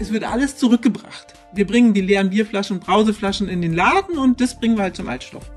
[0.00, 1.34] Es wird alles zurückgebracht.
[1.52, 5.08] Wir bringen die leeren Bierflaschen, Brauseflaschen in den Laden und das bringen wir halt zum
[5.08, 5.50] Altstoff.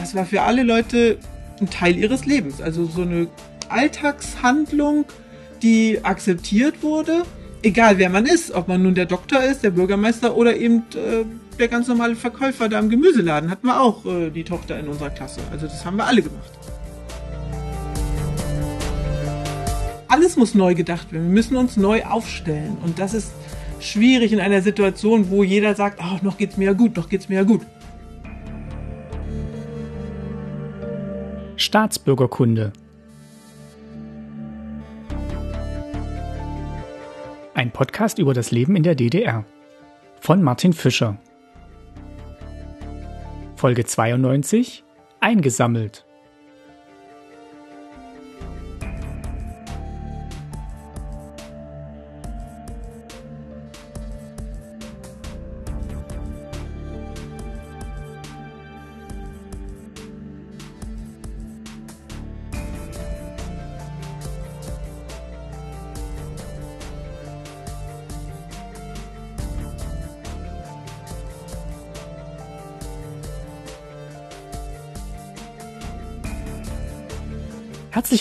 [0.00, 1.18] Das war für alle Leute
[1.60, 2.60] ein Teil ihres Lebens.
[2.60, 3.28] Also so eine
[3.68, 5.04] Alltagshandlung,
[5.62, 7.22] die akzeptiert wurde.
[7.62, 11.24] Egal wer man ist, ob man nun der Doktor ist, der Bürgermeister oder eben äh,
[11.58, 15.10] der ganz normale Verkäufer da im Gemüseladen, hatten wir auch äh, die Tochter in unserer
[15.10, 15.40] Klasse.
[15.50, 16.65] Also das haben wir alle gemacht.
[20.16, 21.26] Alles muss neu gedacht werden.
[21.26, 22.78] Wir müssen uns neu aufstellen.
[22.82, 23.32] Und das ist
[23.80, 27.28] schwierig in einer Situation, wo jeder sagt, oh, noch geht's mir ja gut, noch geht's
[27.28, 27.60] mir ja gut.
[31.56, 32.72] Staatsbürgerkunde.
[37.52, 39.44] Ein Podcast über das Leben in der DDR.
[40.22, 41.18] Von Martin Fischer.
[43.54, 44.82] Folge 92.
[45.20, 46.05] Eingesammelt.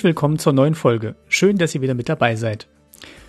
[0.05, 1.15] Willkommen zur neuen Folge.
[1.27, 2.67] Schön, dass ihr wieder mit dabei seid.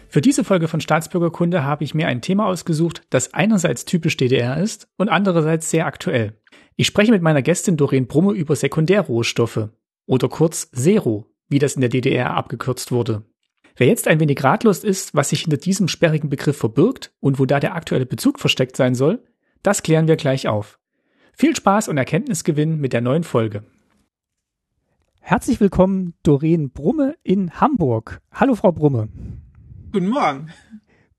[0.08, 4.58] Für diese Folge von Staatsbürgerkunde habe ich mir ein Thema ausgesucht, das einerseits typisch DDR
[4.58, 6.34] ist und andererseits sehr aktuell.
[6.76, 9.70] Ich spreche mit meiner Gästin Doreen Brumme über Sekundärrohstoffe
[10.04, 13.24] oder kurz Zero, wie das in der DDR abgekürzt wurde.
[13.74, 17.46] Wer jetzt ein wenig ratlos ist, was sich hinter diesem sperrigen Begriff verbirgt und wo
[17.46, 19.24] da der aktuelle Bezug versteckt sein soll,
[19.62, 20.78] das klären wir gleich auf.
[21.32, 23.64] Viel Spaß und Erkenntnisgewinn mit der neuen Folge.
[25.28, 28.20] Herzlich willkommen, Doreen Brumme in Hamburg.
[28.30, 29.08] Hallo, Frau Brumme.
[29.90, 30.50] Guten Morgen.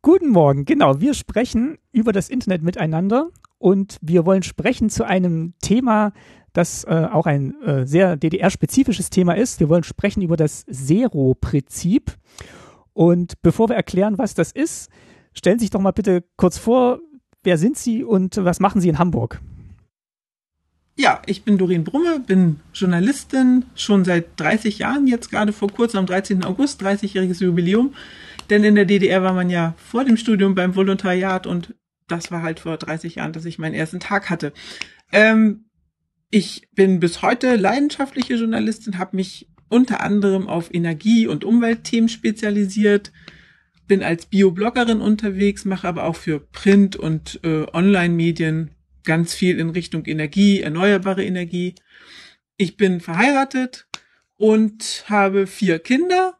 [0.01, 1.01] Guten Morgen, genau.
[1.01, 6.13] Wir sprechen über das Internet miteinander und wir wollen sprechen zu einem Thema,
[6.53, 9.59] das äh, auch ein äh, sehr DDR-spezifisches Thema ist.
[9.59, 12.15] Wir wollen sprechen über das Zero-Prinzip.
[12.93, 14.89] Und bevor wir erklären, was das ist,
[15.33, 17.01] stellen Sie sich doch mal bitte kurz vor,
[17.43, 19.41] wer sind Sie und was machen Sie in Hamburg?
[20.99, 25.99] Ja, ich bin Doreen Brumme, bin Journalistin, schon seit 30 Jahren, jetzt gerade vor kurzem
[25.99, 26.43] am 13.
[26.43, 27.93] August, 30-jähriges Jubiläum.
[28.49, 31.75] Denn in der DDR war man ja vor dem Studium beim Volontariat und
[32.07, 34.53] das war halt vor 30 Jahren, dass ich meinen ersten Tag hatte.
[35.11, 35.65] Ähm,
[36.31, 43.11] ich bin bis heute leidenschaftliche Journalistin, habe mich unter anderem auf Energie- und Umweltthemen spezialisiert,
[43.85, 48.71] bin als Biobloggerin unterwegs, mache aber auch für Print- und äh, Online-Medien
[49.07, 51.73] ganz viel in Richtung Energie, erneuerbare Energie.
[52.57, 53.87] Ich bin verheiratet
[54.35, 56.37] und habe vier Kinder,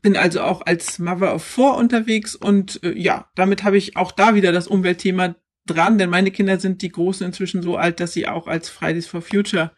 [0.00, 4.12] bin also auch als Mother of Four unterwegs und äh, ja, damit habe ich auch
[4.12, 5.34] da wieder das Umweltthema
[5.66, 9.06] dran, denn meine Kinder sind die Großen inzwischen so alt, dass sie auch als Fridays
[9.06, 9.72] for Future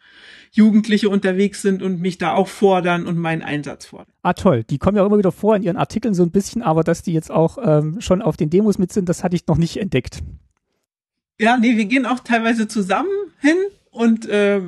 [0.51, 4.13] Jugendliche unterwegs sind und mich da auch fordern und meinen Einsatz fordern.
[4.21, 6.61] Ah toll, die kommen ja auch immer wieder vor in ihren Artikeln so ein bisschen,
[6.61, 9.47] aber dass die jetzt auch ähm, schon auf den Demos mit sind, das hatte ich
[9.47, 10.21] noch nicht entdeckt.
[11.39, 13.09] Ja, nee, wir gehen auch teilweise zusammen
[13.39, 13.57] hin
[13.91, 14.61] und äh,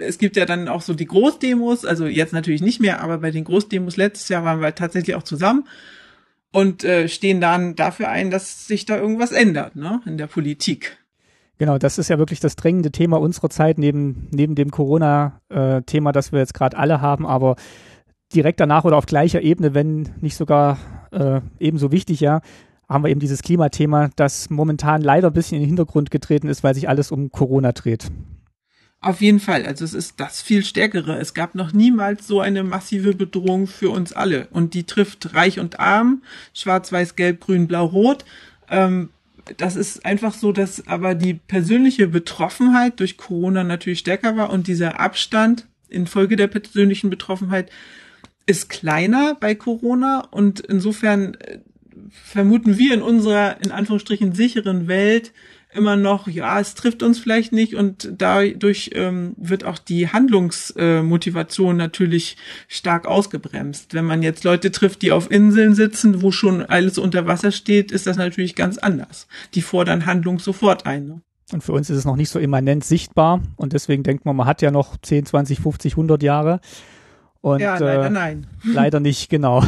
[0.00, 3.30] es gibt ja dann auch so die Großdemos, also jetzt natürlich nicht mehr, aber bei
[3.30, 5.66] den Großdemos letztes Jahr waren wir tatsächlich auch zusammen
[6.52, 10.98] und äh, stehen dann dafür ein, dass sich da irgendwas ändert, ne, in der Politik.
[11.58, 16.12] Genau, das ist ja wirklich das drängende Thema unserer Zeit, neben, neben dem Corona-Thema, äh,
[16.12, 17.56] das wir jetzt gerade alle haben, aber
[18.34, 20.78] direkt danach oder auf gleicher Ebene, wenn nicht sogar
[21.12, 22.40] äh, ebenso wichtig, ja,
[22.92, 26.62] haben wir eben dieses Klimathema, das momentan leider ein bisschen in den Hintergrund getreten ist,
[26.62, 28.10] weil sich alles um Corona dreht.
[29.00, 29.66] Auf jeden Fall.
[29.66, 31.18] Also es ist das viel stärkere.
[31.18, 34.46] Es gab noch niemals so eine massive Bedrohung für uns alle.
[34.52, 36.22] Und die trifft reich und arm,
[36.54, 38.24] schwarz, weiß, gelb, grün, blau, rot.
[38.70, 39.08] Ähm,
[39.56, 44.68] das ist einfach so, dass aber die persönliche Betroffenheit durch Corona natürlich stärker war und
[44.68, 47.70] dieser Abstand infolge der persönlichen Betroffenheit
[48.46, 51.58] ist kleiner bei Corona und insofern äh,
[52.12, 55.32] vermuten wir in unserer, in Anführungsstrichen, sicheren Welt
[55.74, 61.74] immer noch, ja, es trifft uns vielleicht nicht und dadurch ähm, wird auch die Handlungsmotivation
[61.74, 62.36] äh, natürlich
[62.68, 63.94] stark ausgebremst.
[63.94, 67.90] Wenn man jetzt Leute trifft, die auf Inseln sitzen, wo schon alles unter Wasser steht,
[67.90, 69.26] ist das natürlich ganz anders.
[69.54, 71.06] Die fordern Handlung sofort ein.
[71.06, 71.22] Ne?
[71.52, 74.46] Und für uns ist es noch nicht so immanent sichtbar und deswegen denkt man, man
[74.46, 76.60] hat ja noch 10, 20, 50, 100 Jahre.
[77.40, 78.46] Und, ja, leider äh, nein.
[78.64, 79.64] Leider nicht, genau.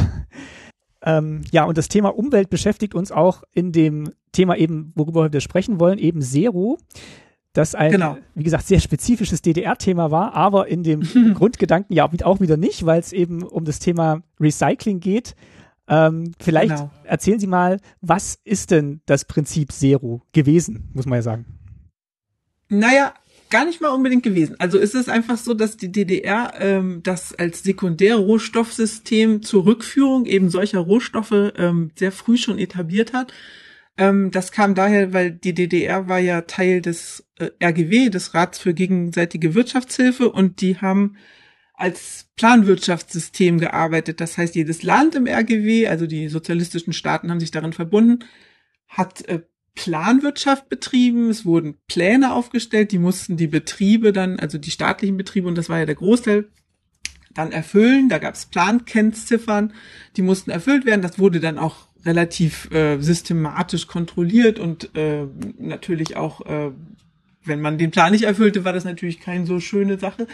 [1.05, 5.39] Ähm, ja, und das Thema Umwelt beschäftigt uns auch in dem Thema eben, worüber wir
[5.39, 6.77] sprechen wollen, eben Zero
[7.55, 8.17] das ein, genau.
[8.33, 11.01] wie gesagt, sehr spezifisches DDR-Thema war, aber in dem
[11.33, 15.35] Grundgedanken ja auch wieder nicht, weil es eben um das Thema Recycling geht.
[15.87, 16.91] Ähm, vielleicht genau.
[17.03, 21.45] erzählen Sie mal, was ist denn das Prinzip Zero gewesen, muss man ja sagen.
[22.67, 23.13] Naja,
[23.49, 24.55] gar nicht mal unbedingt gewesen.
[24.59, 30.49] Also ist es einfach so, dass die DDR ähm, das als Sekundärrohstoffsystem zur Rückführung eben
[30.49, 33.33] solcher Rohstoffe ähm, sehr früh schon etabliert hat.
[33.97, 38.59] Ähm, das kam daher, weil die DDR war ja Teil des äh, RGW, des Rats
[38.59, 41.17] für gegenseitige Wirtschaftshilfe, und die haben
[41.73, 44.21] als Planwirtschaftssystem gearbeitet.
[44.21, 48.19] Das heißt, jedes Land im RGW, also die sozialistischen Staaten haben sich darin verbunden,
[48.87, 49.41] hat äh,
[49.75, 51.29] Planwirtschaft betrieben.
[51.29, 55.69] Es wurden Pläne aufgestellt, die mussten die Betriebe dann, also die staatlichen Betriebe, und das
[55.69, 56.47] war ja der Großteil,
[57.33, 58.09] dann erfüllen.
[58.09, 59.73] Da gab es Plankennziffern,
[60.15, 61.01] die mussten erfüllt werden.
[61.01, 65.25] Das wurde dann auch relativ äh, systematisch kontrolliert und äh,
[65.57, 66.71] natürlich auch, äh,
[67.43, 70.27] wenn man den Plan nicht erfüllte, war das natürlich keine so schöne Sache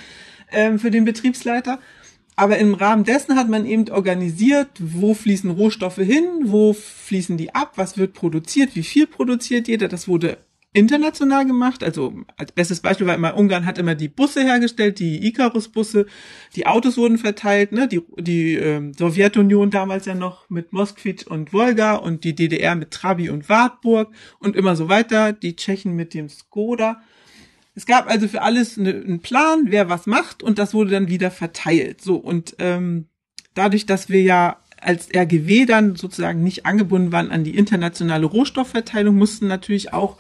[0.51, 1.79] ähm, für den Betriebsleiter.
[2.35, 7.53] Aber im Rahmen dessen hat man eben organisiert, wo fließen Rohstoffe hin, wo fließen die
[7.53, 9.87] ab, was wird produziert, wie viel produziert jeder.
[9.87, 10.37] Das wurde
[10.73, 11.83] international gemacht.
[11.83, 16.05] Also als bestes Beispiel war immer, Ungarn hat immer die Busse hergestellt, die Icarus-Busse,
[16.55, 17.87] die Autos wurden verteilt, ne?
[17.87, 22.91] die, die ähm, Sowjetunion damals ja noch mit Moskwitsch und Wolga und die DDR mit
[22.91, 27.01] Trabi und Wartburg und immer so weiter, die Tschechen mit dem Skoda.
[27.73, 31.07] Es gab also für alles eine, einen Plan, wer was macht und das wurde dann
[31.07, 32.01] wieder verteilt.
[32.01, 33.07] So und ähm,
[33.53, 39.15] dadurch, dass wir ja als RGW dann sozusagen nicht angebunden waren an die internationale Rohstoffverteilung,
[39.15, 40.17] mussten natürlich auch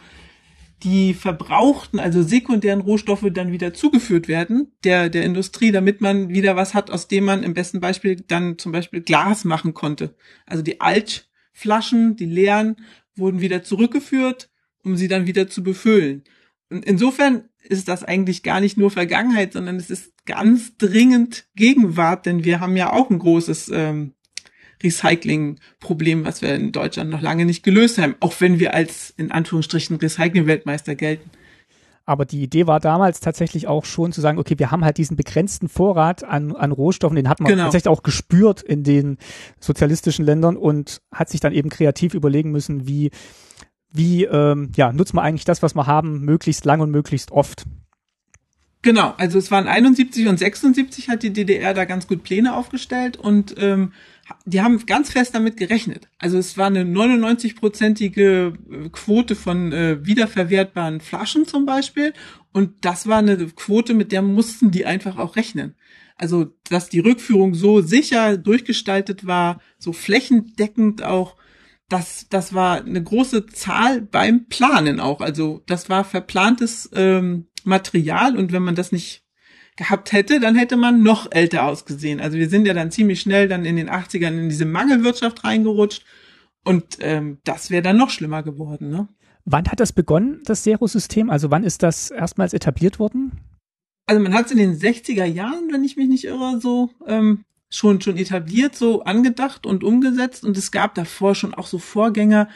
[0.83, 6.55] die verbrauchten, also sekundären Rohstoffe dann wieder zugeführt werden der, der Industrie, damit man wieder
[6.55, 10.15] was hat, aus dem man im besten Beispiel dann zum Beispiel Glas machen konnte.
[10.45, 12.77] Also die Altflaschen, die leeren,
[13.15, 14.49] wurden wieder zurückgeführt,
[14.83, 16.23] um sie dann wieder zu befüllen.
[16.71, 22.45] Insofern ist das eigentlich gar nicht nur Vergangenheit, sondern es ist ganz dringend Gegenwart, denn
[22.45, 24.13] wir haben ja auch ein großes ähm,
[24.81, 29.31] Recycling-Problem, was wir in Deutschland noch lange nicht gelöst haben, auch wenn wir als in
[29.31, 31.29] Anführungsstrichen Recycling-Weltmeister gelten.
[32.05, 35.15] Aber die Idee war damals tatsächlich auch schon zu sagen, okay, wir haben halt diesen
[35.15, 37.63] begrenzten Vorrat an, an Rohstoffen, den hat man genau.
[37.63, 39.17] tatsächlich auch gespürt in den
[39.59, 43.11] sozialistischen Ländern und hat sich dann eben kreativ überlegen müssen, wie,
[43.91, 47.65] wie ähm, ja, nutzt man eigentlich das, was wir haben, möglichst lang und möglichst oft.
[48.83, 53.15] Genau, also es waren 71 und 76 hat die DDR da ganz gut Pläne aufgestellt
[53.15, 53.93] und ähm,
[54.45, 56.07] die haben ganz fest damit gerechnet.
[56.17, 62.13] Also es war eine 99-prozentige äh, Quote von äh, wiederverwertbaren Flaschen zum Beispiel.
[62.53, 65.75] Und das war eine Quote, mit der mussten die einfach auch rechnen.
[66.17, 71.35] Also, dass die Rückführung so sicher durchgestaltet war, so flächendeckend auch,
[71.91, 75.19] das, das war eine große Zahl beim Planen auch.
[75.19, 79.25] Also das war verplantes ähm, Material und wenn man das nicht
[79.75, 82.21] gehabt hätte, dann hätte man noch älter ausgesehen.
[82.21, 86.05] Also wir sind ja dann ziemlich schnell dann in den 80ern in diese Mangelwirtschaft reingerutscht
[86.63, 88.89] und ähm, das wäre dann noch schlimmer geworden.
[88.89, 89.09] Ne?
[89.43, 91.29] Wann hat das begonnen, das Zero-System?
[91.29, 93.33] Also wann ist das erstmals etabliert worden?
[94.05, 97.43] Also man hat es in den 60er Jahren, wenn ich mich nicht irre, so ähm,
[97.71, 102.49] schon schon etabliert, so angedacht und umgesetzt und es gab davor schon auch so Vorgänger.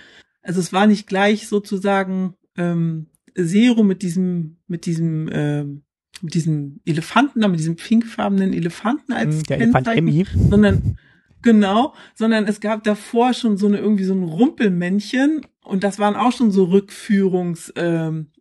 [0.43, 5.81] Also es war nicht gleich sozusagen ähm, Zero mit diesem mit diesem ähm,
[6.21, 10.25] mit diesem Elefanten, mit diesem pinkfarbenen Elefanten als hm, Der Elefant Emmy.
[10.49, 10.97] sondern
[11.41, 16.15] genau, sondern es gab davor schon so eine irgendwie so ein Rumpelmännchen und das waren
[16.15, 18.31] auch schon so Rückführungs ähm,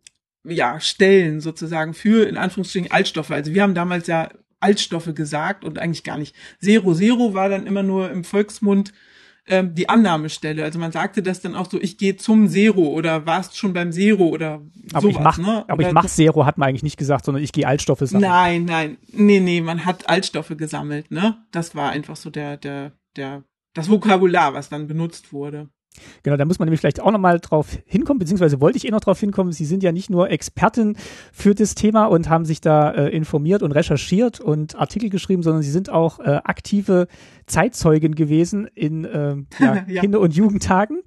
[0.43, 3.31] ja, Stellen sozusagen für in Anführungsstrichen Altstoffe.
[3.31, 4.29] Also wir haben damals ja
[4.65, 6.35] Altstoffe gesagt und eigentlich gar nicht.
[6.59, 8.93] Zero Zero war dann immer nur im Volksmund
[9.47, 10.63] ähm, die Annahmestelle.
[10.63, 13.91] Also man sagte das dann auch so, ich gehe zum Zero oder warst schon beim
[13.91, 15.15] Zero oder aber sowas.
[15.15, 15.65] Ich mach, ne?
[15.67, 18.29] Aber ich mach Zero hat man eigentlich nicht gesagt, sondern ich gehe Altstoffe sammeln.
[18.29, 21.37] Nein, nein, nee, nee, man hat Altstoffe gesammelt, ne?
[21.51, 23.43] Das war einfach so der, der, der,
[23.73, 25.69] das Vokabular, was dann benutzt wurde.
[26.23, 28.99] Genau, da muss man nämlich vielleicht auch nochmal drauf hinkommen, beziehungsweise wollte ich eh noch
[28.99, 29.53] drauf hinkommen.
[29.53, 30.97] Sie sind ja nicht nur Expertin
[31.31, 35.63] für das Thema und haben sich da äh, informiert und recherchiert und Artikel geschrieben, sondern
[35.63, 37.07] Sie sind auch äh, aktive
[37.45, 40.01] Zeitzeugen gewesen in äh, ja, ja.
[40.01, 41.01] Kinder- und Jugendtagen,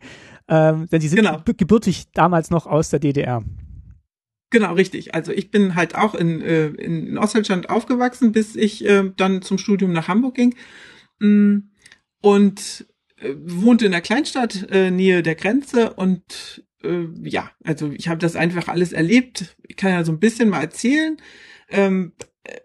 [0.49, 1.43] ähm, denn Sie sind genau.
[1.45, 3.43] gebürtig damals noch aus der DDR.
[4.51, 5.15] Genau, richtig.
[5.15, 9.59] Also ich bin halt auch in, äh, in Ostdeutschland aufgewachsen, bis ich äh, dann zum
[9.59, 10.55] Studium nach Hamburg ging.
[11.19, 11.59] Mm,
[12.23, 12.87] und
[13.45, 18.37] wohnte in der Kleinstadt äh, Nähe der Grenze und äh, ja, also ich habe das
[18.37, 19.57] einfach alles erlebt.
[19.67, 21.17] Ich kann ja so ein bisschen mal erzählen.
[21.69, 22.13] Ähm,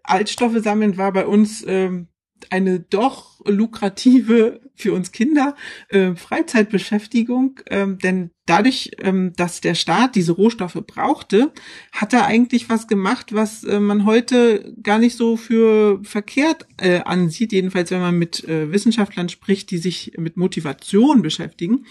[0.04, 2.08] Altstoffe sammeln war bei uns ähm,
[2.50, 5.56] eine doch lukrative für uns Kinder
[5.90, 11.52] äh, Freizeitbeschäftigung, ähm, denn dadurch, ähm, dass der Staat diese Rohstoffe brauchte,
[11.92, 17.00] hat er eigentlich was gemacht, was äh, man heute gar nicht so für verkehrt äh,
[17.02, 21.86] ansieht, jedenfalls wenn man mit äh, Wissenschaftlern spricht, die sich mit Motivation beschäftigen.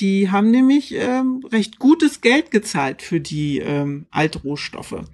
[0.00, 5.04] Die haben nämlich ähm, recht gutes Geld gezahlt für die ähm, Altrohstoffe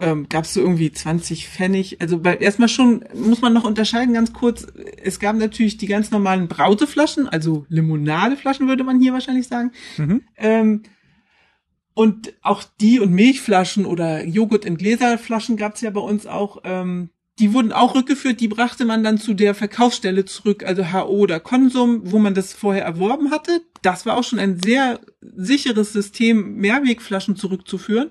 [0.00, 2.00] ähm, gab es so irgendwie 20 Pfennig.
[2.00, 4.66] Also bei, erstmal schon muss man noch unterscheiden, ganz kurz.
[5.02, 9.72] Es gab natürlich die ganz normalen Brauteflaschen, also Limonadeflaschen würde man hier wahrscheinlich sagen.
[9.96, 10.22] Mhm.
[10.36, 10.82] Ähm,
[11.94, 16.58] und auch die und Milchflaschen oder Joghurt in Gläserflaschen gab es ja bei uns auch.
[16.64, 21.08] Ähm, die wurden auch rückgeführt, die brachte man dann zu der Verkaufsstelle zurück, also HO
[21.08, 23.62] oder Konsum, wo man das vorher erworben hatte.
[23.82, 28.10] Das war auch schon ein sehr sicheres System, Mehrwegflaschen zurückzuführen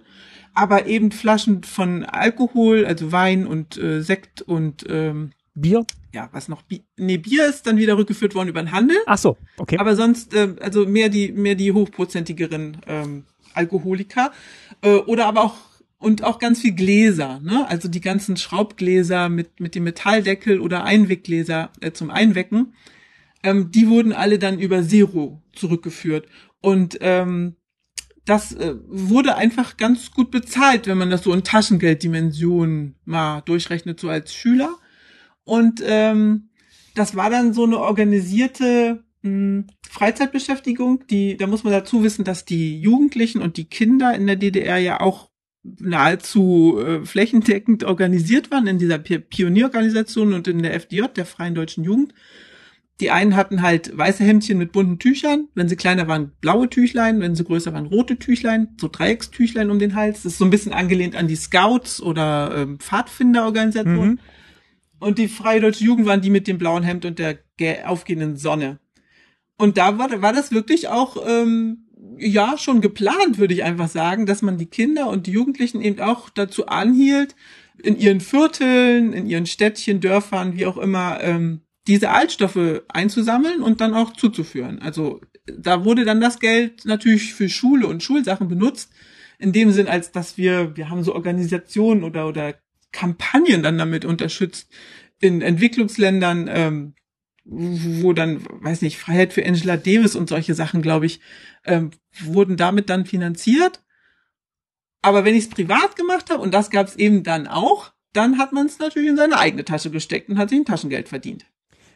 [0.56, 5.86] aber eben Flaschen von Alkohol, also Wein und äh, Sekt und ähm, Bier?
[6.14, 6.62] Ja, was noch?
[6.64, 8.98] Bi nee, Bier ist dann wieder rückgeführt worden über den Handel.
[9.06, 9.78] Ach so, okay.
[9.78, 14.32] Aber sonst, äh, also mehr die, mehr die hochprozentigeren ähm, Alkoholiker.
[14.82, 15.56] Äh, oder aber auch,
[15.98, 17.68] und auch ganz viel Gläser, ne?
[17.68, 22.74] Also die ganzen Schraubgläser mit, mit dem Metalldeckel oder Einweggläser äh, zum Einwecken.
[23.44, 26.28] Ähm, die wurden alle dann über Zero zurückgeführt.
[26.62, 27.56] Und ähm,
[28.26, 34.00] das äh, wurde einfach ganz gut bezahlt, wenn man das so in Taschengelddimensionen mal durchrechnet,
[34.00, 34.76] so als Schüler.
[35.44, 36.50] Und ähm,
[36.96, 42.26] das war dann so eine organisierte mh, hm, Freizeitbeschäftigung, die, da muss man dazu wissen,
[42.26, 45.30] dass die Jugendlichen und die Kinder in der DDR ja auch
[45.80, 51.84] nahezu äh, flächendeckend organisiert waren in dieser Pionierorganisation und in der FDJ, der Freien Deutschen
[51.84, 52.14] Jugend.
[53.02, 57.20] Die einen hatten halt weiße Hemdchen mit bunten Tüchern, wenn sie kleiner waren, blaue Tüchlein,
[57.20, 60.24] wenn sie größer waren, rote Tüchlein, so Dreieckstüchlein um den Hals.
[60.24, 64.12] Das ist so ein bisschen angelehnt an die Scouts oder ähm, Pfadfinderorganisation.
[64.12, 64.20] Mhm.
[65.00, 67.40] Und die Freie Deutsche Jugend waren die mit dem blauen Hemd und der
[67.86, 68.80] aufgehenden Sonne.
[69.58, 71.86] Und da war, war das wirklich auch, ähm,
[72.18, 76.00] ja, schon geplant, würde ich einfach sagen, dass man die Kinder und die Jugendlichen eben
[76.00, 77.36] auch dazu anhielt,
[77.82, 83.82] in ihren Vierteln, in ihren Städtchen, Dörfern, wie auch immer, ähm, diese Altstoffe einzusammeln und
[83.82, 84.80] dann auch zuzuführen.
[84.80, 88.92] Also da wurde dann das Geld natürlich für Schule und Schulsachen benutzt,
[89.38, 92.56] in dem Sinn, als dass wir, wir haben so Organisationen oder, oder
[92.92, 94.70] Kampagnen dann damit unterstützt
[95.20, 96.96] in Entwicklungsländern, ähm,
[97.44, 101.20] wo dann, weiß nicht, Freiheit für Angela Davis und solche Sachen, glaube ich,
[101.66, 103.84] ähm, wurden damit dann finanziert.
[105.02, 108.40] Aber wenn ich es privat gemacht habe, und das gab es eben dann auch, dann
[108.40, 111.46] hat man es natürlich in seine eigene Tasche gesteckt und hat sich ein Taschengeld verdient.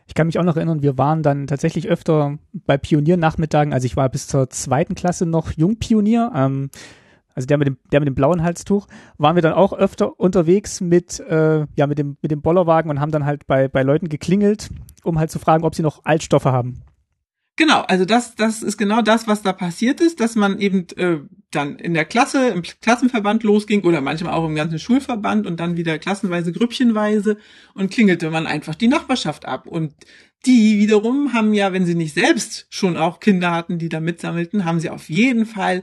[0.10, 3.96] Ich kann mich auch noch erinnern, wir waren dann tatsächlich öfter bei Pioniernachmittagen, also ich
[3.96, 6.72] war bis zur zweiten Klasse noch Jungpionier, ähm,
[7.36, 8.88] also der mit dem, der mit dem blauen Halstuch,
[9.20, 13.00] waren wir dann auch öfter unterwegs mit, äh, ja, mit dem, mit dem Bollerwagen und
[13.00, 14.72] haben dann halt bei, bei Leuten geklingelt,
[15.04, 16.82] um halt zu fragen, ob sie noch Altstoffe haben.
[17.60, 21.18] Genau, also das, das ist genau das, was da passiert ist, dass man eben äh,
[21.52, 25.76] dann in der Klasse, im Klassenverband losging oder manchmal auch im ganzen Schulverband und dann
[25.76, 27.36] wieder klassenweise, grüppchenweise
[27.74, 29.68] und klingelte man einfach die Nachbarschaft ab.
[29.68, 29.94] Und
[30.46, 34.64] die wiederum haben ja, wenn sie nicht selbst schon auch Kinder hatten, die da mitsammelten,
[34.64, 35.82] haben sie auf jeden Fall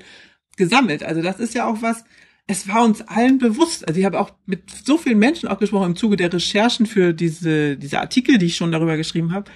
[0.56, 1.02] gesammelt.
[1.02, 2.04] Also das ist ja auch was,
[2.46, 3.86] es war uns allen bewusst.
[3.86, 7.12] Also ich habe auch mit so vielen Menschen auch gesprochen im Zuge der Recherchen für
[7.12, 9.50] diese, diese Artikel, die ich schon darüber geschrieben habe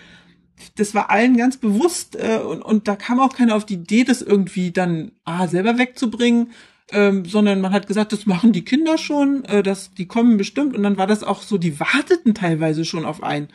[0.76, 4.04] das war allen ganz bewusst äh, und, und da kam auch keiner auf die Idee,
[4.04, 6.52] das irgendwie dann ah, selber wegzubringen,
[6.92, 10.76] ähm, sondern man hat gesagt, das machen die Kinder schon, äh, das, die kommen bestimmt
[10.76, 13.48] und dann war das auch so, die warteten teilweise schon auf einen.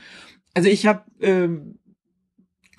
[0.54, 1.80] Also ich habe ähm,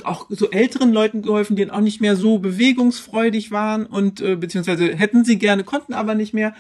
[0.05, 4.95] auch so älteren Leuten geholfen, die auch nicht mehr so bewegungsfreudig waren und äh, beziehungsweise
[4.95, 6.55] hätten sie gerne, konnten aber nicht mehr.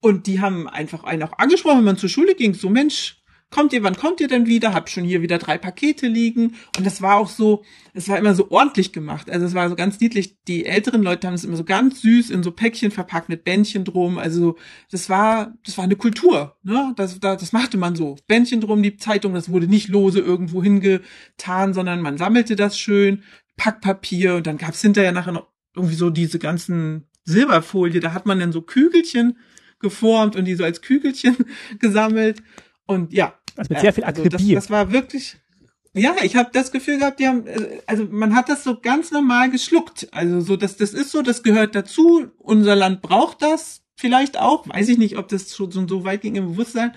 [0.00, 3.17] Und die haben einfach einen auch angesprochen, wenn man zur Schule ging, so Mensch,
[3.50, 4.74] kommt ihr, wann kommt ihr denn wieder?
[4.74, 6.54] Hab schon hier wieder drei Pakete liegen.
[6.76, 7.64] Und das war auch so,
[7.94, 9.30] es war immer so ordentlich gemacht.
[9.30, 10.36] Also es war so ganz niedlich.
[10.46, 13.84] Die älteren Leute haben es immer so ganz süß in so Päckchen verpackt mit Bändchen
[13.84, 14.18] drum.
[14.18, 14.56] Also
[14.90, 16.56] das war, das war eine Kultur.
[16.62, 16.92] Ne?
[16.96, 18.16] Das, das, das machte man so.
[18.26, 23.22] Bändchen drum, die Zeitung, das wurde nicht lose irgendwo hingetan, sondern man sammelte das schön,
[23.56, 28.00] Packpapier und dann gab's hinterher nachher noch irgendwie so diese ganzen Silberfolie.
[28.00, 29.36] Da hat man dann so Kügelchen
[29.80, 31.36] geformt und die so als Kügelchen
[31.78, 32.42] gesammelt.
[32.88, 33.34] Und ja.
[33.56, 34.34] Also mit sehr viel Akribie.
[34.34, 35.36] Also das, das war wirklich,
[35.94, 37.44] ja, ich habe das Gefühl gehabt, die haben,
[37.86, 40.08] also man hat das so ganz normal geschluckt.
[40.12, 42.28] Also so, das, das ist so, das gehört dazu.
[42.38, 44.68] Unser Land braucht das vielleicht auch.
[44.68, 46.94] Weiß ich nicht, ob das schon so weit ging im Bewusstsein.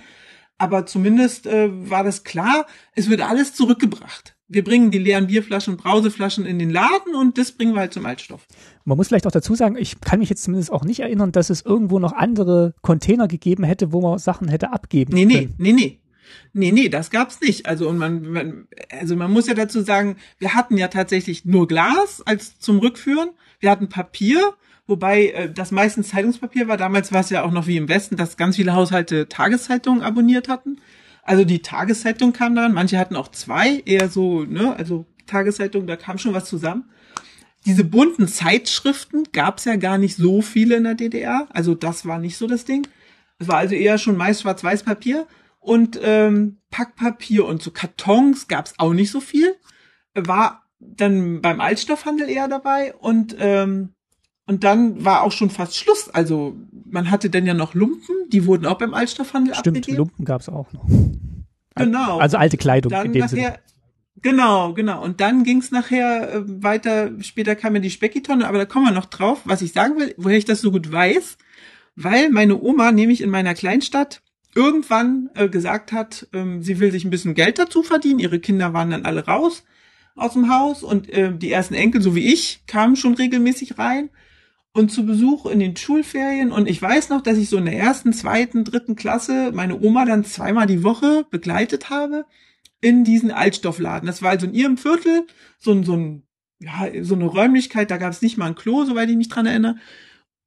[0.58, 4.36] Aber zumindest äh, war das klar, es wird alles zurückgebracht.
[4.54, 7.94] Wir bringen die leeren Bierflaschen und Brauseflaschen in den Laden und das bringen wir halt
[7.94, 8.46] zum Altstoff.
[8.84, 11.50] Man muss vielleicht auch dazu sagen, ich kann mich jetzt zumindest auch nicht erinnern, dass
[11.50, 15.56] es irgendwo noch andere Container gegeben hätte, wo man Sachen hätte abgeben nee, können.
[15.58, 15.98] Nee, nee, nee.
[16.54, 17.66] Nee, nee, das gab's nicht.
[17.66, 21.68] Also und man, man, also man muss ja dazu sagen, wir hatten ja tatsächlich nur
[21.68, 23.30] Glas als zum Rückführen.
[23.60, 24.54] Wir hatten Papier,
[24.88, 26.78] wobei äh, das meistens Zeitungspapier war.
[26.78, 30.50] Damals war es ja auch noch wie im Westen, dass ganz viele Haushalte Tageszeitungen abonniert
[30.50, 30.78] hatten.
[31.24, 35.96] Also die Tageszeitung kam dann, manche hatten auch zwei, eher so, ne, also Tageszeitung, da
[35.96, 36.90] kam schon was zusammen.
[37.66, 42.06] Diese bunten Zeitschriften gab es ja gar nicht so viele in der DDR, also das
[42.06, 42.88] war nicht so das Ding.
[43.38, 45.28] Es war also eher schon meist schwarz-weiß Papier
[45.60, 49.56] und ähm, Packpapier und so Kartons gab es auch nicht so viel.
[50.16, 53.94] War dann beim Altstoffhandel eher dabei und ähm,
[54.48, 56.10] und dann war auch schon fast Schluss.
[56.10, 56.56] Also
[56.86, 59.98] man hatte dann ja noch Lumpen, die wurden auch beim Altstoffhandel Stimmt, abgegeben.
[59.98, 60.86] Lumpen gab's auch noch.
[61.76, 62.20] Genau.
[62.20, 63.60] Also alte Kleidung dann in dem nachher, Sinne.
[64.22, 65.04] Genau, genau.
[65.04, 68.92] Und dann ging's nachher äh, weiter, später kam ja die Speckitonne, aber da kommen wir
[68.92, 69.42] noch drauf.
[69.46, 71.38] Was ich sagen will, woher ich das so gut weiß,
[71.96, 74.22] weil meine Oma nämlich in meiner Kleinstadt
[74.54, 78.20] irgendwann äh, gesagt hat, ähm, sie will sich ein bisschen Geld dazu verdienen.
[78.20, 79.64] Ihre Kinder waren dann alle raus
[80.16, 84.10] aus dem Haus und äh, die ersten Enkel, so wie ich, kamen schon regelmäßig rein
[84.74, 86.52] und zu Besuch in den Schulferien.
[86.52, 90.06] Und ich weiß noch, dass ich so in der ersten, zweiten, dritten Klasse meine Oma
[90.06, 92.26] dann zweimal die Woche begleitet habe
[92.80, 94.08] in diesen Altstoffladen.
[94.08, 95.28] Das war also in ihrem Viertel
[95.60, 96.24] so ein, so ein,
[96.60, 99.46] ja, so eine Räumlichkeit, da gab es nicht mal ein Klo, soweit ich mich dran
[99.46, 99.76] erinnere.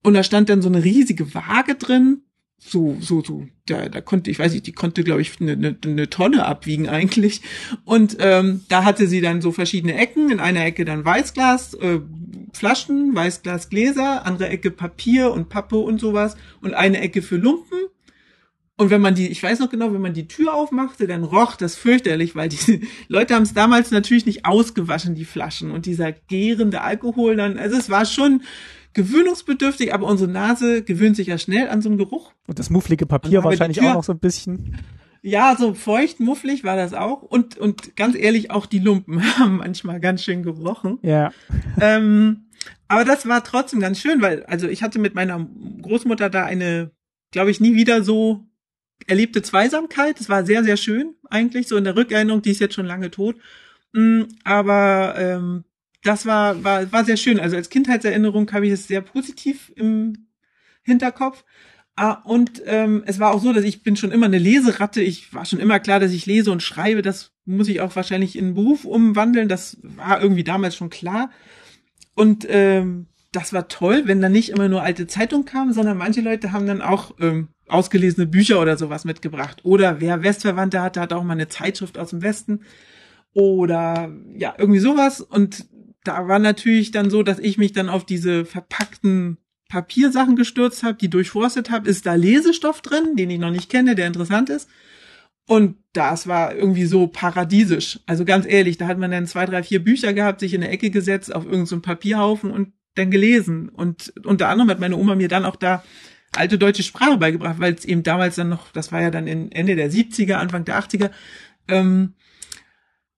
[0.02, 2.22] Und da stand dann so eine riesige Waage drin.
[2.58, 5.76] So, so, so, da, da konnte, ich weiß nicht, die konnte, glaube ich, eine, eine,
[5.84, 7.42] eine Tonne abwiegen eigentlich.
[7.84, 10.30] Und ähm, da hatte sie dann so verschiedene Ecken.
[10.30, 12.00] In einer Ecke dann Weißglas, äh,
[12.54, 17.78] Flaschen, Weißglas, Gläser, andere Ecke Papier und Pappe und sowas und eine Ecke für Lumpen.
[18.76, 21.54] Und wenn man die, ich weiß noch genau, wenn man die Tür aufmachte, dann roch
[21.54, 25.70] das fürchterlich, weil die Leute haben es damals natürlich nicht ausgewaschen, die Flaschen.
[25.70, 28.42] Und dieser gärende Alkohol dann, also es war schon
[28.94, 32.32] gewöhnungsbedürftig, aber unsere Nase gewöhnt sich ja schnell an so einen Geruch.
[32.46, 34.78] Und das mufflige Papier wahrscheinlich auch noch so ein bisschen.
[35.26, 37.22] Ja, so feucht, mufflig war das auch.
[37.22, 40.98] Und, und ganz ehrlich, auch die Lumpen haben manchmal ganz schön gerochen.
[41.00, 41.32] Ja.
[41.80, 42.50] ähm,
[42.88, 45.48] aber das war trotzdem ganz schön, weil, also ich hatte mit meiner
[45.80, 46.90] Großmutter da eine,
[47.30, 48.44] glaube ich, nie wieder so
[49.06, 50.20] erlebte Zweisamkeit.
[50.20, 53.10] Es war sehr, sehr schön, eigentlich, so in der Rückerinnerung, die ist jetzt schon lange
[53.10, 53.36] tot.
[53.94, 55.64] Mm, aber ähm,
[56.02, 57.40] das war, war, war sehr schön.
[57.40, 60.26] Also als Kindheitserinnerung habe ich es sehr positiv im
[60.82, 61.44] Hinterkopf.
[61.96, 65.00] Ah, und ähm, es war auch so, dass ich bin schon immer eine Leseratte.
[65.00, 67.02] Ich war schon immer klar, dass ich lese und schreibe.
[67.02, 69.48] Das muss ich auch wahrscheinlich in einen Beruf umwandeln.
[69.48, 71.30] Das war irgendwie damals schon klar.
[72.16, 76.20] Und ähm, das war toll, wenn da nicht immer nur alte Zeitungen kamen, sondern manche
[76.20, 79.64] Leute haben dann auch ähm, ausgelesene Bücher oder sowas mitgebracht.
[79.64, 82.60] Oder wer Westverwandte hatte, hat auch mal eine Zeitschrift aus dem Westen.
[83.34, 85.20] Oder ja, irgendwie sowas.
[85.20, 85.66] Und
[86.02, 89.38] da war natürlich dann so, dass ich mich dann auf diese verpackten
[89.74, 91.90] Papiersachen gestürzt habe, die durchforstet habe.
[91.90, 94.68] Ist da Lesestoff drin, den ich noch nicht kenne, der interessant ist.
[95.48, 97.98] Und das war irgendwie so paradiesisch.
[98.06, 100.70] Also ganz ehrlich, da hat man dann zwei, drei, vier Bücher gehabt, sich in eine
[100.70, 103.68] Ecke gesetzt auf irgendeinen so Papierhaufen und dann gelesen.
[103.68, 105.82] Und unter anderem hat meine Oma mir dann auch da
[106.36, 109.74] alte deutsche Sprache beigebracht, weil es eben damals dann noch, das war ja dann Ende
[109.74, 111.10] der 70er, Anfang der 80er,
[111.66, 112.14] ähm,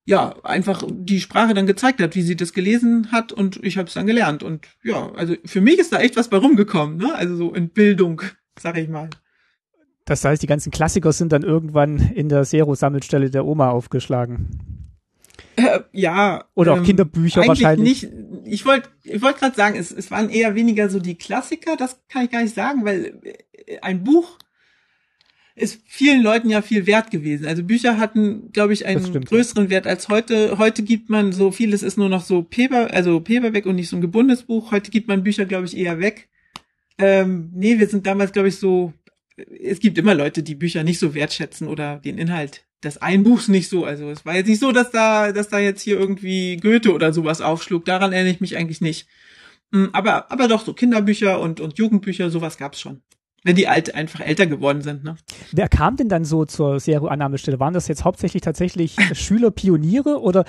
[0.06, 3.88] ja, einfach die Sprache dann gezeigt hat, wie sie das gelesen hat und ich habe
[3.88, 4.44] es dann gelernt.
[4.44, 7.12] Und ja, also für mich ist da echt was bei rumgekommen, ne?
[7.14, 8.22] Also so in Bildung,
[8.58, 9.10] sag ich mal.
[10.04, 14.92] Das heißt, die ganzen Klassiker sind dann irgendwann in der Zero-Sammelstelle der Oma aufgeschlagen.
[15.56, 16.44] Äh, ja.
[16.54, 18.02] Oder auch ähm, Kinderbücher eigentlich wahrscheinlich.
[18.04, 18.12] Nicht,
[18.44, 22.00] ich wollte ich wollt gerade sagen, es, es waren eher weniger so die Klassiker, das
[22.08, 23.18] kann ich gar nicht sagen, weil
[23.66, 24.38] äh, ein Buch
[25.56, 27.46] ist vielen Leuten ja viel wert gewesen.
[27.46, 30.58] Also Bücher hatten, glaube ich, einen größeren Wert als heute.
[30.58, 33.96] Heute gibt man so vieles ist nur noch so Paper, also Paperback und nicht so
[33.96, 34.70] ein gebundenes Buch.
[34.70, 36.28] Heute gibt man Bücher, glaube ich, eher weg.
[36.98, 38.92] Ähm, nee, wir sind damals, glaube ich, so,
[39.36, 43.48] es gibt immer Leute, die Bücher nicht so wertschätzen oder den Inhalt des einen Buchs
[43.48, 43.86] nicht so.
[43.86, 47.14] Also es war jetzt nicht so, dass da, dass da jetzt hier irgendwie Goethe oder
[47.14, 47.86] sowas aufschlug.
[47.86, 49.08] Daran erinnere ich mich eigentlich nicht.
[49.70, 53.00] Mm, Aber, aber doch so Kinderbücher und, und Jugendbücher, sowas gab's schon.
[53.44, 55.16] Wenn die alte einfach älter geworden sind, ne?
[55.52, 57.60] Wer kam denn dann so zur Zero-Annahmestelle?
[57.60, 60.44] Waren das jetzt hauptsächlich tatsächlich Schüler, Pioniere oder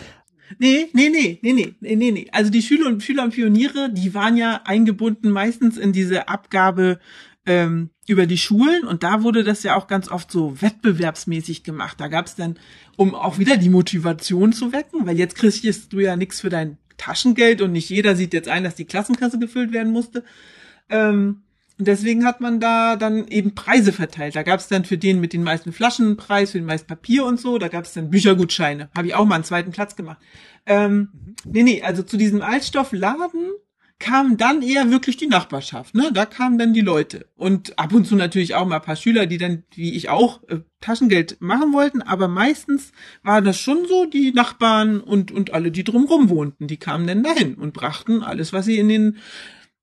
[0.60, 2.28] Nee, nee, nee, nee, nee, nee, nee, nee.
[2.32, 7.00] Also die Schüler und Schüler und Pioniere, die waren ja eingebunden meistens in diese Abgabe
[7.46, 12.00] ähm, über die Schulen und da wurde das ja auch ganz oft so wettbewerbsmäßig gemacht.
[12.00, 12.58] Da gab's dann,
[12.96, 16.78] um auch wieder die Motivation zu wecken, weil jetzt kriegst du ja nichts für dein
[16.98, 20.24] Taschengeld und nicht jeder sieht jetzt ein, dass die Klassenkasse gefüllt werden musste.
[20.90, 21.44] Ähm,
[21.80, 24.36] und deswegen hat man da dann eben Preise verteilt.
[24.36, 27.26] Da gab's dann für den mit den meisten Flaschen einen Preis, für den meisten Papier
[27.26, 27.58] und so.
[27.58, 28.90] Da gab's dann Büchergutscheine.
[28.96, 30.18] Habe ich auch mal einen zweiten Platz gemacht.
[30.66, 31.10] Ähm,
[31.46, 33.52] Nee, nee, also zu diesem Altstoffladen
[34.00, 36.12] kam dann eher wirklich die Nachbarschaft, ne?
[36.14, 37.28] Da kamen dann die Leute.
[37.36, 40.44] Und ab und zu natürlich auch mal ein paar Schüler, die dann, wie ich auch,
[40.50, 42.92] äh, Taschengeld machen wollten, aber meistens
[43.24, 47.24] war das schon so, die Nachbarn und, und alle, die drumrum wohnten, die kamen dann
[47.24, 49.18] dahin und brachten alles, was sie in den,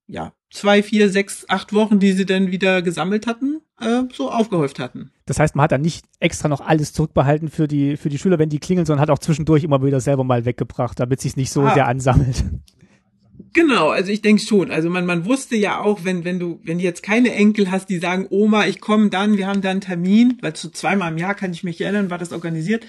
[0.07, 4.79] ja, zwei, vier, sechs, acht Wochen, die sie dann wieder gesammelt hatten, äh, so aufgehäuft
[4.79, 5.11] hatten.
[5.27, 8.39] Das heißt, man hat dann nicht extra noch alles zurückbehalten für die, für die Schüler,
[8.39, 11.51] wenn die klingeln, sondern hat auch zwischendurch immer wieder selber mal weggebracht, damit sich nicht
[11.51, 11.75] so ah.
[11.75, 12.45] sehr ansammelt.
[13.53, 14.71] Genau, also ich denke schon.
[14.71, 17.89] Also man, man wusste ja auch, wenn, wenn du, wenn du jetzt keine Enkel hast,
[17.89, 21.19] die sagen, Oma, ich komme dann, wir haben da einen Termin, weil so zweimal im
[21.19, 22.85] Jahr kann ich mich erinnern, war das organisiert,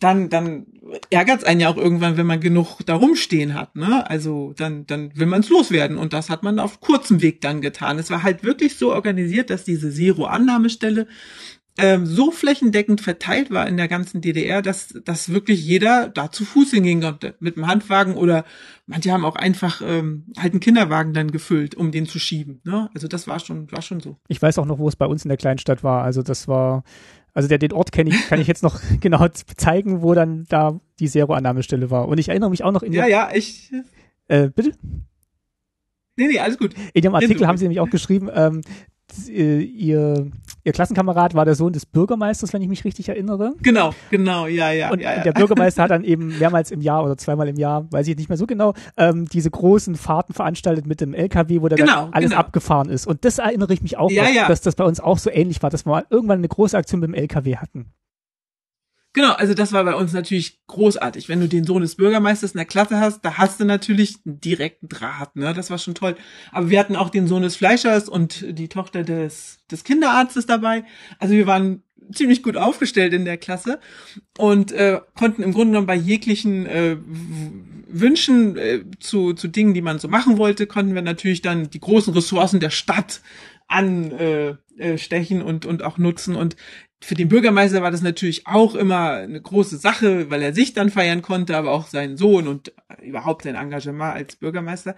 [0.00, 0.66] dann, dann
[1.10, 3.76] ärgert es einen ja auch irgendwann, wenn man genug da rumstehen hat.
[3.76, 4.08] Ne?
[4.08, 5.96] Also dann, dann will man es loswerden.
[5.96, 7.98] Und das hat man auf kurzem Weg dann getan.
[7.98, 11.06] Es war halt wirklich so organisiert, dass diese Zero-Annahmestelle
[11.76, 16.44] ähm, so flächendeckend verteilt war in der ganzen DDR, dass, dass wirklich jeder da zu
[16.44, 17.34] Fuß hingehen konnte.
[17.40, 18.44] Mit dem Handwagen oder
[18.86, 22.60] manche haben auch einfach ähm, halt einen Kinderwagen dann gefüllt, um den zu schieben.
[22.64, 22.90] Ne?
[22.94, 24.18] Also das war schon, war schon so.
[24.28, 26.04] Ich weiß auch noch, wo es bei uns in der Kleinstadt war.
[26.04, 26.84] Also das war,
[27.34, 30.80] also der, den Ort kenne ich, kann ich jetzt noch genau zeigen, wo dann da
[31.00, 32.08] die Zero-Annahmestelle war.
[32.08, 33.72] Und ich erinnere mich auch noch in Ja, ja, ich.
[34.28, 34.72] Äh, bitte?
[36.16, 36.74] Nee, nee, alles gut.
[36.92, 38.62] In dem Artikel haben sie nämlich auch geschrieben, ähm,
[39.28, 40.30] äh, ihr,
[40.64, 43.54] ihr Klassenkamerad war der Sohn des Bürgermeisters, wenn ich mich richtig erinnere.
[43.62, 44.90] Genau, genau, ja, ja.
[44.90, 45.22] Und ja, ja.
[45.22, 48.28] der Bürgermeister hat dann eben mehrmals im Jahr oder zweimal im Jahr, weiß ich nicht
[48.28, 52.30] mehr so genau, ähm, diese großen Fahrten veranstaltet mit dem LKW, wo da genau, alles
[52.30, 52.40] genau.
[52.40, 53.06] abgefahren ist.
[53.06, 55.62] Und das erinnere ich mich auch, ja, noch, dass das bei uns auch so ähnlich
[55.62, 57.92] war, dass wir mal irgendwann eine große Aktion mit dem LKW hatten.
[59.14, 61.28] Genau, also das war bei uns natürlich großartig.
[61.28, 64.40] Wenn du den Sohn des Bürgermeisters in der Klasse hast, da hast du natürlich einen
[64.40, 65.54] direkten Draht, ne?
[65.54, 66.16] Das war schon toll.
[66.50, 70.84] Aber wir hatten auch den Sohn des Fleischers und die Tochter des, des Kinderarztes dabei.
[71.20, 73.78] Also wir waren ziemlich gut aufgestellt in der Klasse
[74.36, 76.96] und äh, konnten im Grunde genommen bei jeglichen äh,
[77.88, 81.80] Wünschen äh, zu, zu Dingen, die man so machen wollte, konnten wir natürlich dann die
[81.80, 83.20] großen Ressourcen der Stadt
[83.66, 86.34] anstechen äh, äh, stechen und, und auch nutzen.
[86.36, 86.56] Und
[87.00, 90.90] für den Bürgermeister war das natürlich auch immer eine große Sache, weil er sich dann
[90.90, 92.72] feiern konnte, aber auch seinen Sohn und
[93.02, 94.96] überhaupt sein Engagement als Bürgermeister.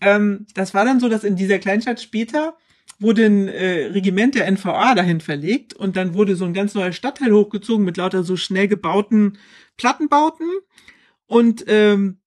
[0.00, 2.56] Ähm, das war dann so, dass in dieser Kleinstadt später
[3.00, 6.92] wurde ein äh, Regiment der NVA dahin verlegt und dann wurde so ein ganz neuer
[6.92, 9.38] Stadtteil hochgezogen mit lauter so schnell gebauten
[9.76, 10.48] Plattenbauten
[11.26, 12.18] und ähm,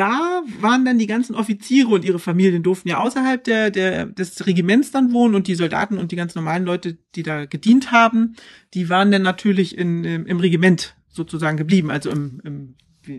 [0.00, 4.46] da waren dann die ganzen Offiziere und ihre Familien durften ja außerhalb der, der, des
[4.46, 8.34] Regiments dann wohnen und die Soldaten und die ganz normalen Leute, die da gedient haben,
[8.72, 12.74] die waren dann natürlich in, im, im Regiment sozusagen geblieben, also im, im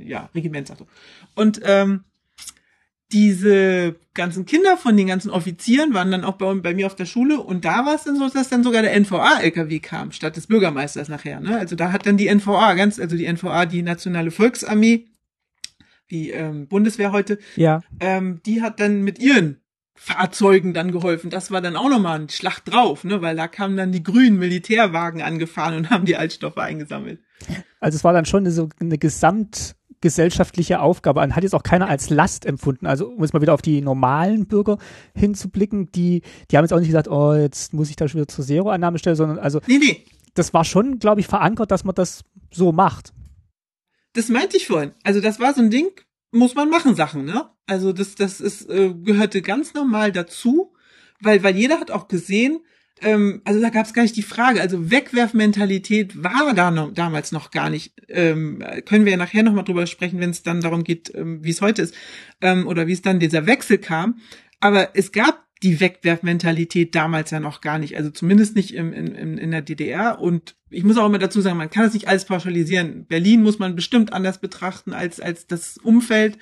[0.08, 0.72] ja, Regiment.
[0.72, 0.88] Also.
[1.36, 2.04] Und ähm,
[3.12, 7.06] diese ganzen Kinder von den ganzen Offizieren waren dann auch bei, bei mir auf der
[7.06, 10.48] Schule und da war es dann so, dass dann sogar der NVA-LKW kam, statt des
[10.48, 11.42] Bürgermeisters nachher.
[11.42, 11.60] Ne?
[11.60, 15.06] Also da hat dann die NVA, ganz, also die NVA, die Nationale Volksarmee,
[16.12, 17.82] die ähm, Bundeswehr heute, ja.
[18.00, 19.62] ähm, die hat dann mit ihren
[19.96, 21.30] Fahrzeugen dann geholfen.
[21.30, 23.22] Das war dann auch nochmal ein Schlacht drauf, ne?
[23.22, 27.20] weil da kamen dann die grünen Militärwagen angefahren und haben die Altstoffe eingesammelt.
[27.80, 31.22] Also es war dann schon so eine gesamtgesellschaftliche Aufgabe.
[31.22, 32.88] Hat jetzt auch keiner als Last empfunden.
[32.88, 34.80] Also um jetzt mal wieder auf die normalen Bürger
[35.14, 38.28] hinzublicken, die, die haben jetzt auch nicht gesagt, oh, jetzt muss ich da schon wieder
[38.28, 40.04] zur Zero-Annahme stellen, sondern also nee, nee.
[40.34, 43.14] das war schon, glaube ich, verankert, dass man das so macht
[44.14, 44.92] das meinte ich vorhin.
[45.04, 45.90] Also das war so ein Ding,
[46.32, 47.50] muss man machen Sachen, ne?
[47.68, 50.74] Also das, das ist, äh, gehörte ganz normal dazu,
[51.20, 52.60] weil, weil jeder hat auch gesehen,
[53.02, 57.32] ähm, also da gab es gar nicht die Frage, also Wegwerfmentalität war da noch, damals
[57.32, 57.94] noch gar nicht.
[58.08, 61.50] Ähm, können wir ja nachher nochmal drüber sprechen, wenn es dann darum geht, ähm, wie
[61.50, 61.96] es heute ist,
[62.42, 64.20] ähm, oder wie es dann dieser Wechsel kam.
[64.60, 69.38] Aber es gab die Wegwerfmentalität damals ja noch gar nicht, also zumindest nicht im, in,
[69.38, 70.20] in der DDR.
[70.20, 73.06] Und ich muss auch immer dazu sagen, man kann das nicht alles pauschalisieren.
[73.06, 76.40] Berlin muss man bestimmt anders betrachten als, als das Umfeld.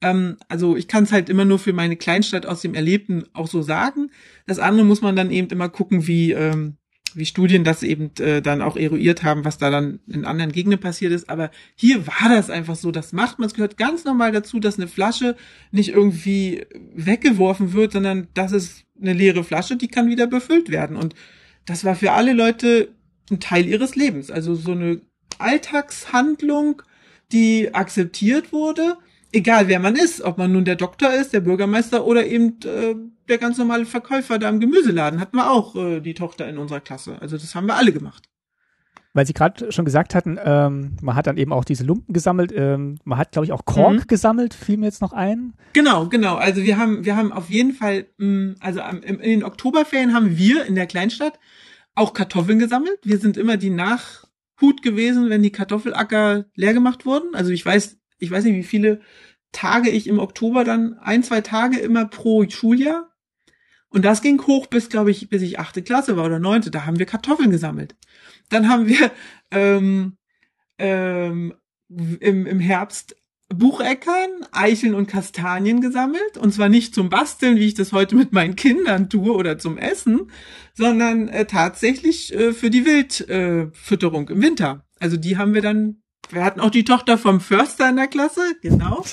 [0.00, 3.48] Ähm, also ich kann es halt immer nur für meine Kleinstadt aus dem Erlebten auch
[3.48, 4.10] so sagen.
[4.46, 6.78] Das andere muss man dann eben immer gucken, wie, ähm,
[7.16, 10.80] wie Studien das eben äh, dann auch eruiert haben, was da dann in anderen Gegenden
[10.80, 11.28] passiert ist.
[11.28, 13.46] Aber hier war das einfach so, das macht man.
[13.46, 15.36] Es gehört ganz normal dazu, dass eine Flasche
[15.70, 20.96] nicht irgendwie weggeworfen wird, sondern das ist eine leere Flasche, die kann wieder befüllt werden.
[20.96, 21.14] Und
[21.66, 22.88] das war für alle Leute
[23.30, 24.30] ein Teil ihres Lebens.
[24.30, 25.00] Also so eine
[25.38, 26.82] Alltagshandlung,
[27.32, 28.96] die akzeptiert wurde
[29.34, 32.94] egal wer man ist, ob man nun der Doktor ist, der Bürgermeister oder eben äh,
[33.28, 36.80] der ganz normale Verkäufer da im Gemüseladen, hatten wir auch äh, die Tochter in unserer
[36.80, 37.16] Klasse.
[37.20, 38.28] Also das haben wir alle gemacht.
[39.12, 42.52] Weil Sie gerade schon gesagt hatten, ähm, man hat dann eben auch diese Lumpen gesammelt.
[42.52, 44.06] Ähm, man hat, glaube ich, auch Kork mhm.
[44.08, 44.54] gesammelt.
[44.54, 45.54] Fiel mir jetzt noch ein.
[45.72, 46.34] Genau, genau.
[46.34, 50.14] Also wir haben, wir haben auf jeden Fall, mh, mm, also am, in den Oktoberferien
[50.14, 51.38] haben wir in der Kleinstadt
[51.94, 52.98] auch Kartoffeln gesammelt.
[53.04, 57.36] Wir sind immer die Nachhut gewesen, wenn die Kartoffelacker leer gemacht wurden.
[57.36, 59.00] Also ich weiß, ich weiß nicht, wie viele
[59.52, 63.10] tage ich im Oktober dann ein, zwei Tage immer pro Schuljahr.
[63.88, 66.70] Und das ging hoch bis, glaube ich, bis ich achte Klasse war oder neunte.
[66.70, 67.94] Da haben wir Kartoffeln gesammelt.
[68.48, 69.12] Dann haben wir
[69.52, 70.16] ähm,
[70.78, 71.54] ähm,
[71.88, 73.16] im, im Herbst
[73.48, 76.38] Bucheckern, Eicheln und Kastanien gesammelt.
[76.38, 79.78] Und zwar nicht zum Basteln, wie ich das heute mit meinen Kindern tue oder zum
[79.78, 80.30] Essen,
[80.74, 84.84] sondern äh, tatsächlich äh, für die Wildfütterung äh, im Winter.
[84.98, 88.40] Also die haben wir dann wir hatten auch die Tochter vom Förster in der Klasse,
[88.62, 89.04] genau.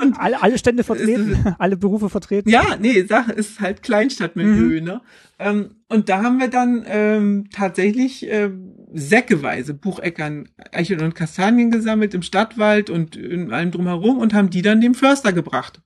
[0.00, 2.48] Und alle, alle Stände vertreten, ist, alle Berufe vertreten.
[2.48, 4.86] Ja, nee, Sache ist halt Kleinstadtmilieu, mhm.
[4.86, 5.00] ne?
[5.38, 8.50] Ähm, und da haben wir dann ähm, tatsächlich äh,
[8.92, 14.62] säckeweise Bucheckern, Eicheln und Kastanien gesammelt im Stadtwald und in allem drumherum und haben die
[14.62, 15.80] dann dem Förster gebracht.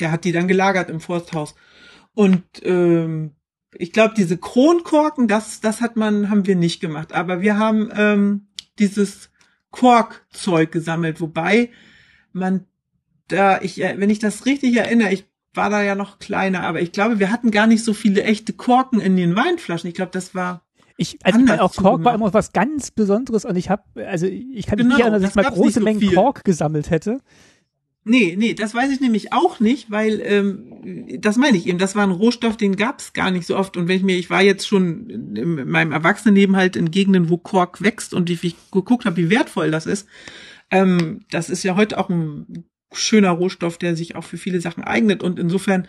[0.00, 1.54] Der hat die dann gelagert im Forsthaus.
[2.14, 3.32] Und ähm,
[3.76, 7.12] ich glaube, diese Kronkorken, das, das hat man, haben wir nicht gemacht.
[7.12, 9.30] Aber wir haben ähm, dieses
[9.74, 11.70] Korkzeug gesammelt, wobei
[12.32, 12.66] man
[13.28, 16.92] da, ich, wenn ich das richtig erinnere, ich war da ja noch kleiner, aber ich
[16.92, 19.88] glaube, wir hatten gar nicht so viele echte Korken in den Weinflaschen.
[19.88, 20.64] Ich glaube, das war
[20.96, 24.66] ich, also ich auch Kork war immer was ganz Besonderes und ich habe, also ich
[24.66, 26.14] kann mich genau, nicht erinnern, dass ich mal große so Mengen viel.
[26.14, 27.18] Kork gesammelt hätte.
[28.06, 31.96] Nee, nee, das weiß ich nämlich auch nicht, weil ähm, das meine ich eben, das
[31.96, 33.78] war ein Rohstoff, den gab's gar nicht so oft.
[33.78, 37.38] Und wenn ich mir, ich war jetzt schon in meinem Erwachsenenleben halt in Gegenden, wo
[37.38, 40.06] Kork wächst und wie ich geguckt habe, wie wertvoll das ist.
[40.70, 44.84] Ähm, das ist ja heute auch ein schöner Rohstoff, der sich auch für viele Sachen
[44.84, 45.22] eignet.
[45.22, 45.88] Und insofern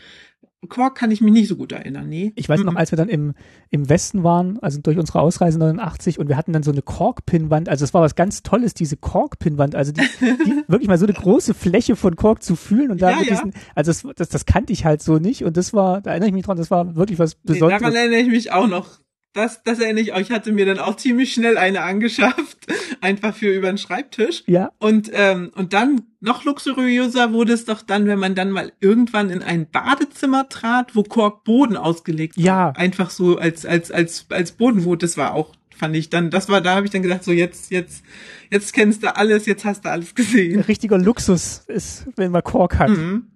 [0.67, 2.33] Quark kann ich mich nicht so gut erinnern, nee.
[2.35, 3.33] Ich weiß noch, als wir dann im,
[3.69, 7.69] im Westen waren, also durch unsere Ausreise 89 und wir hatten dann so eine Kork-Pinnwand,
[7.69, 11.13] also es war was ganz Tolles, diese Kork-Pinnwand, also die, die, wirklich mal so eine
[11.13, 13.29] große Fläche von Kork zu fühlen und da ja, ja.
[13.29, 16.29] Diesen, also das, das, das kannte ich halt so nicht und das war, da erinnere
[16.29, 17.81] ich mich dran, das war wirklich was Besonderes.
[17.81, 19.04] Nee, daran erinnere ich mich auch noch
[19.35, 20.19] das, das erinnere ich auch.
[20.19, 22.57] Ich hatte mir dann auch ziemlich schnell eine angeschafft,
[23.01, 24.43] einfach für über den Schreibtisch.
[24.47, 24.71] Ja.
[24.79, 29.29] Und ähm, und dann noch luxuriöser wurde es doch dann, wenn man dann mal irgendwann
[29.29, 32.55] in ein Badezimmer trat, wo Korkboden ausgelegt ja.
[32.55, 32.77] war.
[32.77, 35.03] Einfach so als als als als Bodenwut.
[35.03, 37.69] Das war auch fand ich dann, das war, da habe ich dann gedacht, so jetzt,
[37.69, 38.01] jetzt,
[38.49, 40.61] jetzt kennst du alles, jetzt hast du alles gesehen.
[40.61, 42.91] Richtiger Luxus ist, wenn man Kork hat.
[42.91, 43.27] Mhm.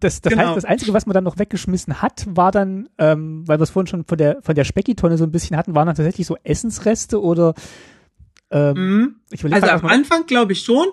[0.00, 0.46] Das, das genau.
[0.46, 3.70] heißt, das Einzige, was man dann noch weggeschmissen hat, war dann, ähm, weil wir es
[3.70, 6.36] vorhin schon von der, von der Speckitonne so ein bisschen hatten, waren dann tatsächlich so
[6.44, 7.54] Essensreste oder
[8.50, 9.16] ähm, mhm.
[9.30, 10.86] ich Also am Anfang glaube ich schon,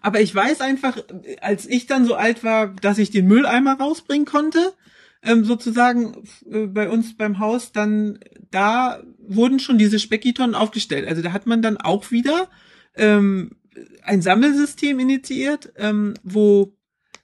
[0.00, 0.98] aber ich weiß einfach,
[1.40, 4.72] als ich dann so alt war, dass ich den Mülleimer rausbringen konnte,
[5.22, 8.18] ähm, sozusagen äh, bei uns beim Haus, dann
[8.50, 11.08] da wurden schon diese Speckitonnen aufgestellt.
[11.08, 12.48] Also da hat man dann auch wieder
[12.94, 13.56] ähm,
[14.02, 16.75] ein Sammelsystem initiiert, ähm, wo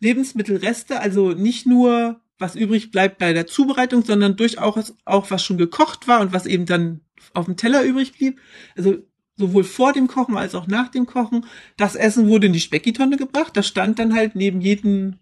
[0.03, 5.59] Lebensmittelreste, also nicht nur was übrig bleibt bei der Zubereitung, sondern durchaus auch was schon
[5.59, 7.03] gekocht war und was eben dann
[7.35, 8.41] auf dem Teller übrig blieb.
[8.77, 8.99] Also
[9.37, 11.47] sowohl vor dem Kochen als auch nach dem Kochen.
[11.77, 13.57] Das Essen wurde in die Speckitonne gebracht.
[13.57, 15.19] Das stand dann halt neben jedem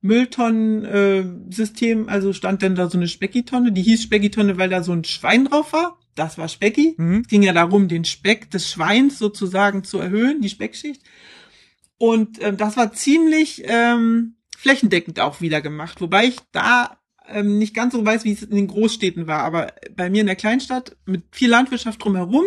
[0.00, 3.72] Mülltonnen-System, also stand dann da so eine Speckitonne.
[3.72, 5.98] Die hieß Speckitonne, weil da so ein Schwein drauf war.
[6.14, 6.94] Das war Specki.
[6.96, 7.20] Mhm.
[7.20, 11.02] Es ging ja darum, den Speck des Schweins sozusagen zu erhöhen, die Speckschicht.
[11.98, 17.74] Und ähm, das war ziemlich ähm, flächendeckend auch wieder gemacht, wobei ich da ähm, nicht
[17.74, 19.44] ganz so weiß, wie es in den Großstädten war.
[19.44, 22.44] Aber bei mir in der Kleinstadt mit viel Landwirtschaft drumherum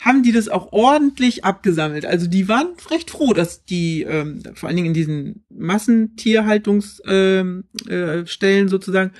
[0.00, 2.06] haben die das auch ordentlich abgesammelt.
[2.06, 7.88] Also die waren recht froh, dass die ähm, vor allen Dingen in diesen Massentierhaltungsstellen ähm,
[7.88, 9.12] äh, sozusagen,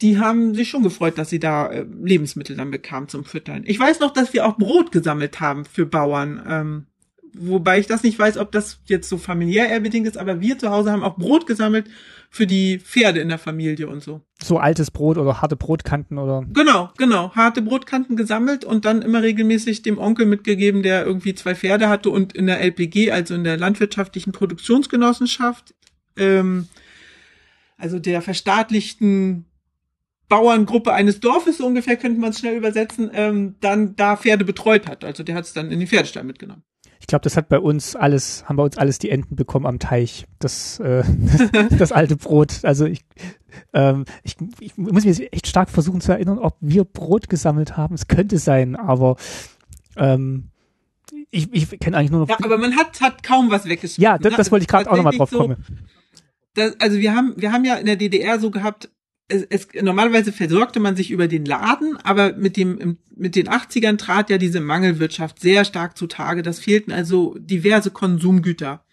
[0.00, 3.64] die haben sich schon gefreut, dass sie da äh, Lebensmittel dann bekamen zum Füttern.
[3.66, 6.42] Ich weiß noch, dass wir auch Brot gesammelt haben für Bauern.
[6.48, 6.86] Ähm,
[7.34, 10.58] wobei ich das nicht weiß, ob das jetzt so familiär eher bedingt ist, aber wir
[10.58, 11.88] zu Hause haben auch Brot gesammelt
[12.30, 14.22] für die Pferde in der Familie und so.
[14.42, 16.44] So altes Brot oder harte Brotkanten oder?
[16.52, 17.34] Genau, genau.
[17.34, 22.10] Harte Brotkanten gesammelt und dann immer regelmäßig dem Onkel mitgegeben, der irgendwie zwei Pferde hatte
[22.10, 25.74] und in der LPG, also in der landwirtschaftlichen Produktionsgenossenschaft,
[26.16, 26.68] ähm,
[27.76, 29.44] also der verstaatlichten
[30.28, 34.86] Bauerngruppe eines Dorfes, so ungefähr könnte man es schnell übersetzen, ähm, dann da Pferde betreut
[34.86, 35.04] hat.
[35.04, 36.62] Also der hat es dann in den Pferdestall mitgenommen.
[37.12, 39.78] Ich glaube, das hat bei uns alles, haben bei uns alles die Enten bekommen am
[39.78, 40.24] Teich.
[40.38, 41.04] Das, äh,
[41.50, 42.60] das, das alte Brot.
[42.62, 43.04] Also ich,
[43.74, 47.94] ähm, ich, ich muss mich echt stark versuchen zu erinnern, ob wir Brot gesammelt haben.
[47.96, 49.16] Es könnte sein, aber
[49.98, 50.48] ähm,
[51.30, 52.30] ich, ich kenne eigentlich nur noch.
[52.30, 54.02] Ja, aber man hat, hat kaum was weggeschmissen.
[54.02, 55.62] Ja, das, das wollte ich gerade auch nochmal drauf kommen.
[55.68, 55.74] So,
[56.54, 58.88] das, also wir haben, wir haben ja in der DDR so gehabt,
[59.32, 63.98] es, es, normalerweise versorgte man sich über den Laden, aber mit dem mit den 80ern
[63.98, 66.42] trat ja diese Mangelwirtschaft sehr stark zutage.
[66.42, 68.84] Das fehlten also diverse Konsumgüter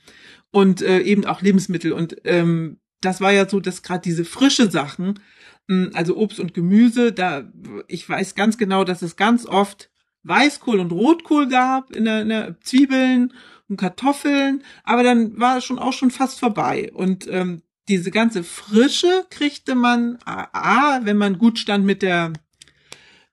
[0.51, 4.69] und äh, eben auch Lebensmittel und ähm, das war ja so, dass gerade diese frische
[4.69, 5.19] Sachen,
[5.67, 7.51] mh, hm, also Obst und Gemüse, da
[7.87, 9.89] ich weiß ganz genau, dass es ganz oft
[10.23, 13.33] Weißkohl und Rotkohl gab in der, in der Zwiebeln
[13.69, 16.91] und Kartoffeln, aber dann war es schon auch schon fast vorbei.
[16.93, 22.33] Und ähm, diese ganze Frische kriegte man A, wenn man gut stand mit der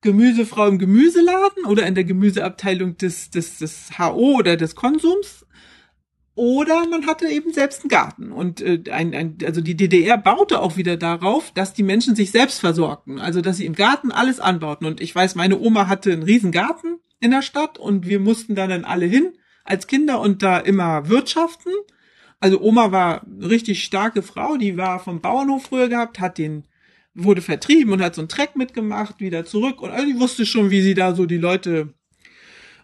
[0.01, 5.47] Gemüsefrau im Gemüseladen oder in der Gemüseabteilung des, des, des HO oder des Konsums.
[6.35, 8.31] Oder man hatte eben selbst einen Garten.
[8.31, 12.31] Und äh, ein, ein, also die DDR baute auch wieder darauf, dass die Menschen sich
[12.31, 13.19] selbst versorgten.
[13.19, 14.87] Also dass sie im Garten alles anbauten.
[14.87, 18.55] Und ich weiß, meine Oma hatte einen riesen Garten in der Stadt und wir mussten
[18.55, 19.33] da dann alle hin
[19.65, 21.73] als Kinder und da immer wirtschaften.
[22.41, 26.65] Also Oma war eine richtig starke Frau, die war vom Bauernhof früher gehabt, hat den
[27.15, 30.71] wurde vertrieben und hat so einen Treck mitgemacht, wieder zurück und also die wusste schon,
[30.71, 31.95] wie sie da so die Leute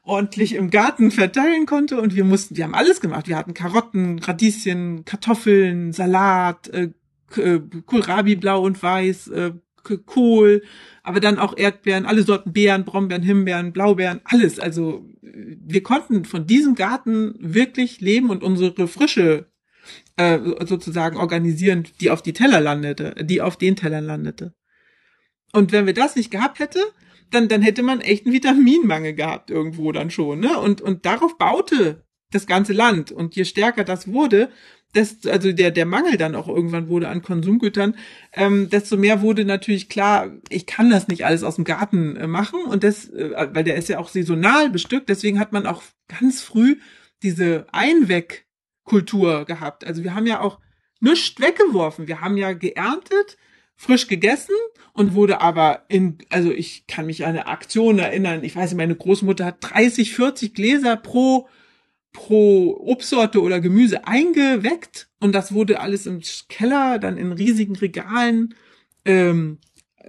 [0.03, 3.29] ordentlich im Garten verteilen konnte und wir mussten, wir haben alles gemacht.
[3.29, 6.91] Wir hatten Karotten, Radieschen, Kartoffeln, Salat, äh,
[7.37, 10.62] äh Kohlrabi blau und weiß, äh, Kohl,
[11.03, 14.59] aber dann auch Erdbeeren, alle Sorten Beeren, Brombeeren, Himbeeren, Blaubeeren, alles.
[14.59, 19.51] Also wir konnten von diesem Garten wirklich leben und unsere Frische
[20.16, 24.55] äh, sozusagen organisieren, die auf die Teller landete, die auf den Tellern landete.
[25.53, 26.81] Und wenn wir das nicht gehabt hätte,
[27.31, 30.59] dann, dann hätte man echt einen Vitaminmangel gehabt irgendwo dann schon, ne?
[30.59, 33.12] Und, und darauf baute das ganze Land.
[33.12, 34.51] Und je stärker das wurde,
[34.94, 37.96] desto, also der, der Mangel dann auch irgendwann wurde an Konsumgütern,
[38.33, 42.26] ähm, desto mehr wurde natürlich klar, ich kann das nicht alles aus dem Garten äh,
[42.26, 42.64] machen.
[42.64, 46.42] Und das, äh, weil der ist ja auch saisonal bestückt, deswegen hat man auch ganz
[46.42, 46.76] früh
[47.22, 49.87] diese Einwegkultur gehabt.
[49.87, 50.59] Also wir haben ja auch
[51.00, 52.07] nichts weggeworfen.
[52.07, 53.38] Wir haben ja geerntet,
[53.76, 54.55] frisch gegessen
[54.92, 58.78] und wurde aber in, also ich kann mich an eine Aktion erinnern, ich weiß nicht,
[58.78, 61.48] meine Großmutter hat 30, 40 Gläser pro,
[62.12, 68.55] pro Obstsorte oder Gemüse eingeweckt und das wurde alles im Keller, dann in riesigen Regalen,
[69.05, 69.59] ähm,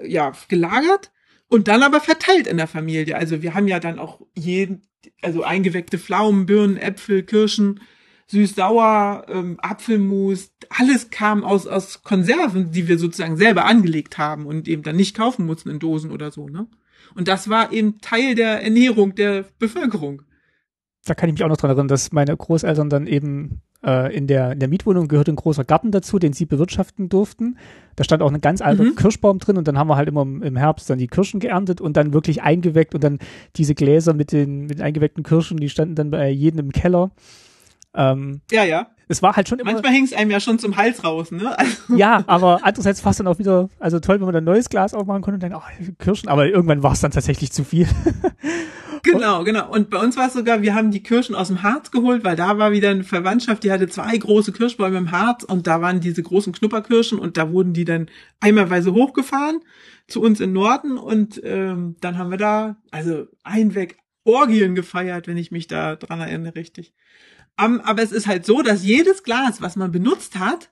[0.04, 1.12] ja, gelagert
[1.48, 3.16] und dann aber verteilt in der Familie.
[3.16, 4.82] Also wir haben ja dann auch jeden,
[5.22, 7.80] also eingeweckte Pflaumen, Birnen, Äpfel, Kirschen,
[8.28, 14.68] süß-sauer, ähm, Apfelmus, alles kam aus, aus Konserven, die wir sozusagen selber angelegt haben und
[14.68, 16.68] eben dann nicht kaufen mussten in Dosen oder so, ne?
[17.16, 20.24] Und das war eben Teil der Ernährung der Bevölkerung.
[21.06, 24.28] Da kann ich mich auch noch dran erinnern, dass meine Großeltern dann eben äh, in,
[24.28, 27.58] der, in der Mietwohnung gehörte ein großer Garten dazu, den sie bewirtschaften durften.
[27.96, 28.96] Da stand auch ein ganz alter mhm.
[28.96, 31.98] Kirschbaum drin und dann haben wir halt immer im Herbst dann die Kirschen geerntet und
[31.98, 33.20] dann wirklich eingeweckt und dann
[33.58, 37.12] diese Gläser mit den, mit den eingeweckten Kirschen, die standen dann bei jedem im Keller.
[37.94, 38.88] Ähm, ja, ja.
[39.10, 39.74] Es war halt schon immer.
[39.74, 41.58] Manchmal hing es einem ja schon zum Hals raus, ne?
[41.60, 41.96] Also.
[41.96, 45.22] Ja, aber andererseits fast dann auch wieder, also toll, wenn man ein neues Glas aufmachen
[45.22, 47.88] konnte und dann, oh, Kirschen, aber irgendwann war es dann tatsächlich zu viel.
[49.04, 49.70] genau, genau.
[49.72, 52.36] Und bei uns war es sogar, wir haben die Kirschen aus dem Harz geholt, weil
[52.36, 56.00] da war wieder eine Verwandtschaft, die hatte zwei große Kirschbäume im Harz und da waren
[56.00, 59.60] diese großen Knupperkirschen und da wurden die dann einmalweise hochgefahren
[60.08, 65.38] zu uns in Norden und ähm, dann haben wir da, also einweg Orgien gefeiert, wenn
[65.38, 66.94] ich mich da dran erinnere, richtig.
[67.62, 70.70] Um, aber es ist halt so, dass jedes Glas, was man benutzt hat,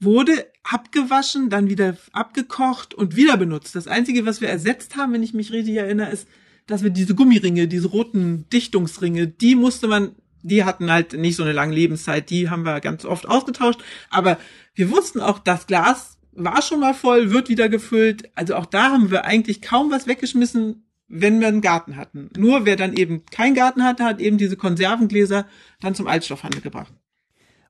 [0.00, 3.74] wurde abgewaschen, dann wieder abgekocht und wieder benutzt.
[3.74, 6.26] Das Einzige, was wir ersetzt haben, wenn ich mich richtig erinnere, ist,
[6.72, 11.42] dass wir diese Gummiringe, diese roten Dichtungsringe, die musste man, die hatten halt nicht so
[11.42, 13.80] eine lange Lebenszeit, die haben wir ganz oft ausgetauscht.
[14.10, 14.38] Aber
[14.74, 18.30] wir wussten auch, das Glas war schon mal voll, wird wieder gefüllt.
[18.34, 22.30] Also auch da haben wir eigentlich kaum was weggeschmissen, wenn wir einen Garten hatten.
[22.38, 25.46] Nur wer dann eben keinen Garten hatte, hat eben diese Konservengläser
[25.80, 26.94] dann zum Altstoffhandel gebracht.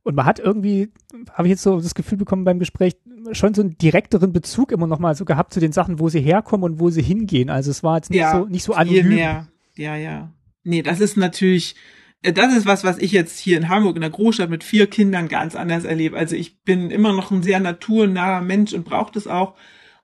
[0.05, 0.91] Und man hat irgendwie,
[1.33, 2.97] habe ich jetzt so das Gefühl bekommen beim Gespräch,
[3.33, 6.21] schon so einen direkteren Bezug immer noch mal so gehabt zu den Sachen, wo sie
[6.21, 7.51] herkommen und wo sie hingehen.
[7.51, 9.09] Also es war jetzt nicht ja, so nicht so anonym.
[9.11, 9.49] Mehr.
[9.77, 10.33] Ja, ja.
[10.65, 11.77] Nee, das ist natürlich,
[12.23, 14.89] äh, das ist was, was ich jetzt hier in Hamburg in der Großstadt mit vier
[14.89, 16.17] Kindern ganz anders erlebe.
[16.17, 19.55] Also ich bin immer noch ein sehr naturnaher Mensch und brauche das auch.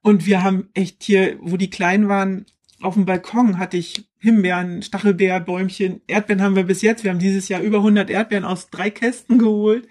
[0.01, 2.47] Und wir haben echt hier, wo die klein waren,
[2.81, 7.05] auf dem Balkon hatte ich Himbeeren, Stachelbeerbäumchen, Erdbeeren haben wir bis jetzt.
[7.05, 9.89] Wir haben dieses Jahr über 100 Erdbeeren aus drei Kästen geholt.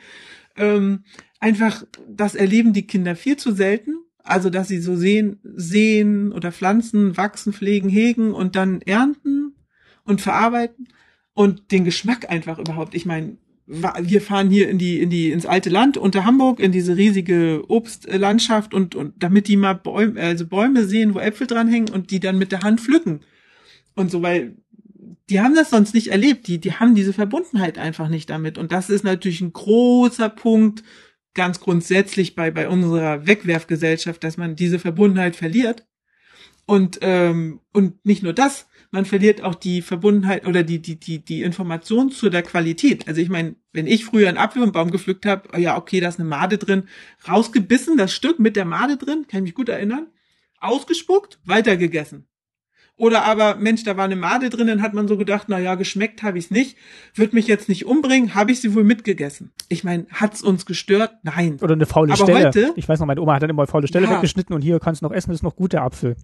[0.56, 1.04] Ähm,
[1.40, 3.96] einfach, das erleben die Kinder viel zu selten.
[4.24, 9.56] Also, dass sie so sehen, sehen oder pflanzen, wachsen, pflegen, hegen und dann ernten
[10.04, 10.90] und verarbeiten
[11.34, 12.94] und den Geschmack einfach überhaupt.
[12.94, 16.72] Ich meine, wir fahren hier in die in die ins alte Land unter Hamburg in
[16.72, 21.94] diese riesige Obstlandschaft und und damit die mal Bäume also Bäume sehen, wo Äpfel dranhängen
[21.94, 23.22] und die dann mit der Hand pflücken.
[23.94, 24.56] Und so, weil
[25.30, 28.58] die haben das sonst nicht erlebt, die die haben diese Verbundenheit einfach nicht damit.
[28.58, 30.84] Und das ist natürlich ein großer Punkt
[31.34, 35.86] ganz grundsätzlich bei bei unserer Wegwerfgesellschaft, dass man diese Verbundenheit verliert.
[36.66, 41.20] Und ähm, und nicht nur das, man verliert auch die Verbundenheit oder die, die, die,
[41.20, 43.08] die Information zu der Qualität.
[43.08, 46.00] Also ich meine, wenn ich früher einen Apfel vom Baum gepflückt habe, oh ja, okay,
[46.00, 46.84] da ist eine Made drin,
[47.28, 50.08] rausgebissen, das Stück mit der Made drin, kann ich mich gut erinnern,
[50.60, 52.28] ausgespuckt, weitergegessen.
[53.00, 55.76] Oder aber, Mensch, da war eine Made drin, dann hat man so gedacht, na ja,
[55.76, 56.78] geschmeckt habe ich's nicht,
[57.14, 59.52] wird mich jetzt nicht umbringen, habe ich sie wohl mitgegessen.
[59.70, 61.12] Ich meine, hat's uns gestört?
[61.22, 61.60] Nein.
[61.62, 62.48] Oder eine faule Aber Stelle.
[62.48, 64.16] heute- ich weiß noch, meine Oma hat dann immer eine faule Stelle Ja.
[64.16, 66.16] weggeschnitten und hier kannst du noch essen, ist noch gut, der Apfel.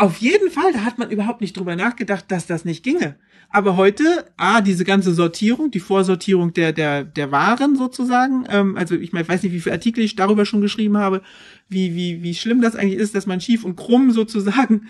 [0.00, 3.16] Auf jeden Fall, da hat man überhaupt nicht drüber nachgedacht, dass das nicht ginge.
[3.50, 4.04] Aber heute,
[4.36, 9.24] ah, diese ganze Sortierung, die Vorsortierung der, der, der Waren sozusagen, ähm, also ich meine,
[9.24, 11.22] ich weiß nicht, wie viele Artikel ich darüber schon geschrieben habe,
[11.68, 14.86] wie, wie, wie schlimm das eigentlich ist, dass man schief und krumm sozusagen,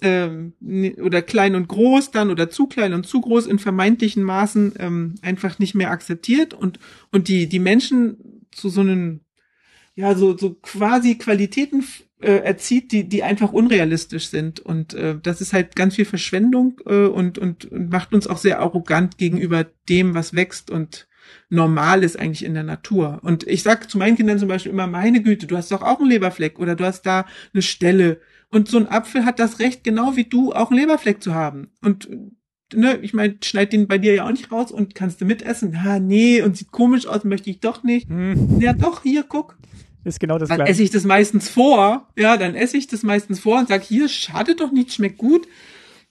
[0.00, 4.22] ähm, ne- oder klein und groß dann oder zu klein und zu groß in vermeintlichen
[4.22, 6.78] Maßen ähm, einfach nicht mehr akzeptiert und,
[7.12, 9.20] und die, die Menschen zu so einem,
[9.94, 11.84] ja, so, so quasi Qualitäten
[12.20, 14.60] äh, erzieht, die, die einfach unrealistisch sind.
[14.60, 18.38] Und äh, das ist halt ganz viel Verschwendung äh, und, und, und macht uns auch
[18.38, 21.08] sehr arrogant gegenüber dem, was wächst und
[21.48, 23.20] normal ist eigentlich in der Natur.
[23.22, 26.00] Und ich sag zu meinen Kindern zum Beispiel immer, meine Güte, du hast doch auch
[26.00, 28.20] einen Leberfleck oder du hast da eine Stelle.
[28.50, 31.70] Und so ein Apfel hat das Recht, genau wie du, auch einen Leberfleck zu haben.
[31.82, 32.08] Und
[32.74, 35.72] ne, ich meine, schneid den bei dir ja auch nicht raus und kannst du mitessen.
[35.72, 38.08] Ja, nee, und sieht komisch aus, möchte ich doch nicht.
[38.08, 39.56] Hm, Ja, doch, hier, guck.
[40.06, 40.72] Ist genau das Dann gleiche.
[40.72, 42.08] esse ich das meistens vor.
[42.16, 45.46] Ja, dann esse ich das meistens vor und sag, hier, schadet doch nicht, schmeckt gut.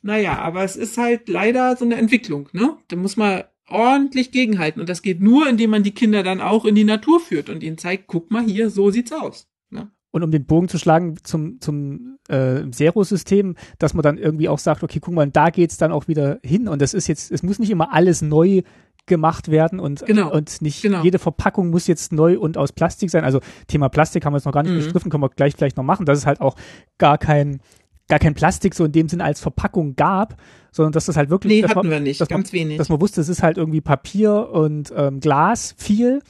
[0.02, 2.78] Naja, aber es ist halt leider so eine Entwicklung, ne?
[2.90, 4.80] Da muss man ordentlich gegenhalten.
[4.80, 7.64] Und das geht nur, indem man die Kinder dann auch in die Natur führt und
[7.64, 9.48] ihnen zeigt, guck mal hier, so sieht's aus.
[9.70, 9.90] Ne?
[10.12, 14.60] Und um den Bogen zu schlagen zum, zum äh, Zero-System, dass man dann irgendwie auch
[14.60, 16.68] sagt, okay, guck mal, da geht's dann auch wieder hin.
[16.68, 18.62] Und das ist jetzt, es muss nicht immer alles neu
[19.08, 21.04] gemacht werden und, Genau, und nicht genau.
[21.04, 23.24] jede Verpackung muss jetzt neu und aus Plastik sein.
[23.24, 24.78] Also Thema Plastik haben wir jetzt noch gar nicht Mhm.
[24.78, 26.56] bestriffen, können wir gleich vielleicht noch machen, dass es halt auch
[26.98, 27.60] gar kein,
[28.08, 30.36] gar kein Plastik so in dem Sinn als Verpackung gab,
[30.72, 32.78] sondern dass das halt wirklich, Nee, hatten man, wir nicht, ganz man, wenig.
[32.78, 36.22] dass man wusste, es ist halt irgendwie Papier und ähm, Glas viel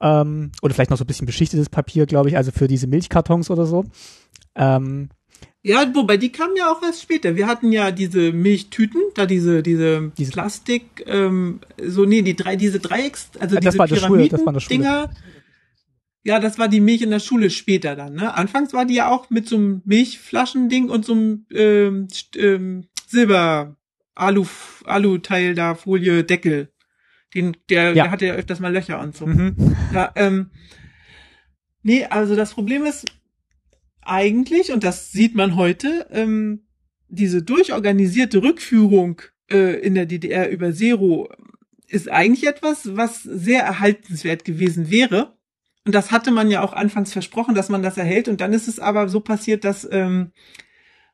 [0.00, 3.50] ähm, oder vielleicht noch so ein bisschen beschichtetes Papier, glaube ich, also für diese Milchkartons
[3.50, 3.84] oder so.
[4.54, 5.08] Ähm,
[5.62, 7.34] Ja, wobei die kamen ja auch erst später.
[7.36, 12.56] Wir hatten ja diese Milchtüten, da diese diese, Diese- Plastik, ähm, so nee, die drei,
[12.56, 13.84] diese Dreiecks, also Ah, das diese.
[14.00, 15.10] Pyramiden-Dinger.
[16.24, 18.14] Ja, das war die Milch in der Schule später dann.
[18.14, 18.34] Ne?
[18.34, 23.76] Anfangs war die ja auch mit so einem Milchflaschending und so einem ähm, ähm, Silber
[24.14, 24.44] Alu
[24.84, 26.70] Alu-Teil da Folie Deckel.
[27.34, 28.04] Den der, Ja.
[28.04, 29.26] der hatte ja öfters mal Löcher und so.
[29.26, 29.74] mhm.
[29.92, 30.50] Ja, ähm,
[31.82, 33.06] nee, also das Problem ist
[34.08, 36.66] eigentlich, und das sieht man heute, ähm,
[37.08, 41.28] diese durchorganisierte Rückführung äh, in der DDR über Zero
[41.86, 45.38] ist eigentlich etwas, was sehr erhaltenswert gewesen wäre.
[45.86, 48.28] Und das hatte man ja auch anfangs versprochen, dass man das erhält.
[48.28, 50.32] Und dann ist es aber so passiert, dass ähm,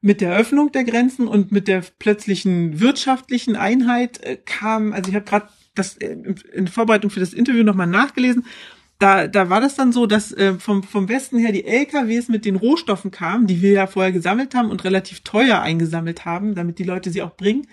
[0.01, 5.15] mit der Öffnung der Grenzen und mit der plötzlichen wirtschaftlichen Einheit äh, kam, also ich
[5.15, 6.17] habe gerade das äh,
[6.53, 8.45] in Vorbereitung für das Interview nochmal nachgelesen,
[8.99, 12.45] da, da war das dann so, dass äh, vom, vom Westen her die LKWs mit
[12.45, 16.79] den Rohstoffen kamen, die wir ja vorher gesammelt haben und relativ teuer eingesammelt haben, damit
[16.79, 17.67] die Leute sie auch bringen.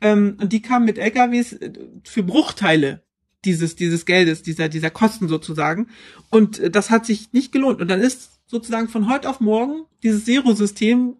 [0.00, 1.72] Ähm, und die kamen mit LKWs äh,
[2.02, 3.02] für Bruchteile
[3.44, 5.88] dieses, dieses Geldes, dieser, dieser Kosten sozusagen.
[6.30, 7.80] Und äh, das hat sich nicht gelohnt.
[7.80, 11.16] Und dann ist sozusagen von heute auf morgen dieses Zero-System,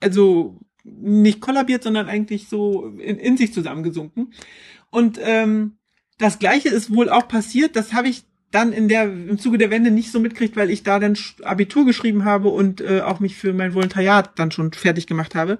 [0.00, 4.32] also nicht kollabiert, sondern eigentlich so in, in sich zusammengesunken.
[4.90, 5.78] Und ähm,
[6.18, 9.70] das Gleiche ist wohl auch passiert, das habe ich dann in der im Zuge der
[9.70, 13.36] Wende nicht so mitkriegt, weil ich da dann Abitur geschrieben habe und äh, auch mich
[13.36, 15.58] für mein Volontariat dann schon fertig gemacht habe.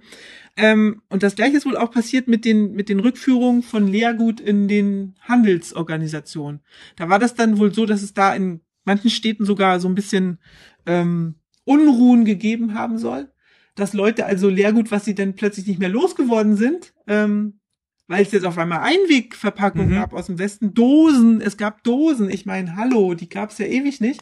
[0.57, 4.41] Ähm, und das gleiche ist wohl auch passiert mit den mit den Rückführungen von Lehrgut
[4.41, 6.61] in den Handelsorganisationen.
[6.97, 9.95] Da war das dann wohl so, dass es da in manchen Städten sogar so ein
[9.95, 10.39] bisschen
[10.87, 11.35] ähm,
[11.65, 13.31] Unruhen gegeben haben soll,
[13.75, 17.58] dass Leute also Lehrgut, was sie dann plötzlich nicht mehr losgeworden sind, ähm,
[18.09, 19.95] weil es jetzt auf einmal Einwegverpackungen Mhm.
[19.95, 23.67] gab aus dem Westen, Dosen, es gab Dosen, ich meine, hallo, die gab es ja
[23.67, 24.21] ewig nicht.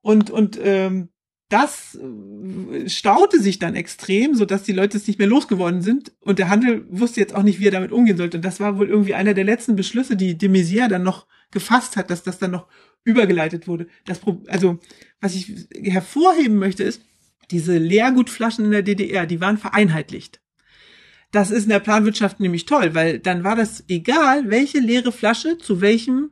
[0.00, 1.08] Und, und ähm,
[1.48, 6.12] das äh, staute sich dann extrem, so dass die Leute es nicht mehr losgeworden sind
[6.20, 8.38] und der Handel wusste jetzt auch nicht, wie er damit umgehen sollte.
[8.38, 11.96] Und das war wohl irgendwie einer der letzten Beschlüsse, die de Maizière dann noch gefasst
[11.96, 12.66] hat, dass das dann noch
[13.04, 13.86] übergeleitet wurde.
[14.04, 14.78] Das, also,
[15.20, 17.02] was ich hervorheben möchte, ist,
[17.52, 20.40] diese Leergutflaschen in der DDR, die waren vereinheitlicht.
[21.36, 25.58] Das ist in der Planwirtschaft nämlich toll, weil dann war das egal, welche leere Flasche
[25.58, 26.30] zu welchem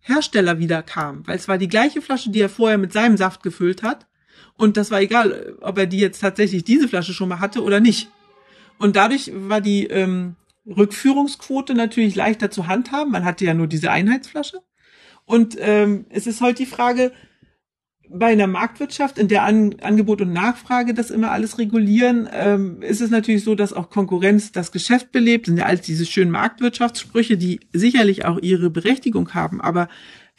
[0.00, 3.44] Hersteller wieder kam, weil es war die gleiche Flasche, die er vorher mit seinem Saft
[3.44, 4.08] gefüllt hat.
[4.54, 7.78] Und das war egal, ob er die jetzt tatsächlich diese Flasche schon mal hatte oder
[7.78, 8.10] nicht.
[8.76, 10.34] Und dadurch war die ähm,
[10.66, 13.12] Rückführungsquote natürlich leichter zu handhaben.
[13.12, 14.62] Man hatte ja nur diese Einheitsflasche.
[15.26, 17.12] Und ähm, es ist heute die Frage,
[18.08, 23.00] bei einer Marktwirtschaft, in der An Angebot und Nachfrage das immer alles regulieren, ähm, ist
[23.00, 25.46] es natürlich so, dass auch Konkurrenz das Geschäft belebt.
[25.46, 29.60] Das sind ja alles diese schönen Marktwirtschaftssprüche, die sicherlich auch ihre Berechtigung haben.
[29.60, 29.88] Aber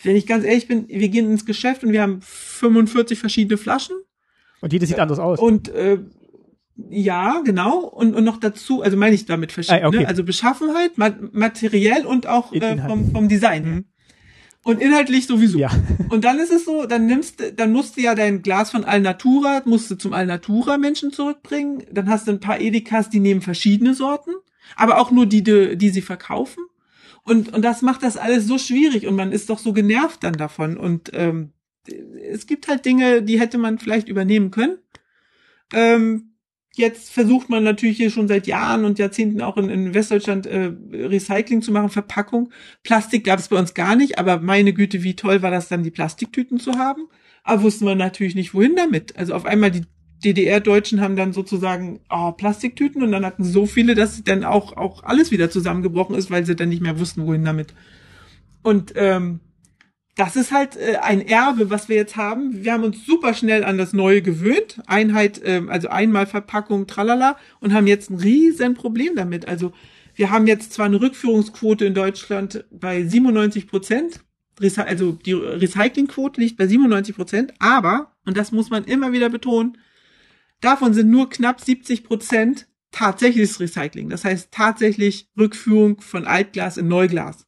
[0.03, 3.95] wenn ich ganz ehrlich bin, wir gehen ins Geschäft und wir haben 45 verschiedene Flaschen
[4.61, 5.39] Und jedes sieht anders aus.
[5.39, 5.99] und äh,
[6.89, 7.79] Ja, genau.
[7.79, 9.83] Und, und noch dazu, also meine ich damit verschieden.
[9.83, 9.99] Ah, okay.
[9.99, 10.07] ne?
[10.07, 13.65] Also Beschaffenheit, ma materiell und auch äh, vom, vom Design.
[13.65, 13.85] Mhm.
[14.65, 15.59] Und inhaltlich sowieso.
[15.59, 15.69] Ja.
[16.09, 18.83] Und dann ist es so, dann nimmst du, dann musst du ja dein Glas von
[18.83, 21.83] Alnatura, musst du zum Alnatura Menschen zurückbringen.
[21.91, 24.31] Dann hast du ein paar Edekas, die nehmen verschiedene Sorten,
[24.75, 26.63] aber auch nur die, die, die sie verkaufen.
[27.21, 30.33] Und, und das macht das alles so schwierig und man ist doch so genervt dann
[30.33, 30.77] davon.
[30.77, 31.53] Und ähm,
[32.27, 34.79] es gibt halt Dinge, die hätte man vielleicht übernehmen können.
[35.73, 36.34] Ähm,
[36.77, 40.73] Jetzt versucht man natürlich hier schon seit Jahren und Jahrzehnten auch in, in Westdeutschland äh,
[40.91, 42.51] Recycling zu machen, Verpackung.
[42.83, 45.83] Plastik gab es bei uns gar nicht, aber meine Güte, wie toll war das dann,
[45.83, 47.07] die Plastiktüten zu haben.
[47.43, 49.17] Aber wussten wir natürlich nicht, wohin damit.
[49.17, 49.83] Also auf einmal die
[50.25, 55.03] DDR-Deutschen haben dann sozusagen oh, Plastiktüten und dann hatten so viele, dass dann auch, auch
[55.03, 57.73] alles wieder zusammengebrochen ist, weil sie dann nicht mehr wussten, wohin damit.
[58.63, 59.39] Und ähm,
[60.15, 62.63] das ist halt äh, ein Erbe, was wir jetzt haben.
[62.63, 64.81] Wir haben uns super schnell an das Neue gewöhnt.
[64.87, 69.47] Einheit, äh, also einmal Verpackung, tralala, und haben jetzt ein riesen Problem damit.
[69.47, 69.73] Also
[70.15, 74.21] wir haben jetzt zwar eine Rückführungsquote in Deutschland bei 97 Prozent,
[74.77, 79.77] also die Recyclingquote liegt bei 97 Prozent, aber, und das muss man immer wieder betonen,
[80.61, 84.07] davon sind nur knapp 70 Prozent tatsächliches Recycling.
[84.07, 87.45] Das heißt tatsächlich Rückführung von Altglas in Neuglas.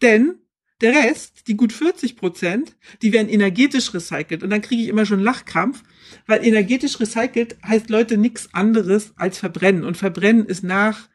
[0.00, 0.41] Denn
[0.82, 4.42] der Rest, die gut 40 Prozent, die werden energetisch recycelt.
[4.42, 5.82] Und dann kriege ich immer schon Lachkrampf,
[6.26, 9.84] weil energetisch recycelt heißt Leute nichts anderes als verbrennen.
[9.84, 11.08] Und verbrennen ist nach,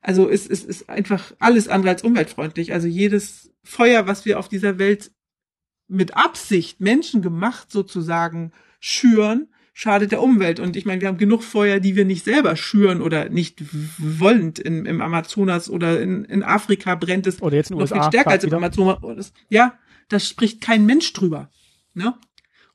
[0.00, 2.72] also ist, ist, ist einfach alles andere als umweltfreundlich.
[2.72, 5.10] Also jedes Feuer, was wir auf dieser Welt
[5.88, 9.48] mit Absicht, Menschen gemacht sozusagen, schüren,
[9.78, 10.58] schadet der Umwelt.
[10.58, 13.62] Und ich meine, wir haben genug Feuer, die wir nicht selber schüren oder nicht
[13.96, 18.02] wollend in, im Amazonas oder in, in Afrika brennt es oder jetzt in noch USA
[18.02, 19.32] viel stärker als im Amazonas.
[19.48, 21.48] Ja, da spricht kein Mensch drüber.
[21.94, 22.14] Ne?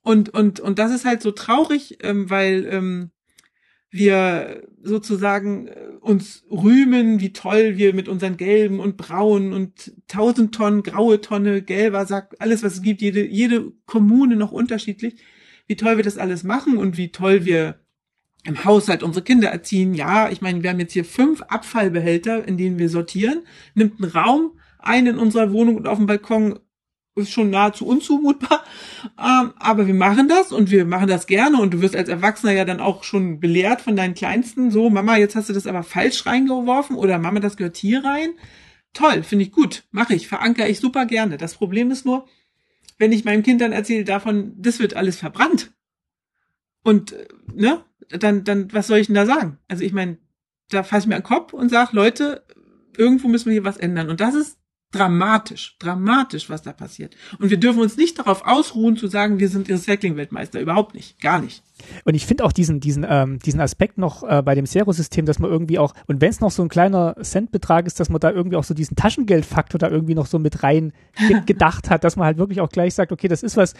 [0.01, 3.11] Und, und, und das ist halt so traurig, ähm, weil ähm,
[3.91, 10.55] wir sozusagen äh, uns rühmen, wie toll wir mit unseren gelben und braunen und tausend
[10.55, 15.17] Tonnen, graue Tonne, gelber Sack, alles was es gibt, jede, jede Kommune noch unterschiedlich,
[15.67, 17.79] wie toll wir das alles machen und wie toll wir
[18.45, 19.93] im Haushalt unsere Kinder erziehen.
[19.93, 23.43] Ja, ich meine, wir haben jetzt hier fünf Abfallbehälter, in denen wir sortieren,
[23.73, 26.59] nimmt einen Raum ein in unserer Wohnung und auf dem Balkon
[27.15, 28.63] ist schon nahezu unzumutbar.
[29.19, 32.53] Ähm, aber wir machen das und wir machen das gerne und du wirst als Erwachsener
[32.53, 34.71] ja dann auch schon belehrt von deinen Kleinsten.
[34.71, 38.31] So, Mama, jetzt hast du das aber falsch reingeworfen oder Mama, das gehört hier rein.
[38.93, 41.37] Toll, finde ich gut, mache ich, verankere ich super gerne.
[41.37, 42.25] Das Problem ist nur,
[42.97, 45.73] wenn ich meinem Kind dann erzähle davon, das wird alles verbrannt.
[46.83, 49.59] Und, äh, ne, dann, dann, was soll ich denn da sagen?
[49.67, 50.17] Also ich meine,
[50.69, 52.45] da fasse ich mir den Kopf und sage, Leute,
[52.97, 54.09] irgendwo müssen wir hier was ändern.
[54.09, 54.59] Und das ist
[54.93, 57.15] dramatisch, dramatisch, was da passiert.
[57.39, 60.61] Und wir dürfen uns nicht darauf ausruhen zu sagen, wir sind Recycling-Weltmeister.
[60.61, 61.63] Überhaupt nicht, gar nicht.
[62.05, 65.39] Und ich finde auch diesen, diesen, ähm, diesen Aspekt noch äh, bei dem Zero-System, dass
[65.39, 68.31] man irgendwie auch, und wenn es noch so ein kleiner Centbetrag ist, dass man da
[68.31, 70.93] irgendwie auch so diesen Taschengeldfaktor da irgendwie noch so mit rein
[71.27, 73.73] ge gedacht hat, dass man halt wirklich auch gleich sagt, okay, das ist was,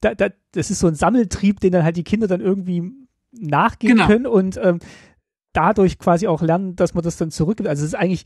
[0.00, 2.92] da, da, das ist so ein Sammeltrieb, den dann halt die Kinder dann irgendwie
[3.32, 4.06] nachgehen genau.
[4.06, 4.80] können und ähm,
[5.52, 7.68] dadurch quasi auch lernen, dass man das dann zurückgibt.
[7.68, 8.24] Also es ist eigentlich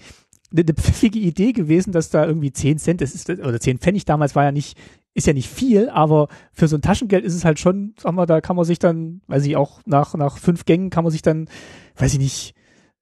[0.50, 4.34] eine pfiffige Idee gewesen, dass da irgendwie 10 Cent, das ist, oder 10 Pfennig damals
[4.34, 4.78] war ja nicht,
[5.14, 8.26] ist ja nicht viel, aber für so ein Taschengeld ist es halt schon, sag mal,
[8.26, 11.22] da kann man sich dann, weiß ich auch, nach, nach fünf Gängen kann man sich
[11.22, 11.48] dann,
[11.96, 12.54] weiß ich nicht,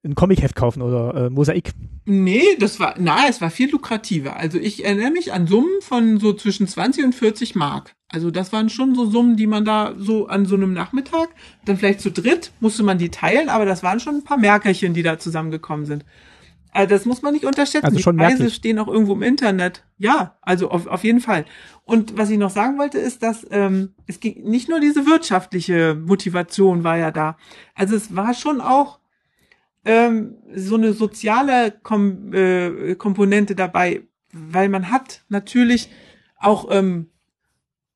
[0.04, 1.72] ein Comicheft kaufen oder äh, Mosaik.
[2.04, 4.36] Nee, das war, na, es war viel lukrativer.
[4.36, 7.94] Also ich erinnere mich an Summen von so zwischen 20 und 40 Mark.
[8.08, 11.28] Also das waren schon so Summen, die man da so an so einem Nachmittag,
[11.64, 14.92] dann vielleicht zu dritt musste man die teilen, aber das waren schon ein paar Märkerchen,
[14.92, 16.04] die da zusammengekommen sind.
[16.72, 17.84] Also das muss man nicht unterschätzen.
[17.84, 18.54] Also schon Die Preise merklich.
[18.54, 19.84] stehen auch irgendwo im Internet.
[19.98, 21.44] Ja, also auf, auf jeden Fall.
[21.84, 25.94] Und was ich noch sagen wollte, ist, dass ähm, es ging nicht nur diese wirtschaftliche
[25.94, 27.36] Motivation war ja da.
[27.74, 29.00] Also es war schon auch
[29.84, 34.02] ähm, so eine soziale Kom äh, Komponente dabei,
[34.32, 35.90] weil man hat natürlich
[36.38, 37.10] auch ähm,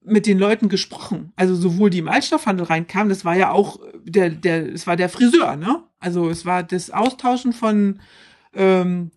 [0.02, 1.32] mit den Leuten gesprochen.
[1.34, 5.08] Also sowohl die im Altstoffhandel reinkamen, das war ja auch der, der, es war der
[5.08, 5.82] Friseur, ne?
[5.98, 8.00] Also es war das Austauschen von
[8.56, 9.10] ähm,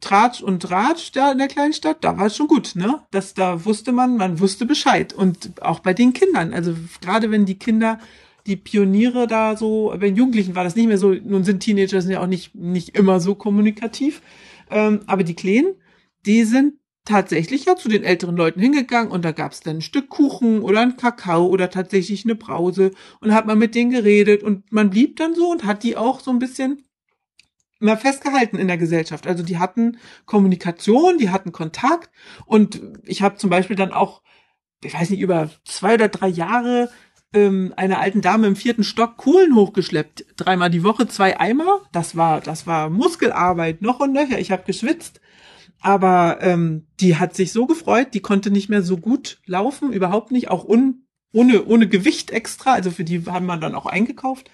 [0.00, 3.00] Tratsch und Tratsch da in der kleinen Stadt, da war es schon gut, ne?
[3.10, 5.12] Das, da wusste man, man wusste Bescheid.
[5.12, 7.98] Und auch bei den Kindern, also gerade wenn die Kinder,
[8.46, 12.00] die Pioniere da so, bei den Jugendlichen war das nicht mehr so, nun sind Teenager
[12.00, 14.22] sind ja auch nicht, nicht immer so kommunikativ,
[14.70, 15.74] ähm, aber die Kleinen,
[16.26, 16.74] die sind
[17.04, 20.60] tatsächlich ja zu den älteren Leuten hingegangen und da gab es dann ein Stück Kuchen
[20.60, 24.90] oder ein Kakao oder tatsächlich eine Brause und hat man mit denen geredet und man
[24.90, 26.82] blieb dann so und hat die auch so ein bisschen
[27.80, 29.26] immer festgehalten in der Gesellschaft.
[29.26, 32.10] Also die hatten Kommunikation, die hatten Kontakt
[32.46, 34.22] und ich habe zum Beispiel dann auch,
[34.82, 36.90] ich weiß nicht, über zwei oder drei Jahre
[37.32, 40.24] ähm, einer alten Dame im vierten Stock Kohlen hochgeschleppt.
[40.36, 41.80] Dreimal die Woche, zwei Eimer.
[41.92, 44.38] Das war, das war Muskelarbeit, noch und nöcher.
[44.38, 45.20] Ich habe geschwitzt.
[45.80, 50.32] Aber ähm, die hat sich so gefreut, die konnte nicht mehr so gut laufen, überhaupt
[50.32, 52.72] nicht, auch un, ohne, ohne Gewicht extra.
[52.72, 54.50] Also für die haben wir dann auch eingekauft.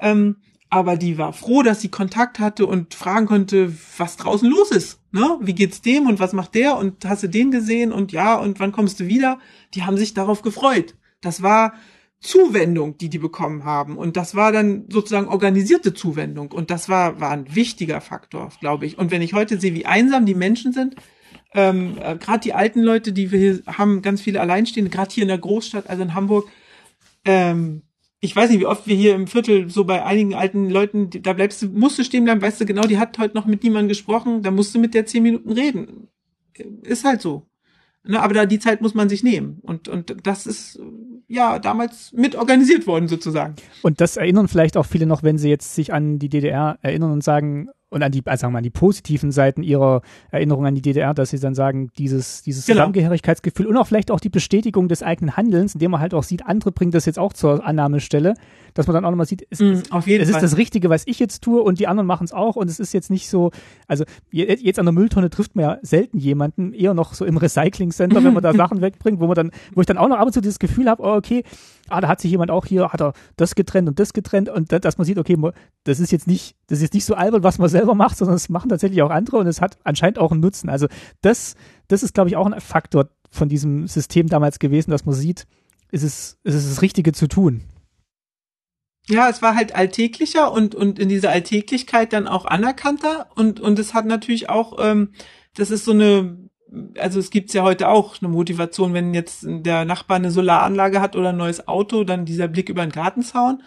[0.00, 0.36] Ähm,
[0.70, 5.00] aber die war froh, dass sie Kontakt hatte und fragen konnte, was draußen los ist.
[5.12, 5.38] Ne?
[5.40, 8.60] Wie geht's dem und was macht der und hast du den gesehen und ja und
[8.60, 9.38] wann kommst du wieder?
[9.74, 10.94] Die haben sich darauf gefreut.
[11.20, 11.72] Das war
[12.20, 13.96] Zuwendung, die die bekommen haben.
[13.96, 16.50] Und das war dann sozusagen organisierte Zuwendung.
[16.50, 18.98] Und das war, war ein wichtiger Faktor, glaube ich.
[18.98, 20.96] Und wenn ich heute sehe, wie einsam die Menschen sind,
[21.54, 25.22] ähm, äh, gerade die alten Leute, die wir hier haben, ganz viele Alleinstehende, gerade hier
[25.22, 26.48] in der Großstadt, also in Hamburg,
[27.24, 27.82] ähm,
[28.20, 31.32] ich weiß nicht, wie oft wir hier im Viertel so bei einigen alten Leuten, da
[31.32, 33.88] bleibst du, musst du stehen bleiben, weißt du genau, die hat heute noch mit niemandem
[33.88, 36.08] gesprochen, da musst du mit der zehn Minuten reden.
[36.82, 37.46] Ist halt so.
[38.04, 39.58] Ne, aber da die Zeit muss man sich nehmen.
[39.62, 40.80] Und, und das ist
[41.28, 43.56] ja damals mit organisiert worden sozusagen.
[43.82, 47.12] Und das erinnern vielleicht auch viele noch, wenn sie jetzt sich an die DDR erinnern
[47.12, 50.66] und sagen, und an die, also sagen wir mal, an die positiven Seiten ihrer Erinnerung
[50.66, 52.80] an die DDR, dass sie dann sagen, dieses, dieses genau.
[52.80, 56.46] Zusammengehörigkeitsgefühl und auch vielleicht auch die Bestätigung des eigenen Handelns, indem man halt auch sieht,
[56.46, 58.34] andere bringen das jetzt auch zur Annahmestelle,
[58.74, 60.42] dass man dann auch nochmal sieht, es, mm, auf jeden es Fall.
[60.42, 62.78] ist das Richtige, was ich jetzt tue und die anderen machen es auch und es
[62.78, 63.52] ist jetzt nicht so,
[63.86, 68.22] also jetzt an der Mülltonne trifft man ja selten jemanden, eher noch so im Recycling-Center,
[68.22, 70.32] wenn man da Sachen wegbringt, wo man dann, wo ich dann auch noch ab und
[70.32, 71.42] zu dieses Gefühl habe, oh, okay,
[71.88, 74.72] ah, da hat sich jemand auch hier, hat er das getrennt und das getrennt und
[74.72, 75.36] dass man sieht, okay,
[75.84, 78.36] das ist jetzt nicht, das ist jetzt nicht so albern, was man selber macht, sondern
[78.36, 80.68] es machen tatsächlich auch andere und es hat anscheinend auch einen Nutzen.
[80.68, 80.86] Also
[81.20, 81.54] das,
[81.88, 85.46] das ist, glaube ich, auch ein Faktor von diesem System damals gewesen, dass man sieht,
[85.90, 87.62] ist es, ist es das Richtige zu tun.
[89.06, 93.78] Ja, es war halt alltäglicher und, und in dieser Alltäglichkeit dann auch anerkannter und, und
[93.78, 95.12] es hat natürlich auch, ähm,
[95.54, 96.47] das ist so eine
[96.98, 101.16] also es gibt's ja heute auch eine Motivation, wenn jetzt der Nachbar eine Solaranlage hat
[101.16, 103.62] oder ein neues Auto, dann dieser Blick über den Gartenzaun.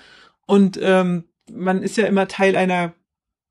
[0.45, 2.93] Und ähm, man ist ja immer Teil einer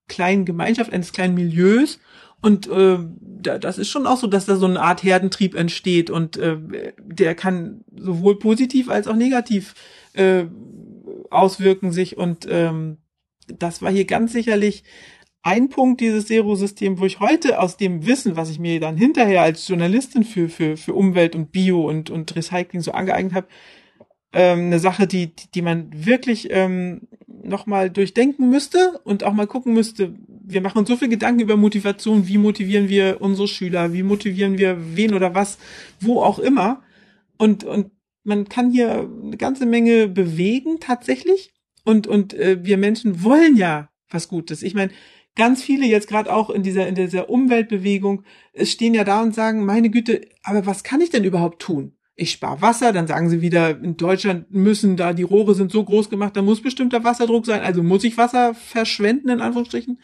[0.08, 1.98] kleinen Gemeinschaft, eines kleinen Milieus.
[2.42, 2.98] Und äh,
[3.42, 6.56] das ist schon auch so, dass da so eine Art Herdentrieb entsteht und äh,
[6.98, 9.74] der kann sowohl positiv als auch negativ
[10.14, 10.44] äh,
[11.30, 12.16] auswirken sich.
[12.16, 12.98] Und ähm,
[13.46, 14.84] das war hier ganz sicherlich
[15.42, 19.42] ein Punkt dieses Zero-System, wo ich heute aus dem Wissen, was ich mir dann hinterher
[19.42, 23.48] als Journalistin für, für, für Umwelt und Bio und, und Recycling so angeeignet habe,
[24.32, 29.72] ähm, eine Sache, die, die man wirklich ähm, nochmal durchdenken müsste und auch mal gucken
[29.72, 30.14] müsste.
[30.28, 34.58] Wir machen uns so viel Gedanken über Motivation, wie motivieren wir unsere Schüler, wie motivieren
[34.58, 35.58] wir wen oder was,
[36.00, 36.82] wo auch immer.
[37.38, 37.90] Und, und
[38.24, 41.52] man kann hier eine ganze Menge bewegen tatsächlich.
[41.84, 44.62] Und, und äh, wir Menschen wollen ja was Gutes.
[44.62, 44.92] Ich meine,
[45.36, 48.24] ganz viele jetzt gerade auch in dieser, in dieser Umweltbewegung
[48.62, 51.92] stehen ja da und sagen, meine Güte, aber was kann ich denn überhaupt tun?
[52.16, 55.82] Ich spare Wasser, dann sagen sie wieder, in Deutschland müssen da, die Rohre sind so
[55.82, 59.98] groß gemacht, da muss bestimmter Wasserdruck sein, also muss ich Wasser verschwenden, in Anführungsstrichen.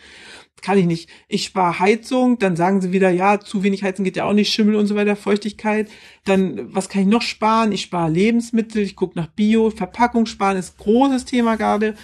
[0.62, 1.11] Kann ich nicht.
[1.29, 4.51] Ich spare Heizung, dann sagen sie wieder, ja, zu wenig Heizen geht ja auch nicht,
[4.51, 5.91] Schimmel und so weiter, Feuchtigkeit.
[6.24, 7.72] Dann, was kann ich noch sparen?
[7.72, 11.95] Ich spare Lebensmittel, ich gucke nach Bio, Verpackung sparen ist großes Thema gerade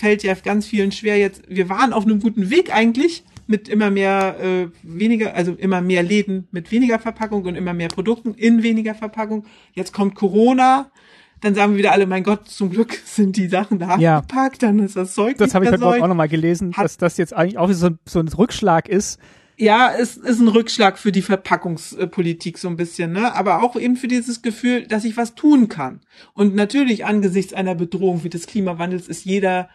[0.00, 1.42] fällt ja ganz vielen schwer jetzt.
[1.46, 6.02] Wir waren auf einem guten Weg eigentlich mit immer mehr äh, weniger, also immer mehr
[6.02, 9.44] Läden mit weniger Verpackung und immer mehr Produkten in weniger Verpackung.
[9.74, 10.90] Jetzt kommt Corona,
[11.42, 14.20] dann sagen wir wieder alle, mein Gott, zum Glück sind die Sachen da ja.
[14.20, 17.18] gepackt, dann ist das Zeug Das habe ich heute auch nochmal gelesen, Hat, dass das
[17.18, 19.20] jetzt eigentlich auch so, so ein Rückschlag ist.
[19.58, 23.34] Ja, es ist ein Rückschlag für die Verpackungspolitik so ein bisschen, ne?
[23.34, 26.00] Aber auch eben für dieses Gefühl, dass ich was tun kann.
[26.32, 29.68] Und natürlich angesichts einer Bedrohung wie des Klimawandels ist jeder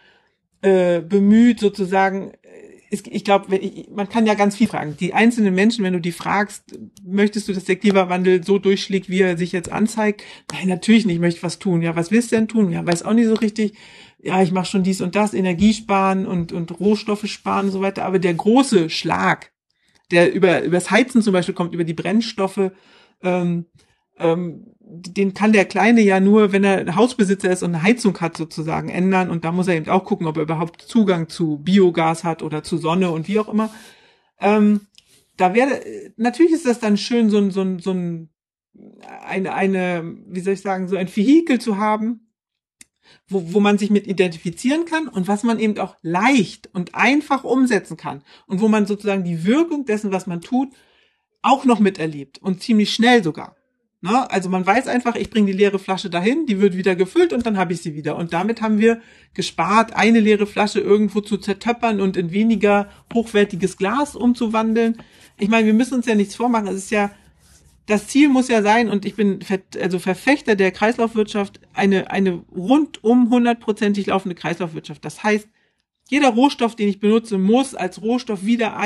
[0.62, 3.60] äh, bemüht, sozusagen, äh, ich glaube,
[3.94, 4.96] man kann ja ganz viel fragen.
[4.98, 9.20] Die einzelnen Menschen, wenn du die fragst, möchtest du, dass der Klimawandel so durchschlägt, wie
[9.20, 10.22] er sich jetzt anzeigt?
[10.52, 11.82] Nein, natürlich nicht, ich möchte was tun.
[11.82, 12.70] Ja, was willst du denn tun?
[12.70, 13.74] Ja, weiß auch nicht so richtig.
[14.18, 17.80] Ja, ich mache schon dies und das, Energie sparen und, und Rohstoffe sparen und so
[17.80, 18.04] weiter.
[18.04, 19.52] Aber der große Schlag,
[20.10, 22.70] der über, über das Heizen zum Beispiel kommt, über die Brennstoffe,
[23.22, 23.66] ähm,
[24.18, 28.36] ähm, den kann der Kleine ja nur, wenn er Hausbesitzer ist und eine Heizung hat,
[28.36, 29.30] sozusagen ändern.
[29.30, 32.62] Und da muss er eben auch gucken, ob er überhaupt Zugang zu Biogas hat oder
[32.62, 33.70] zu Sonne und wie auch immer.
[34.40, 34.82] Ähm,
[35.36, 35.82] da wäre,
[36.16, 38.30] natürlich ist das dann schön, so ein, so ein, so ein,
[39.26, 42.28] eine, eine, wie soll ich sagen, so ein Vehikel zu haben,
[43.28, 47.42] wo, wo man sich mit identifizieren kann und was man eben auch leicht und einfach
[47.42, 50.68] umsetzen kann und wo man sozusagen die Wirkung dessen, was man tut,
[51.42, 53.56] auch noch miterlebt und ziemlich schnell sogar.
[54.00, 54.30] Ne?
[54.30, 57.46] Also man weiß einfach, ich bringe die leere Flasche dahin, die wird wieder gefüllt und
[57.46, 58.16] dann habe ich sie wieder.
[58.16, 59.00] Und damit haben wir
[59.34, 64.98] gespart, eine leere Flasche irgendwo zu zertöppern und in weniger hochwertiges Glas umzuwandeln.
[65.38, 66.68] Ich meine, wir müssen uns ja nichts vormachen.
[66.68, 67.10] Es ist ja
[67.86, 69.38] das Ziel muss ja sein, und ich bin
[69.80, 75.04] also Verfechter der Kreislaufwirtschaft, eine, eine rundum hundertprozentig laufende Kreislaufwirtschaft.
[75.04, 75.48] Das heißt,
[76.08, 78.76] jeder Rohstoff, den ich benutze, muss als Rohstoff wieder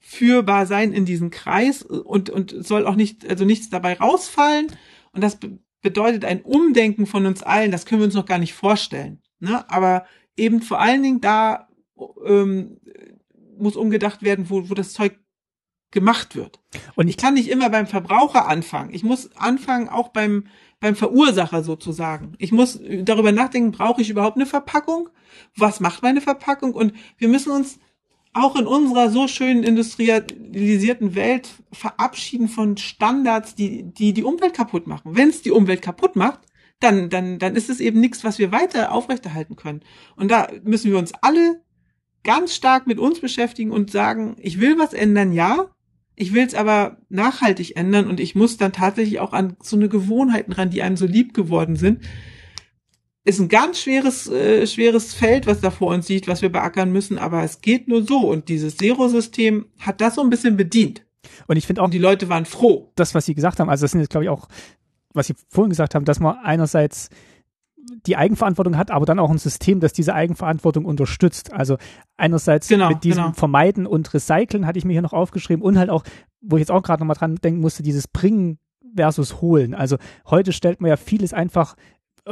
[0.00, 4.68] einführbar sein in diesen Kreis und, und soll auch nicht, also nichts dabei rausfallen.
[5.12, 5.38] Und das
[5.82, 7.70] bedeutet ein Umdenken von uns allen.
[7.70, 9.20] Das können wir uns noch gar nicht vorstellen.
[9.40, 9.68] Ne?
[9.70, 11.68] Aber eben vor allen Dingen da
[12.24, 12.80] ähm,
[13.58, 15.18] muss umgedacht werden, wo, wo das Zeug
[15.90, 16.60] gemacht wird.
[16.96, 18.92] Und ich kann nicht immer beim Verbraucher anfangen.
[18.92, 20.44] Ich muss anfangen auch beim
[20.80, 22.34] beim Verursacher sozusagen.
[22.38, 25.08] Ich muss darüber nachdenken, brauche ich überhaupt eine Verpackung?
[25.56, 26.72] Was macht meine Verpackung?
[26.72, 27.80] Und wir müssen uns
[28.38, 34.86] auch in unserer so schönen industrialisierten Welt verabschieden von Standards, die die, die Umwelt kaputt
[34.86, 35.16] machen.
[35.16, 36.40] Wenn es die Umwelt kaputt macht,
[36.80, 39.80] dann, dann, dann ist es eben nichts, was wir weiter aufrechterhalten können.
[40.16, 41.62] Und da müssen wir uns alle
[42.24, 45.70] ganz stark mit uns beschäftigen und sagen, ich will was ändern, ja,
[46.14, 49.88] ich will es aber nachhaltig ändern und ich muss dann tatsächlich auch an so eine
[49.88, 52.02] Gewohnheiten ran, die einem so lieb geworden sind.
[53.28, 56.90] Ist ein ganz schweres, äh, schweres Feld, was da vor uns liegt, was wir beackern
[56.90, 61.04] müssen, aber es geht nur so und dieses Zero-System hat das so ein bisschen bedient.
[61.46, 62.90] Und ich finde auch, und die Leute waren froh.
[62.94, 64.48] Das, was Sie gesagt haben, also das sind jetzt, glaube ich, auch,
[65.12, 67.10] was Sie vorhin gesagt haben, dass man einerseits
[68.06, 71.52] die Eigenverantwortung hat, aber dann auch ein System, das diese Eigenverantwortung unterstützt.
[71.52, 71.76] Also
[72.16, 73.34] einerseits genau, mit diesem genau.
[73.34, 76.02] Vermeiden und Recyceln hatte ich mir hier noch aufgeschrieben und halt auch,
[76.40, 78.58] wo ich jetzt auch gerade nochmal dran denken musste, dieses Bringen
[78.96, 79.74] versus Holen.
[79.74, 81.76] Also heute stellt man ja vieles einfach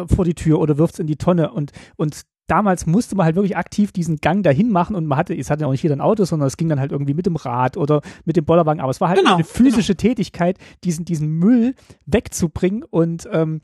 [0.07, 1.53] vor die Tür oder wirft es in die Tonne.
[1.53, 5.35] Und, und damals musste man halt wirklich aktiv diesen Gang dahin machen und man hatte,
[5.35, 7.27] es hatte ja auch nicht jeder ein Auto, sondern es ging dann halt irgendwie mit
[7.27, 10.09] dem Rad oder mit dem Bollerwagen, aber es war halt genau, eine physische genau.
[10.09, 11.75] Tätigkeit, diesen, diesen Müll
[12.07, 12.85] wegzubringen.
[12.85, 13.61] Und ähm,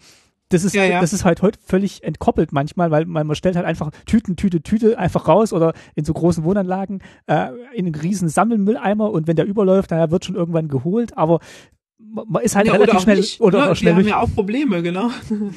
[0.49, 1.01] das ist, ja, ja.
[1.01, 4.63] das ist halt heute völlig entkoppelt manchmal, weil man, man stellt halt einfach Tüten, Tüte,
[4.63, 9.11] Tüte einfach raus oder in so großen Wohnanlagen äh, in einen riesen Sammelmülleimer.
[9.11, 11.41] Und wenn der überläuft, dann wird schon irgendwann geholt, aber
[12.05, 13.77] man ist halt ja, relativ schnell nicht, oder, ne?
[13.77, 13.97] schnell.
[13.97, 15.11] Wir haben ja auch Probleme, genau.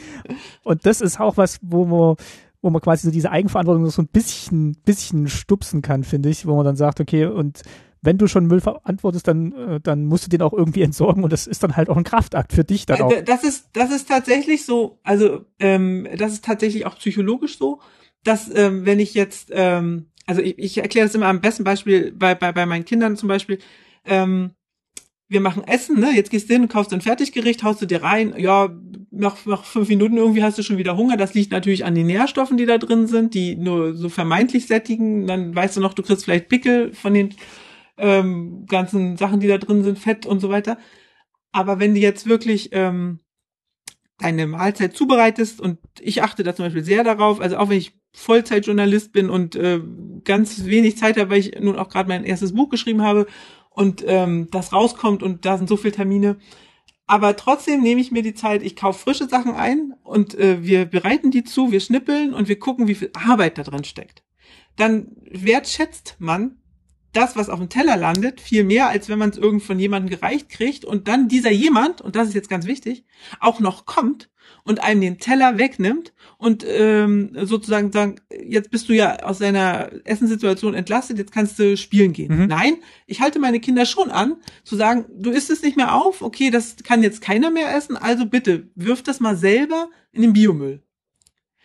[0.63, 2.15] und das ist auch was, wo man
[2.61, 6.55] wo man quasi so diese Eigenverantwortung so ein bisschen, bisschen stupsen kann, finde ich, wo
[6.55, 7.61] man dann sagt, okay, und
[8.01, 11.31] wenn du schon Müll verantwortest, dann, äh, dann musst du den auch irgendwie entsorgen und
[11.31, 13.21] das ist dann halt auch ein Kraftakt für dich dann äh, auch.
[13.23, 17.81] Das ist, das ist tatsächlich so, also ähm, das ist tatsächlich auch psychologisch so,
[18.23, 22.11] dass ähm, wenn ich jetzt, ähm, also ich, ich erkläre das immer am besten Beispiel
[22.13, 23.59] bei, bei, bei meinen Kindern zum Beispiel,
[24.05, 24.51] ähm,
[25.27, 26.11] wir machen Essen, ne?
[26.15, 28.69] Jetzt gehst du hin kaufst ein Fertiggericht, haust du dir rein, ja,
[29.11, 31.17] nach, nach fünf Minuten irgendwie hast du schon wieder Hunger.
[31.17, 35.25] Das liegt natürlich an den Nährstoffen, die da drin sind, die nur so vermeintlich sättigen.
[35.25, 37.33] Dann weißt du noch, du kriegst vielleicht Pickel von den
[37.97, 40.77] ähm, ganzen Sachen, die da drin sind, Fett und so weiter.
[41.51, 43.19] Aber wenn du jetzt wirklich ähm,
[44.19, 47.93] deine Mahlzeit zubereitest und ich achte da zum Beispiel sehr darauf, also auch wenn ich
[48.13, 49.81] Vollzeitjournalist bin und äh,
[50.23, 53.27] ganz wenig Zeit habe, weil ich nun auch gerade mein erstes Buch geschrieben habe
[53.75, 56.37] und ähm, das rauskommt und da sind so viele Termine.
[57.07, 60.85] Aber trotzdem nehme ich mir die Zeit, ich kaufe frische Sachen ein und äh, wir
[60.85, 64.23] bereiten die zu, wir schnippeln und wir gucken, wie viel Arbeit da drin steckt.
[64.75, 66.57] Dann wertschätzt man
[67.13, 70.17] das, was auf dem Teller landet, viel mehr, als wenn man es irgend von jemandem
[70.17, 73.05] gereicht kriegt und dann dieser jemand, und das ist jetzt ganz wichtig,
[73.39, 74.29] auch noch kommt
[74.65, 79.91] und einem den Teller wegnimmt und ähm, sozusagen sagen, jetzt bist du ja aus deiner
[80.03, 82.35] Essenssituation entlastet, jetzt kannst du spielen gehen.
[82.35, 82.47] Mhm.
[82.47, 86.21] Nein, ich halte meine Kinder schon an, zu sagen, du isst es nicht mehr auf,
[86.21, 90.33] okay, das kann jetzt keiner mehr essen, also bitte, wirf das mal selber in den
[90.33, 90.81] Biomüll.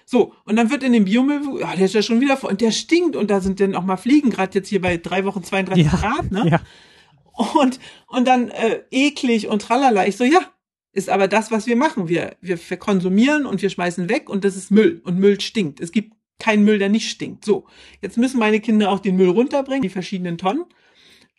[0.05, 2.61] So, und dann wird in dem Biomüll, ja, der ist ja schon wieder voll, und
[2.61, 5.43] der stinkt, und da sind dann auch mal Fliegen, gerade jetzt hier bei drei Wochen
[5.43, 6.49] 32 ja, Grad, ne?
[6.51, 6.61] Ja.
[7.55, 10.07] Und, und dann äh, eklig und tralala.
[10.07, 10.41] Ich so, ja,
[10.93, 12.09] ist aber das, was wir machen.
[12.09, 15.01] Wir, wir konsumieren und wir schmeißen weg und das ist Müll.
[15.05, 15.81] Und Müll stinkt.
[15.81, 17.45] Es gibt keinen Müll, der nicht stinkt.
[17.45, 17.67] So,
[18.01, 20.65] jetzt müssen meine Kinder auch den Müll runterbringen, die verschiedenen Tonnen.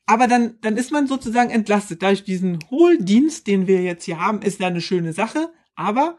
[0.05, 2.01] Aber dann, dann ist man sozusagen entlastet.
[2.01, 5.51] Durch diesen Hohldienst, den wir jetzt hier haben, ist ja eine schöne Sache.
[5.75, 6.17] Aber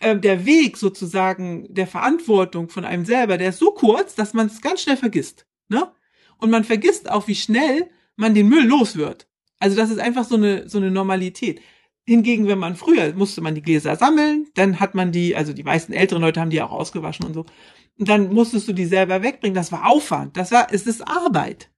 [0.00, 4.46] äh, der Weg sozusagen der Verantwortung von einem selber, der ist so kurz, dass man
[4.46, 5.46] es ganz schnell vergisst.
[5.68, 5.90] Ne?
[6.38, 9.28] Und man vergisst auch, wie schnell man den Müll los wird.
[9.58, 11.60] Also das ist einfach so eine, so eine Normalität.
[12.06, 15.64] Hingegen, wenn man früher musste man die Gläser sammeln, dann hat man die, also die
[15.64, 17.46] meisten älteren Leute haben die auch ausgewaschen und so.
[17.98, 19.54] Und dann musstest du die selber wegbringen.
[19.54, 20.36] Das war Aufwand.
[20.36, 21.70] Das war, es ist Arbeit.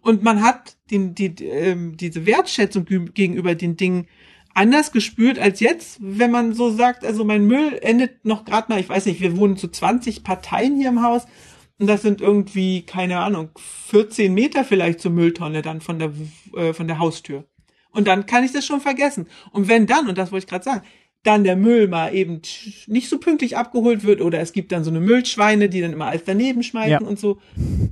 [0.00, 4.06] Und man hat den, die, ähm, diese Wertschätzung gegenüber den Dingen
[4.54, 8.80] anders gespürt als jetzt, wenn man so sagt, also mein Müll endet noch gerade mal,
[8.80, 11.26] ich weiß nicht, wir wohnen zu 20 Parteien hier im Haus
[11.78, 16.12] und das sind irgendwie, keine Ahnung, 14 Meter vielleicht zur Mülltonne dann von der,
[16.56, 17.44] äh, von der Haustür.
[17.94, 19.26] Und dann kann ich das schon vergessen.
[19.50, 20.82] Und wenn dann, und das wollte ich gerade sagen,
[21.22, 22.42] dann der Müll mal eben
[22.86, 26.06] nicht so pünktlich abgeholt wird oder es gibt dann so eine Müllschweine, die dann immer
[26.06, 27.00] alles daneben schmeißen ja.
[27.00, 27.38] und so,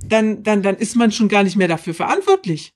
[0.07, 2.73] dann, dann, dann ist man schon gar nicht mehr dafür verantwortlich.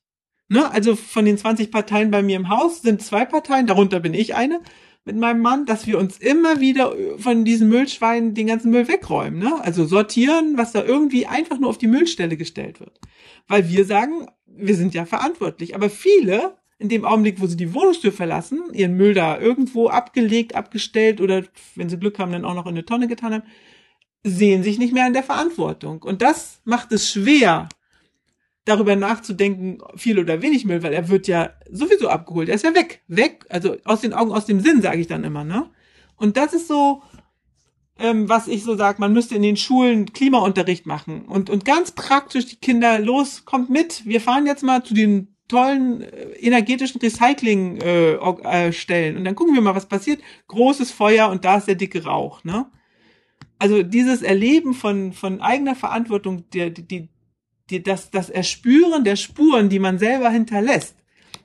[0.48, 0.68] Ne?
[0.70, 4.34] Also von den 20 Parteien bei mir im Haus sind zwei Parteien, darunter bin ich
[4.34, 4.60] eine,
[5.04, 9.38] mit meinem Mann, dass wir uns immer wieder von diesen Müllschweinen den ganzen Müll wegräumen.
[9.38, 9.60] Ne?
[9.62, 13.00] Also sortieren, was da irgendwie einfach nur auf die Müllstelle gestellt wird.
[13.46, 15.74] Weil wir sagen, wir sind ja verantwortlich.
[15.74, 20.54] Aber viele, in dem Augenblick, wo sie die Wohnungstür verlassen, ihren Müll da irgendwo abgelegt,
[20.54, 21.42] abgestellt oder
[21.74, 23.42] wenn sie Glück haben, dann auch noch in eine Tonne getan haben,
[24.22, 26.02] sehen sich nicht mehr in der Verantwortung.
[26.02, 27.68] Und das macht es schwer,
[28.64, 32.48] darüber nachzudenken, viel oder wenig Müll, weil er wird ja sowieso abgeholt.
[32.48, 33.02] Er ist ja weg.
[33.08, 33.46] Weg.
[33.48, 35.70] Also aus den Augen, aus dem Sinn, sage ich dann immer, ne?
[36.16, 37.02] Und das ist so,
[37.98, 41.92] ähm, was ich so sage, man müsste in den Schulen Klimaunterricht machen und, und ganz
[41.92, 47.00] praktisch die Kinder, los, kommt mit, wir fahren jetzt mal zu den tollen äh, energetischen
[47.00, 50.20] Recycling äh, äh, und dann gucken wir mal, was passiert.
[50.46, 52.70] Großes Feuer und da ist der dicke Rauch, ne?
[53.58, 57.08] Also dieses Erleben von, von eigener Verantwortung, der, die,
[57.70, 60.94] die, das, das Erspüren der Spuren, die man selber hinterlässt,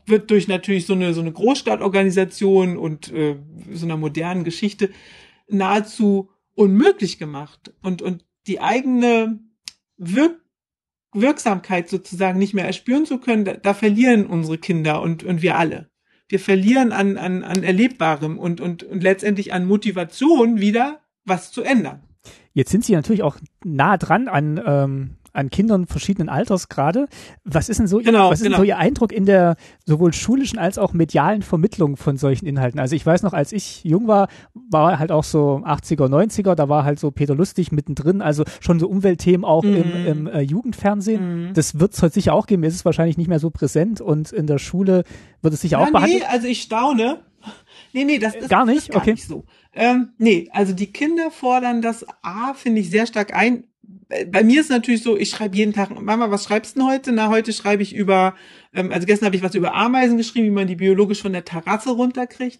[0.05, 3.37] wird durch natürlich so eine, so eine Großstadtorganisation und äh,
[3.71, 4.91] so einer modernen Geschichte
[5.47, 9.39] nahezu unmöglich gemacht und, und die eigene
[9.97, 10.42] Wirk
[11.13, 15.57] Wirksamkeit sozusagen nicht mehr erspüren zu können, da, da verlieren unsere Kinder und, und wir
[15.57, 15.89] alle.
[16.27, 21.61] Wir verlieren an, an, an Erlebbarem und, und, und letztendlich an Motivation wieder was zu
[21.61, 22.03] ändern.
[22.53, 27.07] Jetzt sind Sie natürlich auch nah dran an ähm, an Kindern verschiedenen Alters gerade.
[27.43, 28.57] Was ist denn so, genau, was ist genau.
[28.57, 29.55] denn so Ihr Eindruck in der
[29.85, 32.79] sowohl schulischen als auch medialen Vermittlung von solchen Inhalten?
[32.79, 36.69] Also ich weiß noch, als ich jung war, war halt auch so 80er, 90er, da
[36.69, 39.75] war halt so Peter Lustig mittendrin, also schon so Umweltthemen auch mhm.
[39.75, 41.49] im, im äh, Jugendfernsehen.
[41.49, 41.53] Mhm.
[41.53, 44.31] Das wird es heute sicher auch geben, ist es wahrscheinlich nicht mehr so präsent und
[44.31, 45.03] in der Schule
[45.41, 46.21] wird es sicher ja, auch behandelt.
[46.21, 47.19] Nee, also ich staune.
[47.91, 49.11] Nee, nee, das ist gar nicht, gar okay.
[49.11, 49.43] nicht so.
[49.75, 53.65] Ähm, nee, also die Kinder fordern das A, finde ich, sehr stark ein
[54.31, 57.11] bei mir ist natürlich so, ich schreibe jeden Tag, Mama, was schreibst du denn heute?
[57.11, 58.35] Na, heute schreibe ich über,
[58.73, 61.45] ähm, also gestern habe ich was über Ameisen geschrieben, wie man die biologisch von der
[61.45, 62.59] Terrasse runterkriegt.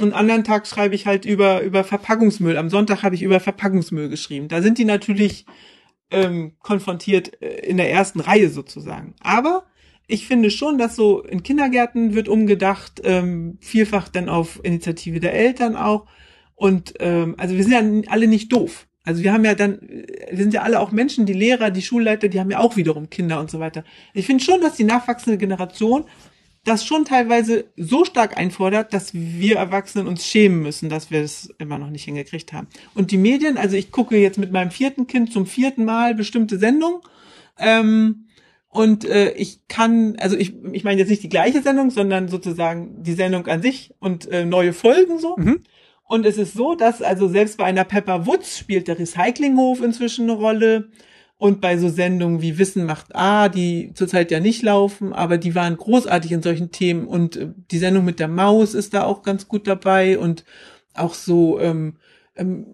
[0.00, 2.56] Und anderen Tag schreibe ich halt über, über Verpackungsmüll.
[2.56, 4.48] Am Sonntag habe ich über Verpackungsmüll geschrieben.
[4.48, 5.46] Da sind die natürlich
[6.10, 9.14] ähm, konfrontiert äh, in der ersten Reihe sozusagen.
[9.20, 9.64] Aber
[10.06, 15.34] ich finde schon, dass so in Kindergärten wird umgedacht, ähm, vielfach dann auf Initiative der
[15.34, 16.06] Eltern auch.
[16.58, 18.88] Und ähm, also wir sind ja alle nicht doof.
[19.04, 22.28] Also wir haben ja dann, wir sind ja alle auch Menschen, die Lehrer, die Schulleiter,
[22.28, 23.84] die haben ja auch wiederum Kinder und so weiter.
[24.12, 26.04] Ich finde schon, dass die nachwachsende Generation
[26.64, 31.48] das schon teilweise so stark einfordert, dass wir Erwachsenen uns schämen müssen, dass wir es
[31.58, 32.66] immer noch nicht hingekriegt haben.
[32.94, 36.58] Und die Medien, also ich gucke jetzt mit meinem vierten Kind zum vierten Mal bestimmte
[36.58, 37.00] Sendungen.
[37.56, 38.26] Ähm,
[38.68, 43.02] und äh, ich kann, also ich, ich meine jetzt nicht die gleiche Sendung, sondern sozusagen
[43.04, 45.36] die Sendung an sich und äh, neue Folgen so.
[45.36, 45.60] Mhm.
[46.08, 50.28] Und es ist so, dass also selbst bei einer Pepper Woods spielt der Recyclinghof inzwischen
[50.28, 50.88] eine Rolle.
[51.36, 55.54] Und bei so Sendungen wie Wissen macht A, die zurzeit ja nicht laufen, aber die
[55.54, 57.06] waren großartig in solchen Themen.
[57.06, 60.44] Und äh, die Sendung mit der Maus ist da auch ganz gut dabei und
[60.94, 61.96] auch so ähm,
[62.36, 62.66] ähm,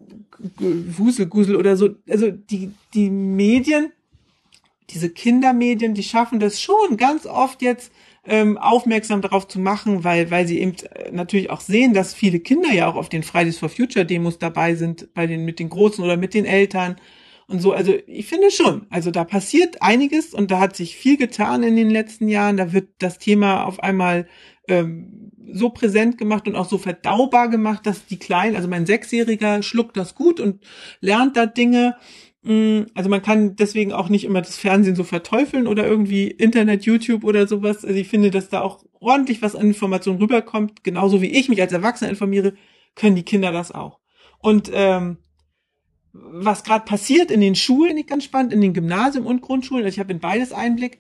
[0.59, 1.91] Wuselgusel oder so.
[2.09, 3.93] Also die, die Medien,
[4.91, 7.93] diese Kindermedien, die schaffen das schon ganz oft jetzt
[8.27, 12.41] ähm, aufmerksam darauf zu machen, weil, weil sie eben äh, natürlich auch sehen, dass viele
[12.41, 15.69] Kinder ja auch auf den Fridays for Future Demos dabei sind, bei den, mit den
[15.69, 16.97] Großen oder mit den Eltern
[17.47, 17.73] und so.
[17.73, 21.77] Also ich finde schon, also da passiert einiges und da hat sich viel getan in
[21.77, 22.57] den letzten Jahren.
[22.57, 24.27] Da wird das Thema auf einmal
[24.69, 29.63] ähm, so präsent gemacht und auch so verdaubar gemacht, dass die Kleinen, also mein Sechsjähriger
[29.63, 30.63] schluckt das gut und
[31.01, 31.97] lernt da Dinge
[32.47, 37.25] also man kann deswegen auch nicht immer das Fernsehen so verteufeln oder irgendwie Internet, YouTube
[37.25, 37.85] oder sowas.
[37.85, 40.85] Also ich finde, dass da auch ordentlich was an Informationen rüberkommt.
[40.85, 42.53] Genauso wie ich mich als Erwachsener informiere,
[42.97, 43.99] können die Kinder das auch.
[44.41, 45.17] Und ähm,
[46.13, 49.85] was gerade passiert in den Schulen, ich ganz spannend, in den Gymnasien und Grundschulen.
[49.85, 50.99] Also ich habe in beides Einblick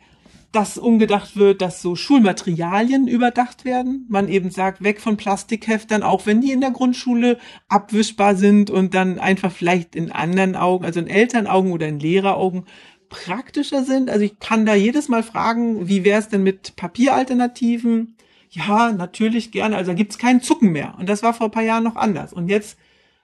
[0.55, 4.07] dass umgedacht wird, dass so Schulmaterialien überdacht werden.
[4.09, 7.39] Man eben sagt, weg von Plastikheftern, auch wenn die in der Grundschule
[7.69, 12.67] abwischbar sind und dann einfach vielleicht in anderen Augen, also in Elternaugen oder in Lehreraugen
[13.09, 14.11] praktischer sind.
[14.11, 18.17] Also ich kann da jedes Mal fragen, wie wäre es denn mit Papieralternativen?
[18.51, 19.77] Ja, natürlich gerne.
[19.77, 20.95] Also da gibt's keinen Zucken mehr.
[20.99, 22.33] Und das war vor ein paar Jahren noch anders.
[22.33, 22.79] Und jetzt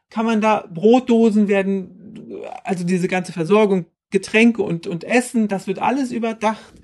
[0.09, 2.25] kann man da Brotdosen werden,
[2.65, 6.75] also diese ganze Versorgung, Getränke und, und Essen, das wird alles überdacht.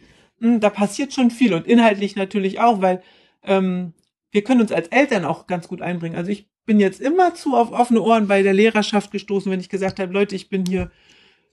[0.41, 3.03] Hm, da passiert schon viel und inhaltlich natürlich auch, weil
[3.43, 3.95] ähm,
[4.31, 6.17] wir können uns als Eltern auch ganz gut einbringen.
[6.17, 9.69] Also ich bin jetzt immer zu auf offene Ohren bei der Lehrerschaft gestoßen, wenn ich
[9.69, 10.91] gesagt habe, Leute, ich bin hier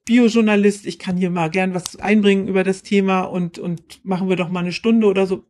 [0.05, 4.35] Biojournalist, ich kann hier mal gern was einbringen über das Thema und und machen wir
[4.35, 5.45] doch mal eine Stunde oder so.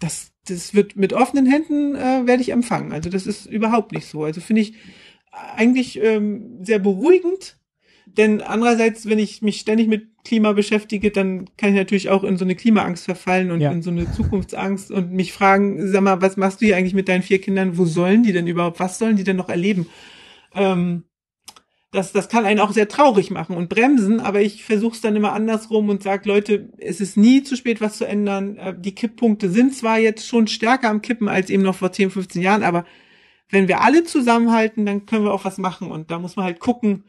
[0.00, 2.92] Das das wird mit offenen Händen äh, werde ich empfangen.
[2.92, 4.24] Also das ist überhaupt nicht so.
[4.24, 4.74] Also finde ich
[5.30, 7.58] eigentlich ähm, sehr beruhigend,
[8.16, 12.36] Denn andererseits, wenn ich mich ständig mit Klima beschäftige, dann kann ich natürlich auch in
[12.36, 13.70] so eine Klimaangst verfallen und ja.
[13.70, 17.08] in so eine Zukunftsangst und mich fragen, sag mal, was machst du hier eigentlich mit
[17.08, 17.78] deinen vier Kindern?
[17.78, 18.80] Wo sollen die denn überhaupt?
[18.80, 19.86] Was sollen die denn noch erleben?
[20.54, 21.04] Ähm,
[21.90, 25.16] das, das kann einen auch sehr traurig machen und bremsen, aber ich versuche es dann
[25.16, 28.56] immer andersrum und sage, Leute, es ist nie zu spät, was zu ändern.
[28.56, 32.10] Äh, die Kipppunkte sind zwar jetzt schon stärker am Kippen als eben noch vor 10,
[32.10, 32.84] 15 Jahren, aber
[33.50, 35.90] wenn wir alle zusammenhalten, dann können wir auch was machen.
[35.90, 37.04] Und da muss man halt gucken,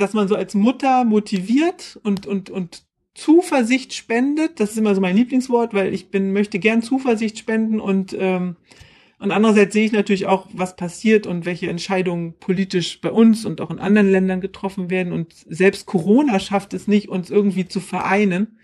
[0.00, 2.82] dass man so als Mutter motiviert und, und, und
[3.14, 4.60] Zuversicht spendet.
[4.60, 8.56] Das ist immer so mein Lieblingswort, weil ich bin, möchte gern Zuversicht spenden und ähm,
[9.20, 13.60] und andererseits sehe ich natürlich auch, was passiert und welche Entscheidungen politisch bei uns und
[13.60, 15.12] auch in anderen Ländern getroffen werden.
[15.12, 18.58] Und selbst Corona schafft es nicht, uns irgendwie zu vereinen.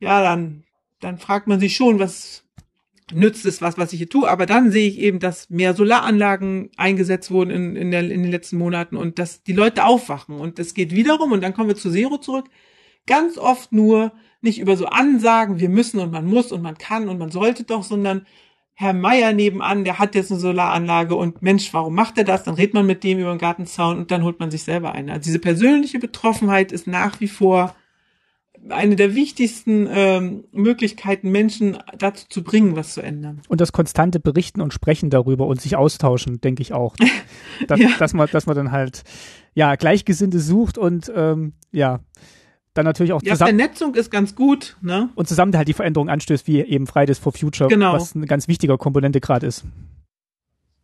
[0.00, 0.64] Ja, dann,
[1.00, 2.43] dann fragt man sich schon, was
[3.12, 4.28] nützt es was, was ich hier tue.
[4.28, 8.30] Aber dann sehe ich eben, dass mehr Solaranlagen eingesetzt wurden in, in, der, in den
[8.30, 10.36] letzten Monaten und dass die Leute aufwachen.
[10.36, 12.46] Und es geht wiederum, und dann kommen wir zu Zero zurück,
[13.06, 17.08] ganz oft nur nicht über so Ansagen, wir müssen und man muss und man kann
[17.08, 18.26] und man sollte doch, sondern
[18.76, 22.42] Herr Meier nebenan, der hat jetzt eine Solaranlage und Mensch, warum macht er das?
[22.42, 25.08] Dann redet man mit dem über den Gartenzaun und dann holt man sich selber ein.
[25.10, 27.74] Also diese persönliche Betroffenheit ist nach wie vor
[28.68, 33.40] eine der wichtigsten ähm, Möglichkeiten, Menschen dazu zu bringen, was zu ändern.
[33.48, 36.96] Und das konstante Berichten und Sprechen darüber und sich austauschen, denke ich auch.
[37.68, 37.88] dass, ja.
[37.98, 39.02] dass, man, dass man dann halt
[39.54, 42.00] ja Gleichgesinnte sucht und ähm, ja
[42.74, 43.56] dann natürlich auch ja, zusammen.
[43.56, 45.08] Vernetzung ist ganz gut, ne?
[45.14, 47.92] Und zusammen halt die Veränderung anstößt, wie eben Fridays for Future, genau.
[47.92, 49.64] was eine ganz wichtige Komponente gerade ist.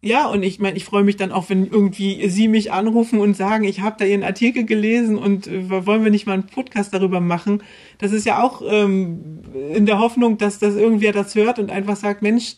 [0.02, 3.36] Ja, und ich meine, ich freue mich dann auch, wenn irgendwie Sie mich anrufen und
[3.36, 6.94] sagen, ich habe da Ihren Artikel gelesen und äh, wollen wir nicht mal einen Podcast
[6.94, 7.62] darüber machen.
[7.98, 9.42] Das ist ja auch ähm,
[9.74, 12.56] in der Hoffnung, dass das irgendwer das hört und einfach sagt, Mensch,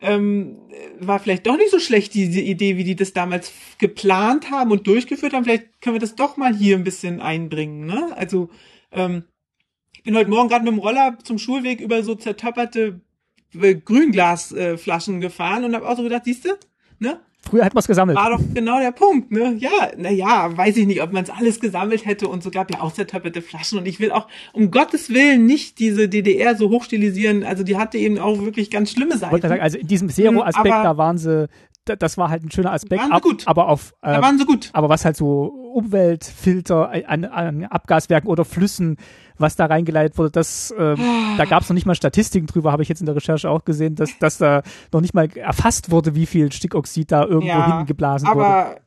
[0.00, 0.58] ähm,
[0.98, 4.86] war vielleicht doch nicht so schlecht, diese Idee, wie die das damals geplant haben und
[4.88, 5.44] durchgeführt haben.
[5.44, 7.86] Vielleicht können wir das doch mal hier ein bisschen einbringen.
[7.86, 8.16] Ne?
[8.16, 8.50] Also
[8.90, 9.24] ähm,
[9.94, 13.00] ich bin heute Morgen gerade mit dem Roller zum Schulweg über so zertöpperte
[13.60, 16.50] äh, Grünglasflaschen äh, gefahren und habe auch so gedacht, siehst du,
[17.00, 17.20] ne?
[17.42, 18.18] Früher hat man es gesammelt.
[18.18, 19.54] War doch genau der Punkt, ne?
[19.58, 22.70] Ja, na ja, weiß ich nicht, ob man es alles gesammelt hätte und so gab
[22.70, 26.68] ja auch zertöpperte Flaschen und ich will auch um Gottes Willen nicht diese DDR so
[26.68, 27.42] hochstilisieren.
[27.42, 29.32] Also die hatte eben auch wirklich ganz schlimme Seiten.
[29.32, 31.48] Wollte sagen, also in diesem Zero-Aspekt, da waren sie
[31.84, 33.02] das war halt ein schöner Aspekt.
[33.02, 33.48] Waren sie gut.
[33.48, 34.70] Aber auf, äh, da waren sie gut.
[34.74, 38.96] Aber was halt so Umweltfilter an, an Abgaswerken oder Flüssen,
[39.40, 40.96] was da reingeleitet wurde, das, äh,
[41.36, 43.64] da gab es noch nicht mal Statistiken drüber, habe ich jetzt in der Recherche auch
[43.64, 44.62] gesehen, dass, dass da
[44.92, 48.46] noch nicht mal erfasst wurde, wie viel Stickoxid da irgendwo ja, hinten geblasen aber wurde.
[48.46, 48.80] Aber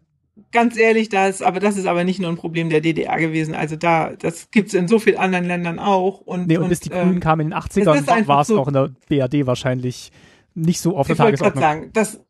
[0.51, 3.55] ganz ehrlich, das, aber das ist aber nicht nur ein Problem der DDR gewesen.
[3.55, 6.21] Also da, das gibt's in so vielen anderen Ländern auch.
[6.21, 8.59] Und, nee, und, und bis die Grünen ähm, kamen in den 80ern, war es so,
[8.59, 10.11] auch in der BRD wahrscheinlich
[10.55, 11.63] nicht so auf der Tagesordnung.
[11.63, 12.23] Ich sagen, das,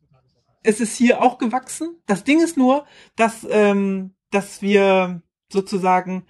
[0.62, 1.96] es ist hier auch gewachsen.
[2.06, 2.84] Das Ding ist nur,
[3.16, 5.22] dass, ähm, dass wir
[5.52, 6.24] sozusagen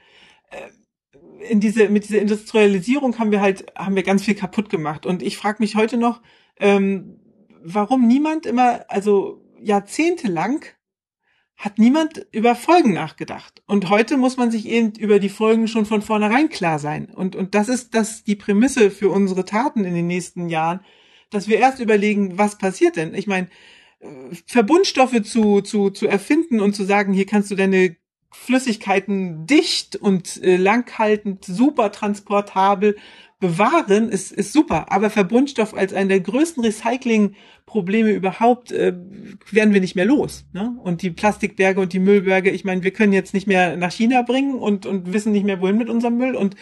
[1.48, 5.06] in diese, mit dieser Industrialisierung haben wir halt, haben wir ganz viel kaputt gemacht.
[5.06, 6.20] Und ich frage mich heute noch,
[6.58, 7.20] ähm,
[7.62, 10.64] warum niemand immer, also jahrzehntelang
[11.56, 13.62] hat niemand über Folgen nachgedacht.
[13.66, 17.06] Und heute muss man sich eben über die Folgen schon von vornherein klar sein.
[17.06, 20.80] Und, und das ist das die Prämisse für unsere Taten in den nächsten Jahren,
[21.30, 23.14] dass wir erst überlegen, was passiert denn?
[23.14, 23.48] Ich meine,
[24.46, 27.96] Verbundstoffe zu, zu, zu erfinden und zu sagen, hier kannst du deine
[28.34, 32.96] Flüssigkeiten dicht und äh, langhaltend, super transportabel
[33.40, 34.90] bewahren, ist, ist super.
[34.92, 38.94] Aber Verbundstoff als einer der größten Recycling-Probleme überhaupt äh,
[39.50, 40.46] werden wir nicht mehr los.
[40.52, 40.76] Ne?
[40.82, 44.22] Und die Plastikberge und die Müllberge, ich meine, wir können jetzt nicht mehr nach China
[44.22, 46.34] bringen und, und wissen nicht mehr, wohin mit unserem Müll.
[46.34, 46.56] Und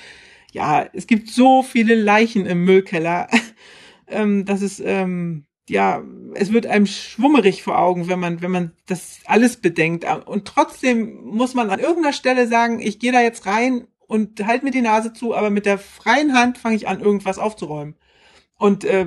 [0.52, 3.28] ja, es gibt so viele Leichen im Müllkeller.
[4.08, 6.02] ähm, das ist ähm, ja,
[6.34, 10.04] es wird einem schwummerig vor Augen, wenn man, wenn man das alles bedenkt.
[10.26, 14.62] Und trotzdem muss man an irgendeiner Stelle sagen, ich gehe da jetzt rein und halt
[14.62, 17.96] mir die Nase zu, aber mit der freien Hand fange ich an, irgendwas aufzuräumen.
[18.58, 19.06] Und äh,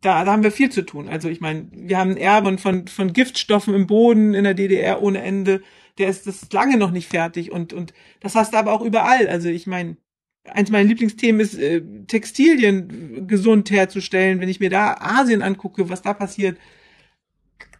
[0.00, 1.08] da, da haben wir viel zu tun.
[1.08, 5.02] Also ich meine, wir haben ein Erbe von, von Giftstoffen im Boden in der DDR
[5.02, 5.62] ohne Ende.
[5.98, 9.26] Der ist das lange noch nicht fertig und, und das hast du aber auch überall.
[9.28, 9.96] Also ich meine,
[10.44, 14.40] eins meiner Lieblingsthemen ist, äh, Textilien gesund herzustellen.
[14.40, 16.58] Wenn ich mir da Asien angucke, was da passiert,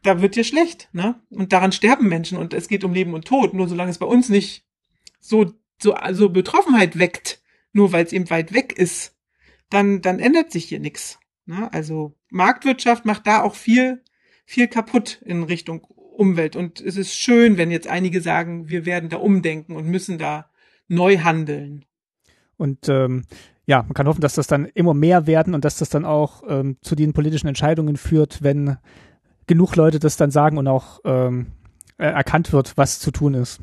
[0.03, 1.21] da wird dir schlecht, ne?
[1.31, 3.55] Und daran sterben Menschen und es geht um Leben und Tod.
[3.55, 4.65] Nur solange es bei uns nicht
[5.21, 7.43] so, so, also Betroffenheit weckt,
[7.73, 9.17] nur weil es eben weit weg ist,
[9.71, 11.19] dann, dann ändert sich hier nichts.
[11.47, 11.73] Ne?
[11.73, 14.03] Also Marktwirtschaft macht da auch viel,
[14.45, 16.57] viel kaputt in Richtung Umwelt.
[16.57, 20.51] Und es ist schön, wenn jetzt einige sagen, wir werden da umdenken und müssen da
[20.89, 21.85] neu handeln.
[22.59, 23.25] Und ähm,
[23.67, 26.43] ja, man kann hoffen, dass das dann immer mehr werden und dass das dann auch
[26.47, 28.77] ähm, zu den politischen Entscheidungen führt, wenn
[29.47, 31.47] genug Leute das dann sagen und auch ähm,
[31.97, 33.61] erkannt wird, was zu tun ist.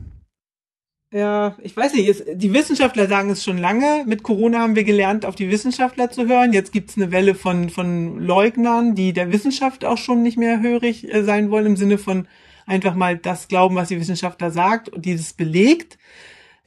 [1.15, 4.03] Ja, ich weiß nicht, es, die Wissenschaftler sagen es schon lange.
[4.05, 6.51] Mit Corona haben wir gelernt, auf die Wissenschaftler zu hören.
[6.51, 11.13] Jetzt gibt's eine Welle von, von Leugnern, die der Wissenschaft auch schon nicht mehr hörig
[11.13, 12.27] äh, sein wollen, im Sinne von
[12.65, 15.97] einfach mal das glauben, was die Wissenschaftler sagt und dieses belegt.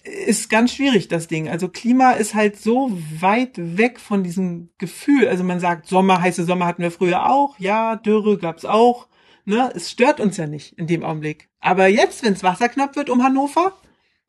[0.04, 1.48] Ist ganz schwierig, das Ding.
[1.48, 2.90] Also Klima ist halt so
[3.20, 5.28] weit weg von diesem Gefühl.
[5.28, 7.58] Also man sagt, Sommer, heiße Sommer hatten wir früher auch.
[7.58, 9.08] Ja, Dürre gab's auch.
[9.44, 9.70] Ne?
[9.74, 11.48] Es stört uns ja nicht in dem Augenblick.
[11.60, 13.74] Aber jetzt, wenns Wasser knapp wird um Hannover,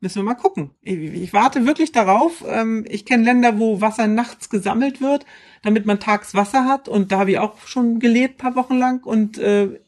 [0.02, 0.70] Müssen wir mal gucken.
[0.80, 2.42] Ich, ich warte wirklich darauf.
[2.48, 5.26] Ähm, ich kenne Länder, wo Wasser nachts gesammelt wird,
[5.62, 6.88] damit man tags Wasser hat.
[6.88, 9.04] Und da habe ich auch schon gelebt, paar Wochen lang.
[9.04, 9.78] Und äh,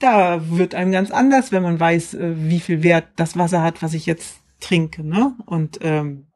[0.00, 3.82] da wird einem ganz anders, wenn man weiß, äh, wie viel Wert das Wasser hat,
[3.84, 5.04] was ich jetzt trinke.
[5.04, 5.34] Ne?
[5.46, 6.26] Und ähm,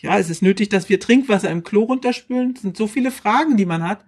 [0.00, 2.54] ja, es ist nötig, dass wir Trinkwasser im Klo runterspülen.
[2.54, 4.04] Es sind so viele Fragen, die man hat,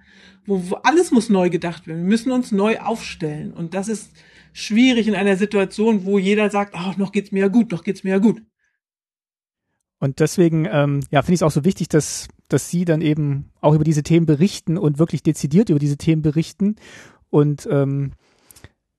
[0.47, 2.03] wo, wo alles muss neu gedacht werden.
[2.03, 3.53] Wir müssen uns neu aufstellen.
[3.53, 4.13] Und das ist
[4.53, 8.05] schwierig in einer Situation, wo jeder sagt, ach, noch geht's mir ja gut, noch geht's
[8.05, 8.43] mir ja gut.
[9.99, 13.51] Und deswegen, ähm, ja, finde ich es auch so wichtig, dass, dass Sie dann eben
[13.61, 16.77] auch über diese Themen berichten und wirklich dezidiert über diese Themen berichten
[17.31, 18.13] und ähm,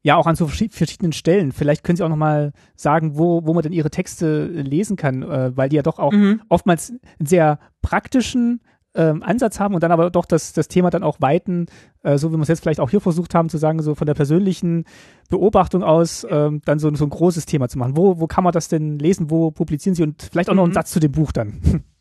[0.05, 1.51] ja auch an so verschiedenen Stellen.
[1.51, 5.23] Vielleicht können Sie auch noch mal sagen, wo, wo man denn Ihre Texte lesen kann,
[5.23, 6.41] äh, weil die ja doch auch mhm.
[6.47, 8.61] oftmals einen sehr praktischen
[8.93, 11.65] ähm, Ansatz haben und dann aber doch das, das Thema dann auch weiten,
[12.03, 14.05] äh, so wie wir es jetzt vielleicht auch hier versucht haben zu sagen, so von
[14.05, 14.85] der persönlichen
[15.31, 17.97] Beobachtung aus, ähm, dann so, so ein großes Thema zu machen.
[17.97, 19.31] Wo, wo kann man das denn lesen?
[19.31, 20.03] Wo publizieren Sie?
[20.03, 20.75] Und vielleicht auch noch einen mhm.
[20.75, 21.83] Satz zu dem Buch dann.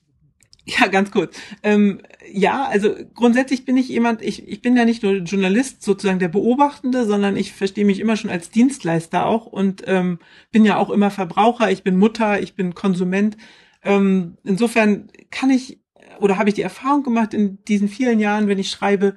[0.66, 1.36] Ja, ganz kurz.
[1.62, 2.00] Ähm,
[2.32, 6.28] ja, also grundsätzlich bin ich jemand, ich, ich bin ja nicht nur Journalist, sozusagen der
[6.28, 10.20] Beobachtende, sondern ich verstehe mich immer schon als Dienstleister auch und ähm,
[10.52, 13.36] bin ja auch immer Verbraucher, ich bin Mutter, ich bin Konsument.
[13.82, 15.80] Ähm, insofern kann ich
[16.20, 19.16] oder habe ich die Erfahrung gemacht in diesen vielen Jahren, wenn ich schreibe,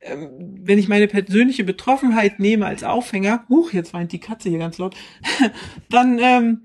[0.00, 0.28] ähm,
[0.62, 4.78] wenn ich meine persönliche Betroffenheit nehme als Aufhänger, huch, jetzt weint die Katze hier ganz
[4.78, 4.96] laut,
[5.90, 6.62] dann, ähm,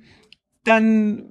[0.63, 1.25] dann,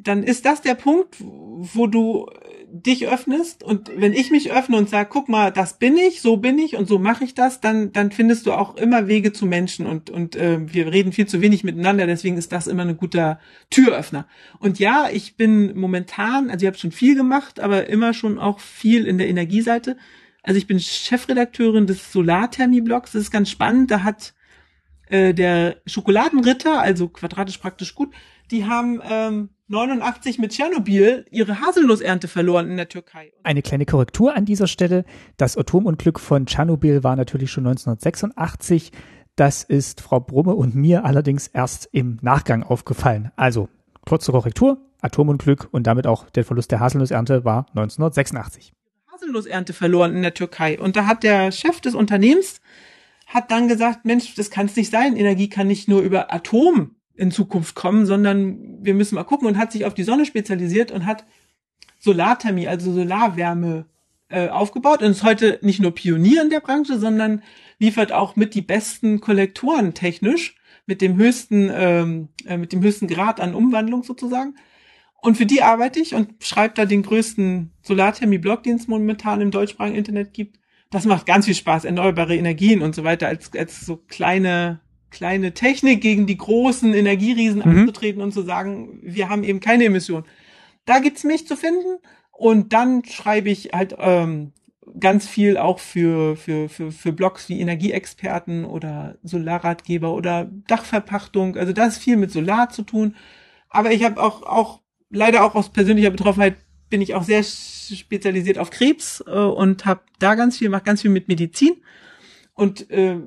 [0.00, 1.16] dann ist das der Punkt,
[1.58, 2.26] wo du
[2.70, 6.36] dich öffnest und wenn ich mich öffne und sage, guck mal, das bin ich, so
[6.36, 9.46] bin ich und so mache ich das, dann dann findest du auch immer Wege zu
[9.46, 12.98] Menschen und und äh, wir reden viel zu wenig miteinander, deswegen ist das immer ein
[12.98, 13.40] guter
[13.70, 14.26] Türöffner.
[14.58, 18.60] Und ja, ich bin momentan, also ich habe schon viel gemacht, aber immer schon auch
[18.60, 19.96] viel in der Energieseite.
[20.42, 24.34] Also ich bin Chefredakteurin des Solarthermie-Blogs, das ist ganz spannend, da hat
[25.08, 28.12] äh, der Schokoladenritter, also quadratisch praktisch gut,
[28.50, 33.32] die haben ähm, 89 mit Tschernobyl ihre Haselnussernte verloren in der Türkei.
[33.42, 35.04] Eine kleine Korrektur an dieser Stelle.
[35.38, 38.92] Das Atomunglück von Tschernobyl war natürlich schon 1986.
[39.34, 43.32] Das ist Frau Brumme und mir allerdings erst im Nachgang aufgefallen.
[43.34, 43.68] Also,
[44.06, 44.78] kurze Korrektur.
[45.00, 48.72] Atomunglück und damit auch der Verlust der Haselnussernte war 1986.
[49.12, 50.78] Haselnussernte verloren in der Türkei.
[50.78, 52.60] Und da hat der Chef des Unternehmens
[53.26, 55.16] hat dann gesagt, Mensch, das kann es nicht sein.
[55.16, 59.58] Energie kann nicht nur über Atom in Zukunft kommen, sondern wir müssen mal gucken und
[59.58, 61.24] hat sich auf die Sonne spezialisiert und hat
[61.98, 63.86] Solarthermie, also Solarwärme
[64.28, 67.42] äh, aufgebaut und ist heute nicht nur Pionier in der Branche, sondern
[67.78, 70.56] liefert auch mit die besten Kollektoren technisch,
[70.86, 74.54] mit dem höchsten, ähm, äh, mit dem höchsten Grad an Umwandlung sozusagen.
[75.20, 79.50] Und für die arbeite ich und schreibe da den größten Solarthermie-Blog, den es momentan im
[79.50, 80.58] deutschsprachigen Internet gibt.
[80.90, 85.52] Das macht ganz viel Spaß, erneuerbare Energien und so weiter als, als so kleine kleine
[85.52, 87.78] Technik gegen die großen Energieriesen mhm.
[87.78, 90.24] anzutreten und zu sagen, wir haben eben keine Emission.
[90.84, 91.98] Da gibt's mich zu finden
[92.32, 94.52] und dann schreibe ich halt ähm,
[95.00, 101.56] ganz viel auch für, für, für, für Blogs wie Energieexperten oder Solarratgeber oder Dachverpachtung.
[101.56, 103.16] Also da ist viel mit Solar zu tun.
[103.68, 104.80] Aber ich habe auch, auch
[105.10, 106.56] leider auch aus persönlicher Betroffenheit
[106.88, 111.02] bin ich auch sehr spezialisiert auf Krebs äh, und habe da ganz viel, mache ganz
[111.02, 111.76] viel mit Medizin
[112.56, 113.18] und äh,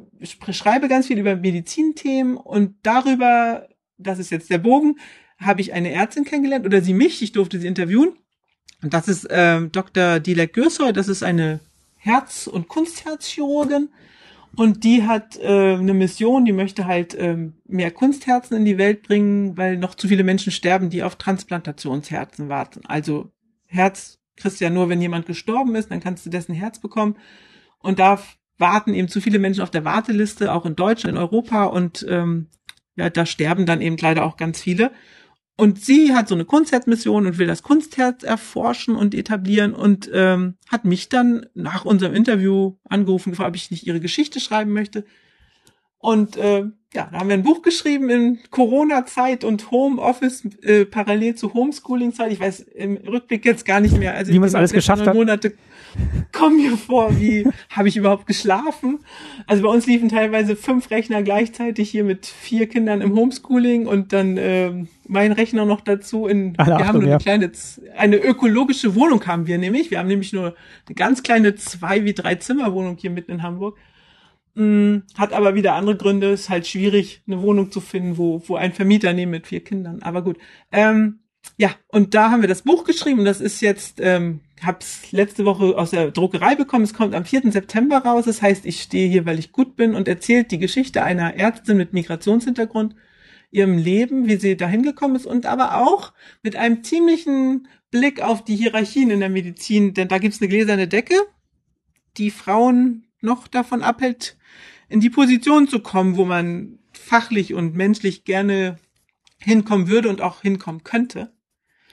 [0.52, 4.98] schreibe ganz viel über Medizinthemen und darüber, das ist jetzt der Bogen,
[5.38, 8.18] habe ich eine Ärztin kennengelernt oder sie mich, ich durfte sie interviewen.
[8.82, 10.20] Und das ist äh, Dr.
[10.20, 11.60] Dilek Gürsoy, das ist eine
[11.96, 13.90] Herz- und Kunstherzchirurgin.
[14.56, 19.04] Und die hat äh, eine Mission, die möchte halt äh, mehr Kunstherzen in die Welt
[19.04, 22.82] bringen, weil noch zu viele Menschen sterben, die auf Transplantationsherzen warten.
[22.86, 23.32] Also
[23.68, 27.16] Herz kriegst du ja nur, wenn jemand gestorben ist, dann kannst du dessen Herz bekommen.
[27.78, 28.20] Und da
[28.60, 32.48] warten eben zu viele Menschen auf der Warteliste, auch in Deutschland, in Europa und ähm,
[32.96, 34.92] ja, da sterben dann eben leider auch ganz viele.
[35.56, 40.56] Und sie hat so eine Kunstherzmission und will das Kunstherz erforschen und etablieren und ähm,
[40.70, 45.04] hat mich dann nach unserem Interview angerufen, gefragt, ob ich nicht ihre Geschichte schreiben möchte.
[45.98, 46.64] Und äh,
[46.94, 52.32] ja, da haben wir ein Buch geschrieben in Corona-Zeit und Homeoffice äh, parallel zu Homeschooling-Zeit.
[52.32, 54.16] Ich weiß im Rückblick jetzt gar nicht mehr.
[54.16, 55.14] Also wie man es alles geschafft hat.
[55.14, 55.56] Monate
[56.32, 59.00] kommen mir vor, wie habe ich überhaupt geschlafen?
[59.48, 64.14] Also bei uns liefen teilweise fünf Rechner gleichzeitig hier mit vier Kindern im Homeschooling und
[64.14, 66.28] dann äh, mein Rechner noch dazu.
[66.28, 67.16] In, Alle wir Achtung, haben nur ja.
[67.16, 67.52] eine kleine,
[67.98, 69.92] eine ökologische Wohnung haben wir nämlich.
[69.92, 70.56] Wir haben nämlich nur
[70.88, 73.78] eine ganz kleine zwei wie drei Zimmer Wohnung hier mitten in Hamburg.
[74.56, 76.32] Mm, Hat aber wieder andere Gründe.
[76.32, 80.02] Ist halt schwierig, eine Wohnung zu finden, wo, wo ein Vermieter nehmen mit vier Kindern.
[80.02, 80.38] Aber gut.
[80.72, 81.20] Ähm,
[81.58, 83.26] ja, und da haben wir das Buch geschrieben.
[83.26, 86.84] Das ist jetzt, ähm, hab's letzte Woche aus der Druckerei bekommen.
[86.84, 87.52] Es kommt am 4.
[87.52, 88.26] September raus.
[88.26, 91.78] Das heißt, ich stehe hier, weil ich gut bin und erzählt die Geschichte einer Ärztin
[91.78, 92.96] mit Migrationshintergrund,
[93.52, 96.14] ihrem Leben, wie sie dahin gekommen ist und aber auch
[96.44, 99.94] mit einem ziemlichen Blick auf die Hierarchien in der Medizin.
[99.94, 101.16] Denn da gibt's eine gläserne Decke,
[102.18, 104.38] die Frauen noch davon abhält,
[104.88, 108.78] in die Position zu kommen, wo man fachlich und menschlich gerne
[109.40, 111.32] hinkommen würde und auch hinkommen könnte.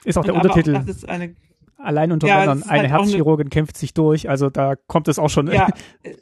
[0.03, 0.75] Ist auch der und Untertitel.
[0.75, 1.35] Auch, eine,
[1.77, 2.63] Allein unter Ja, Männern.
[2.63, 4.29] Eine halt auch eine- Herzchirurgin kämpft sich durch.
[4.29, 5.47] Also da kommt es auch schon.
[5.51, 5.69] ja,
[6.03, 6.15] äh,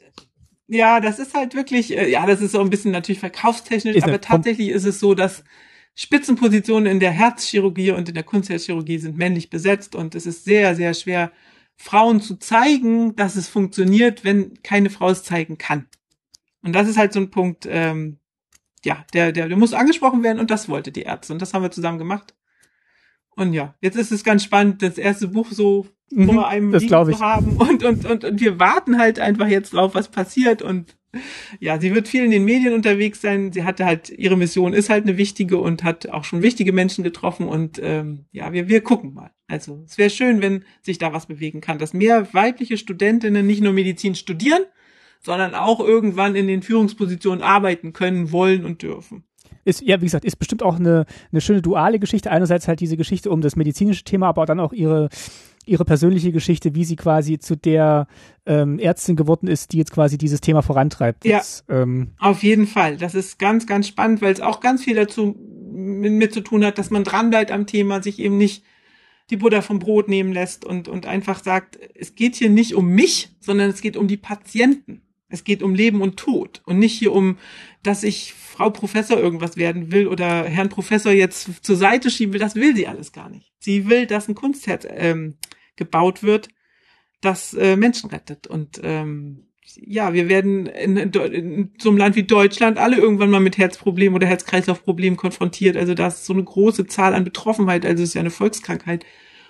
[0.68, 4.04] ja, das ist halt wirklich, äh, ja, das ist so ein bisschen natürlich verkaufstechnisch, Ist
[4.04, 5.44] aber tatsächlich ist es so, dass
[5.94, 10.74] Spitzenpositionen in der Herzchirurgie und in der Kunstherzchirurgie sind männlich besetzt und es ist sehr,
[10.74, 11.32] sehr schwer,
[11.76, 15.86] Frauen zu zeigen, dass es funktioniert, wenn keine Frau es zeigen kann.
[16.62, 18.18] Und das ist halt so ein Punkt, ähm,
[18.84, 21.62] ja, der, der, der muss angesprochen werden und das wollte die Ärzte und das haben
[21.62, 22.34] wir zusammen gemacht.
[23.36, 26.82] Und ja, jetzt ist es ganz spannend, das erste Buch so Mhm, vor einem das
[26.82, 27.16] liegen glaube ich.
[27.16, 30.96] zu haben und, und, und, und wir warten halt einfach jetzt drauf, was passiert und
[31.60, 33.50] ja, sie wird viel in den Medien unterwegs sein.
[33.50, 37.04] Sie hatte halt, ihre Mission ist halt eine wichtige und hat auch schon wichtige Menschen
[37.04, 39.30] getroffen und ähm, ja, wir, wir gucken mal.
[39.48, 43.62] Also es wäre schön, wenn sich da was bewegen kann, dass mehr weibliche Studentinnen nicht
[43.62, 44.62] nur Medizin studieren,
[45.20, 49.24] sondern auch irgendwann in den Führungspositionen arbeiten können, wollen und dürfen.
[49.66, 52.30] Ist, ja, wie gesagt, ist bestimmt auch eine, eine schöne duale Geschichte.
[52.30, 55.08] Einerseits halt diese Geschichte um das medizinische Thema, aber dann auch ihre,
[55.64, 58.06] ihre persönliche Geschichte, wie sie quasi zu der
[58.46, 61.24] ähm, Ärztin geworden ist, die jetzt quasi dieses Thema vorantreibt.
[61.24, 61.38] Ja.
[61.38, 62.96] Das, ähm, Auf jeden Fall.
[62.96, 65.36] Das ist ganz, ganz spannend, weil es auch ganz viel dazu
[65.72, 68.62] mit, mit zu tun hat, dass man dranbleibt am Thema, sich eben nicht
[69.30, 72.86] die Butter vom Brot nehmen lässt und, und einfach sagt, es geht hier nicht um
[72.86, 75.02] mich, sondern es geht um die Patienten.
[75.36, 77.36] Es geht um Leben und Tod und nicht hier um,
[77.82, 82.40] dass ich Frau Professor irgendwas werden will oder Herrn Professor jetzt zur Seite schieben will.
[82.40, 83.52] Das will sie alles gar nicht.
[83.58, 85.36] Sie will, dass ein Kunstherz ähm,
[85.76, 86.48] gebaut wird,
[87.20, 88.46] das äh, Menschen rettet.
[88.46, 93.30] Und ähm, ja, wir werden in, in, in so einem Land wie Deutschland alle irgendwann
[93.30, 95.76] mal mit Herzproblemen oder Herz-Kreislauf-Problemen konfrontiert.
[95.76, 99.04] Also da ist so eine große Zahl an Betroffenheit, also es ist ja eine Volkskrankheit.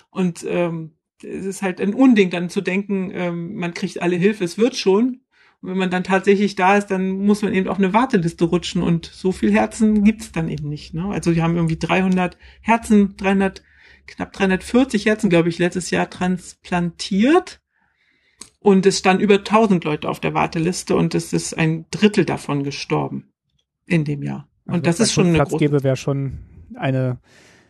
[0.09, 4.43] Und ähm, es ist halt ein Unding, dann zu denken, ähm, man kriegt alle Hilfe,
[4.43, 5.21] es wird schon.
[5.61, 8.83] Und wenn man dann tatsächlich da ist, dann muss man eben auf eine Warteliste rutschen
[8.83, 10.93] und so viel Herzen gibt's dann eben nicht.
[10.93, 11.05] Ne?
[11.05, 13.63] Also wir haben irgendwie 300 Herzen, 300,
[14.05, 17.61] knapp 340 Herzen, glaube ich, letztes Jahr transplantiert.
[18.59, 22.63] Und es standen über 1000 Leute auf der Warteliste und es ist ein Drittel davon
[22.63, 23.31] gestorben
[23.85, 24.49] in dem Jahr.
[24.65, 26.39] Und also das wenn ist schon eine Platz große gäbe, wäre schon
[26.75, 27.19] eine,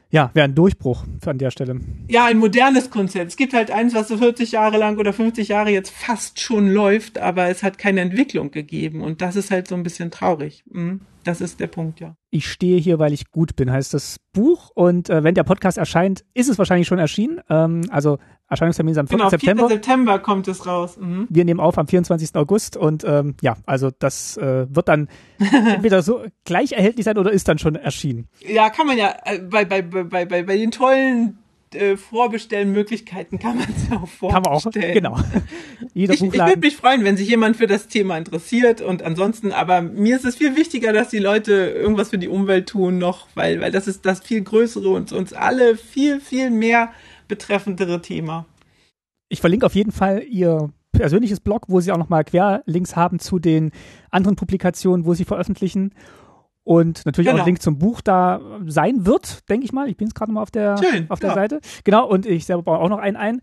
[0.10, 1.80] ja, wäre ein Durchbruch an der Stelle.
[2.08, 3.28] Ja, ein modernes Konzept.
[3.28, 6.70] Es gibt halt eins, was so 40 Jahre lang oder 50 Jahre jetzt fast schon
[6.70, 9.02] läuft, aber es hat keine Entwicklung gegeben.
[9.02, 10.64] Und das ist halt so ein bisschen traurig.
[10.72, 11.02] Mhm.
[11.26, 12.16] Das ist der Punkt, ja.
[12.30, 14.72] Ich stehe hier, weil ich gut bin, heißt das Buch.
[14.74, 17.42] Und äh, wenn der Podcast erscheint, ist es wahrscheinlich schon erschienen.
[17.50, 18.18] Ähm, also
[18.50, 19.18] Erscheinungstermin ist am 4.
[19.18, 19.40] Genau, 4.
[19.40, 19.68] September.
[19.68, 20.98] September kommt es raus.
[20.98, 21.28] Mhm.
[21.30, 22.36] Wir nehmen auf am 24.
[22.36, 25.10] August und ähm, ja, also das äh, wird dann
[25.40, 28.28] entweder so gleich erhältlich sein oder ist dann schon erschienen.
[28.48, 31.38] Ja, kann man ja, äh, bei, bei, bei, bei, bei den tollen
[31.74, 35.04] äh, Vorbestellmöglichkeiten kann man es ja auch vorbestellen.
[35.04, 35.42] Kann man auch, genau.
[35.94, 39.52] Jeder Ich, ich würde mich freuen, wenn sich jemand für das Thema interessiert und ansonsten,
[39.52, 43.28] aber mir ist es viel wichtiger, dass die Leute irgendwas für die Umwelt tun noch,
[43.36, 46.94] weil, weil das ist das viel größere und uns alle viel, viel mehr
[47.28, 48.46] betreffendere Thema.
[49.30, 53.40] Ich verlinke auf jeden Fall ihr persönliches Blog, wo sie auch nochmal Querlinks haben zu
[53.40, 53.72] den
[54.10, 55.94] anderen Publikationen, wo sie veröffentlichen.
[56.64, 57.44] Und natürlich auch Genau.
[57.44, 59.88] ein Link zum Buch da sein wird, denke ich mal.
[59.90, 61.36] Ich bin jetzt gerade mal auf der, Schön, auf der ja.
[61.36, 61.62] Seite.
[61.84, 63.42] Genau, und ich selber baue auch noch einen ein.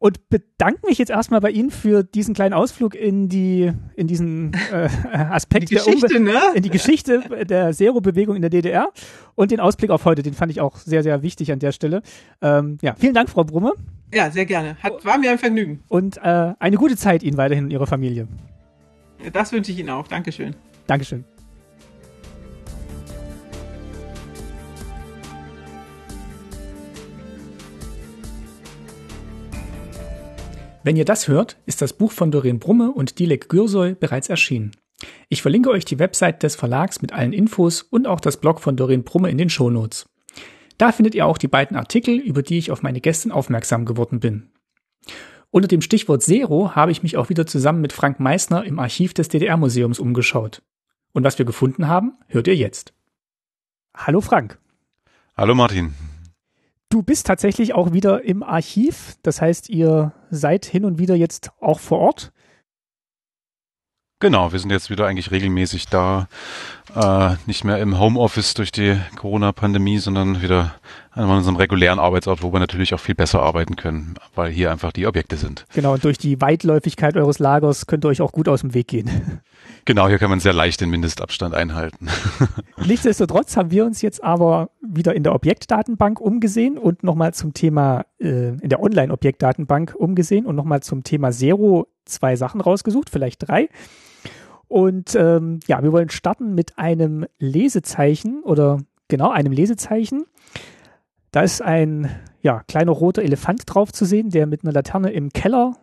[0.00, 4.52] Und bedanke mich jetzt erstmal bei Ihnen für diesen kleinen Ausflug in die, in diesen
[4.72, 6.00] äh, Aspekt Die der Umwelt.
[6.02, 6.40] Geschichte, ne?
[6.54, 8.88] in die Geschichte der Zero-Bewegung in der DDR
[9.34, 12.00] und den Ausblick auf heute, den fand ich auch sehr, sehr wichtig an der Stelle.
[12.40, 13.74] Ähm, ja, vielen Dank, Frau Brumme,
[14.14, 14.76] Ja, sehr gerne.
[14.82, 15.82] Hat, war mir ein Vergnügen.
[15.88, 18.26] und äh, eine gute Zeit Ihnen weiterhin und Ihrer Familie.
[19.34, 20.08] Das wünsche ich Ihnen auch.
[20.08, 20.56] Dankeschön.
[20.86, 21.24] Dankeschön.
[30.82, 34.72] Wenn ihr das hört, ist das Buch von Doreen Brumme und Dilek Gürsoy bereits erschienen.
[35.28, 38.76] Ich verlinke euch die Website des Verlags mit allen Infos und auch das Blog von
[38.76, 40.08] Doreen Brumme in den Shownotes.
[40.78, 44.20] Da findet ihr auch die beiden Artikel, über die ich auf meine Gästin aufmerksam geworden
[44.20, 44.52] bin.
[45.50, 49.12] Unter dem Stichwort Zero habe ich mich auch wieder zusammen mit Frank Meissner im Archiv
[49.12, 50.62] des DDR-Museums umgeschaut.
[51.12, 52.94] Und was wir gefunden haben, hört ihr jetzt.
[53.94, 54.58] Hallo Frank.
[55.36, 55.92] Hallo Martin.
[56.90, 59.16] Du bist tatsächlich auch wieder im Archiv.
[59.22, 62.32] Das heißt, ihr seid hin und wieder jetzt auch vor Ort.
[64.20, 66.28] Genau, wir sind jetzt wieder eigentlich regelmäßig da,
[66.94, 70.74] äh, nicht mehr im Homeoffice durch die Corona-Pandemie, sondern wieder
[71.12, 74.92] an unserem regulären Arbeitsort, wo wir natürlich auch viel besser arbeiten können, weil hier einfach
[74.92, 75.64] die Objekte sind.
[75.72, 78.88] Genau, und durch die Weitläufigkeit eures Lagers könnt ihr euch auch gut aus dem Weg
[78.88, 79.40] gehen.
[79.86, 82.08] Genau, hier kann man sehr leicht den Mindestabstand einhalten.
[82.86, 88.04] Nichtsdestotrotz haben wir uns jetzt aber wieder in der Objektdatenbank umgesehen und nochmal zum Thema,
[88.20, 93.68] äh, in der Online-Objektdatenbank umgesehen und nochmal zum Thema Zero zwei Sachen rausgesucht, vielleicht drei.
[94.70, 98.78] Und ähm, ja, wir wollen starten mit einem Lesezeichen oder
[99.08, 100.26] genau einem Lesezeichen.
[101.32, 102.08] Da ist ein
[102.40, 105.76] ja, kleiner roter Elefant drauf zu sehen, der mit einer Laterne im Keller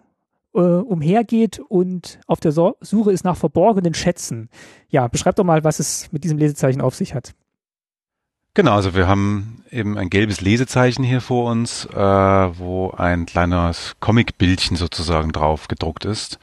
[0.56, 4.50] äh, umhergeht und auf der so Suche ist nach verborgenen Schätzen.
[4.88, 7.34] Ja, beschreib doch mal, was es mit diesem Lesezeichen auf sich hat.
[8.54, 13.98] Genau, also wir haben eben ein gelbes Lesezeichen hier vor uns, äh, wo ein kleines
[14.00, 16.40] Comicbildchen sozusagen drauf gedruckt ist.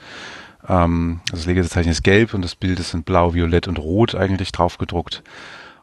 [0.69, 4.53] Ähm, das Lesezeichen ist gelb und das Bild ist in blau, violett und rot eigentlich
[4.53, 5.23] drauf gedruckt.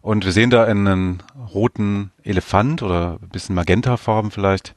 [0.01, 1.21] Und wir sehen da einen
[1.53, 4.75] roten Elefant oder ein bisschen Magentafarben vielleicht,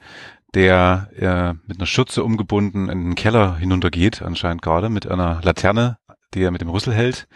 [0.53, 5.99] der äh, mit einer Schürze umgebunden in den Keller hinuntergeht, anscheinend gerade, mit einer Laterne,
[6.35, 7.27] die er mit dem Rüssel hält.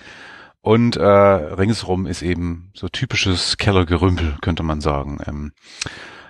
[0.61, 5.19] Und äh, ringsrum ist eben so typisches Kellergerümpel, könnte man sagen.
[5.27, 5.53] Ähm,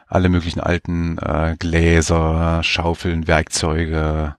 [0.06, 4.36] alle möglichen alten äh, Gläser, Schaufeln, Werkzeuge,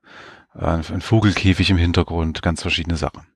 [0.56, 3.28] äh, ein Vogelkäfig im Hintergrund, ganz verschiedene Sachen.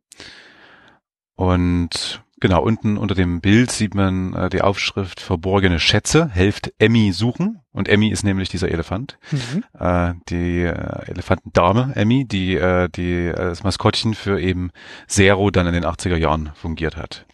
[1.35, 7.11] Und genau, unten unter dem Bild sieht man äh, die Aufschrift Verborgene Schätze, helft Emmy
[7.11, 7.61] suchen.
[7.71, 9.17] Und Emmy ist nämlich dieser Elefant.
[9.31, 9.63] Mhm.
[9.79, 14.71] Äh, die äh, Elefantendame Emmy, die, äh, die äh, das Maskottchen für eben
[15.07, 17.25] Zero dann in den 80er Jahren fungiert hat.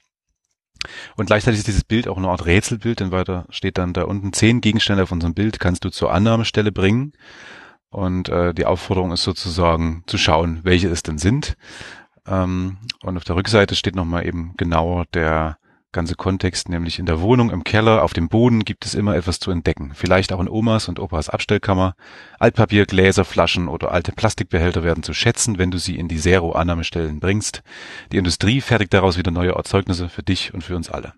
[1.18, 4.32] Und gleichzeitig ist dieses Bild auch eine Art Rätselbild, denn weiter steht dann da unten
[4.32, 7.12] zehn Gegenstände auf unserem Bild kannst du zur Annahmestelle bringen.
[7.90, 11.58] Und äh, die Aufforderung ist sozusagen zu schauen, welche es denn sind.
[12.28, 15.58] Ähm, und auf der Rückseite steht nochmal eben genauer der
[15.92, 19.40] ganze Kontext, nämlich in der Wohnung, im Keller, auf dem Boden gibt es immer etwas
[19.40, 19.94] zu entdecken.
[19.96, 21.96] Vielleicht auch in Omas und Opas Abstellkammer.
[22.38, 27.20] Altpapier, Gläser, Flaschen oder alte Plastikbehälter werden zu schätzen, wenn du sie in die Zero-Annahmestellen
[27.20, 27.64] bringst.
[28.12, 31.14] Die Industrie fertigt daraus wieder neue Erzeugnisse für dich und für uns alle.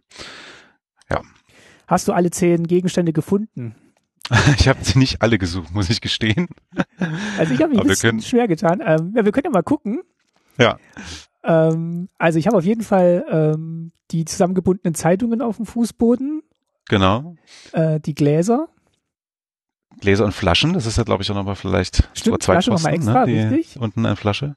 [1.09, 1.21] Ja.
[1.87, 3.75] Hast du alle zehn Gegenstände gefunden?
[4.57, 6.47] Ich habe sie nicht alle gesucht, muss ich gestehen.
[7.37, 8.81] Also ich habe mich ein bisschen können, schwer getan.
[8.83, 10.01] Ähm, ja, wir können ja mal gucken.
[10.57, 10.77] Ja.
[11.43, 16.43] Ähm, also ich habe auf jeden Fall ähm, die zusammengebundenen Zeitungen auf dem Fußboden.
[16.87, 17.35] Genau.
[17.73, 18.67] Äh, die Gläser.
[19.99, 22.87] Gläser und Flaschen, das ist ja, glaube ich, auch nochmal vielleicht Stimmt, zwei Flasche Posten,
[22.87, 23.31] extra, ne?
[23.31, 23.79] die, richtig?
[23.79, 24.55] Unten eine Flasche.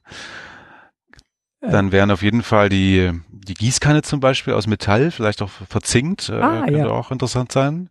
[1.61, 1.69] Äh.
[1.69, 6.29] Dann wären auf jeden Fall die, die Gießkanne zum Beispiel aus Metall, vielleicht auch verzinkt,
[6.29, 6.89] äh, ah, könnte ja.
[6.89, 7.89] auch interessant sein.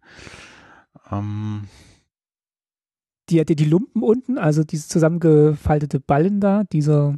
[1.11, 1.69] Ähm,
[3.31, 7.17] die, die, die Lumpen unten, also diese zusammengefaltete Ballen da, dieser,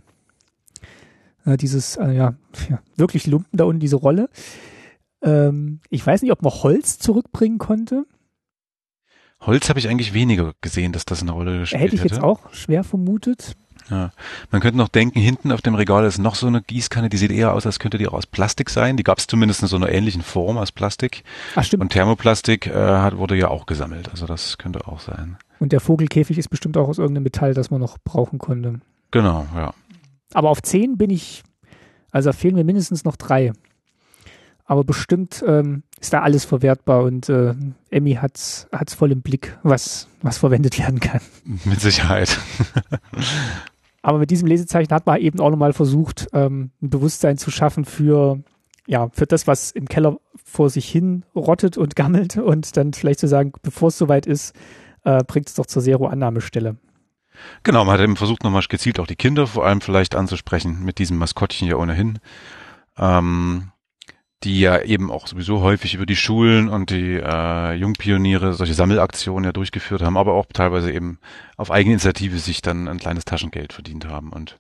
[1.44, 2.34] äh, dieses, äh, ja,
[2.70, 4.28] ja, wirklich Lumpen da unten, diese Rolle.
[5.22, 8.06] Ähm, ich weiß nicht, ob man Holz zurückbringen konnte.
[9.40, 11.96] Holz habe ich eigentlich weniger gesehen, dass das eine Rolle gespielt hätte.
[11.96, 13.56] Hätte ich jetzt auch schwer vermutet.
[13.90, 14.10] Ja.
[14.50, 17.30] Man könnte noch denken, hinten auf dem Regal ist noch so eine Gießkanne, die sieht
[17.30, 18.96] eher aus, als könnte die auch aus Plastik sein.
[18.96, 21.22] Die gab es zumindest in so einer ähnlichen Form aus Plastik.
[21.54, 21.82] Ach, stimmt.
[21.82, 24.10] Und Thermoplastik äh, hat, wurde ja auch gesammelt.
[24.10, 25.36] Also das könnte auch sein.
[25.58, 28.80] Und der Vogelkäfig ist bestimmt auch aus irgendeinem Metall, das man noch brauchen konnte.
[29.10, 29.72] Genau, ja.
[30.34, 31.44] Aber auf zehn bin ich,
[32.10, 33.52] also fehlen mir mindestens noch drei.
[34.64, 37.54] Aber bestimmt ähm, ist da alles verwertbar und äh,
[37.90, 41.20] Emmy hat's hat's voll im Blick, was was verwendet werden kann.
[41.64, 42.36] Mit Sicherheit.
[44.06, 47.84] Aber mit diesem Lesezeichen hat man eben auch nochmal versucht, ähm, ein Bewusstsein zu schaffen
[47.84, 48.38] für,
[48.86, 53.18] ja, für das, was im Keller vor sich hin rottet und gammelt und dann vielleicht
[53.18, 54.54] zu sagen, bevor es soweit ist,
[55.02, 56.76] äh, bringt es doch zur Zero-Annahmestelle.
[57.64, 61.00] Genau, man hat eben versucht, nochmal gezielt auch die Kinder vor allem vielleicht anzusprechen, mit
[61.00, 62.20] diesem Maskottchen ja ohnehin.
[62.96, 63.72] Ähm,
[64.44, 69.44] die ja eben auch sowieso häufig über die Schulen und die äh, Jungpioniere solche Sammelaktionen
[69.44, 71.18] ja durchgeführt haben, aber auch teilweise eben
[71.56, 74.58] auf Eigeninitiative sich dann ein kleines Taschengeld verdient haben und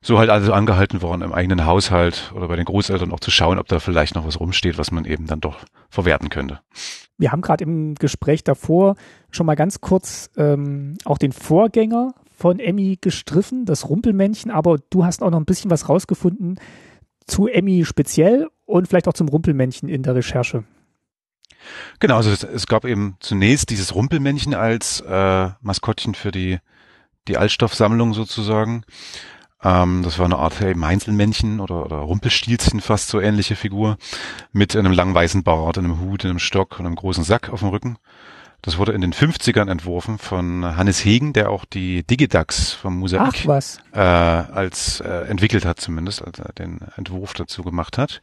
[0.00, 3.58] so halt also angehalten worden, im eigenen Haushalt oder bei den Großeltern auch zu schauen,
[3.58, 6.60] ob da vielleicht noch was rumsteht, was man eben dann doch verwerten könnte.
[7.16, 8.96] Wir haben gerade im Gespräch davor
[9.30, 15.04] schon mal ganz kurz ähm, auch den Vorgänger von Emmy gestriffen, das Rumpelmännchen, aber du
[15.04, 16.60] hast auch noch ein bisschen was rausgefunden,
[17.26, 20.64] zu Emmy speziell und vielleicht auch zum Rumpelmännchen in der Recherche.
[21.98, 26.58] Genau, also es, es gab eben zunächst dieses Rumpelmännchen als äh, Maskottchen für die,
[27.28, 28.84] die Altstoffsammlung sozusagen.
[29.62, 33.96] Ähm, das war eine Art hey, Meinzelmännchen oder, oder Rumpelstilzchen, fast so ähnliche Figur,
[34.52, 37.70] mit einem langen weißen Bart, einem Hut, einem Stock und einem großen Sack auf dem
[37.70, 37.96] Rücken.
[38.64, 43.44] Das wurde in den 50ern entworfen von Hannes Hegen, der auch die Digidax vom Mosaik
[43.92, 48.22] äh, als äh, entwickelt hat zumindest, als er den Entwurf dazu gemacht hat.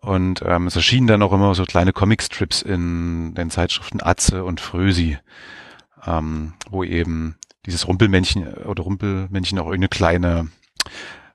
[0.00, 4.60] Und ähm, es erschienen dann auch immer so kleine Comicstrips in den Zeitschriften Atze und
[4.60, 5.18] Frösi,
[6.06, 7.34] ähm, wo eben
[7.66, 10.48] dieses Rumpelmännchen oder Rumpelmännchen auch irgendeine kleine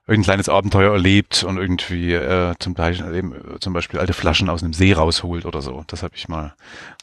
[0.06, 4.62] irgendein kleines Abenteuer erlebt und irgendwie äh, zum, Beispiel, eben, zum Beispiel alte Flaschen aus
[4.62, 5.84] einem See rausholt oder so.
[5.86, 6.54] Das habe ich mal,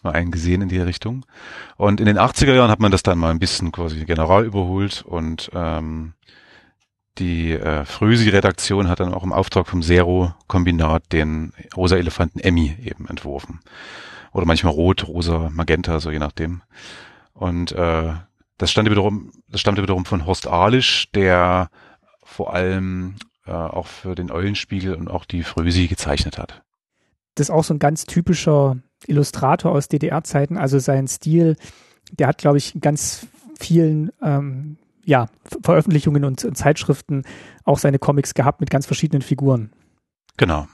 [0.04, 1.26] mal einen gesehen in die Richtung.
[1.78, 5.04] Und in den 80er Jahren hat man das dann mal ein bisschen quasi general überholt
[5.08, 6.14] und ähm,
[7.20, 13.08] die äh, Frösi-Redaktion hat dann auch im Auftrag vom Zero-Kombinat den rosa Elefanten Emmy eben
[13.08, 13.60] entworfen.
[14.32, 16.62] Oder manchmal rot, rosa, magenta, so je nachdem.
[17.34, 18.14] Und äh,
[18.58, 21.70] das stammte wiederum, das stammte wiederum von Horst Ahlisch, der
[22.40, 26.64] vor allem äh, auch für den Eulenspiegel und auch die Frösi gezeichnet hat.
[27.36, 30.58] Das ist auch so ein ganz typischer Illustrator aus DDR-Zeiten.
[30.58, 31.58] Also sein Stil,
[32.14, 33.28] der hat, glaube ich, ganz
[33.60, 35.26] vielen ähm, ja,
[35.62, 37.24] Veröffentlichungen und, und Zeitschriften
[37.66, 39.74] auch seine Comics gehabt mit ganz verschiedenen Figuren.
[40.38, 40.66] Genau.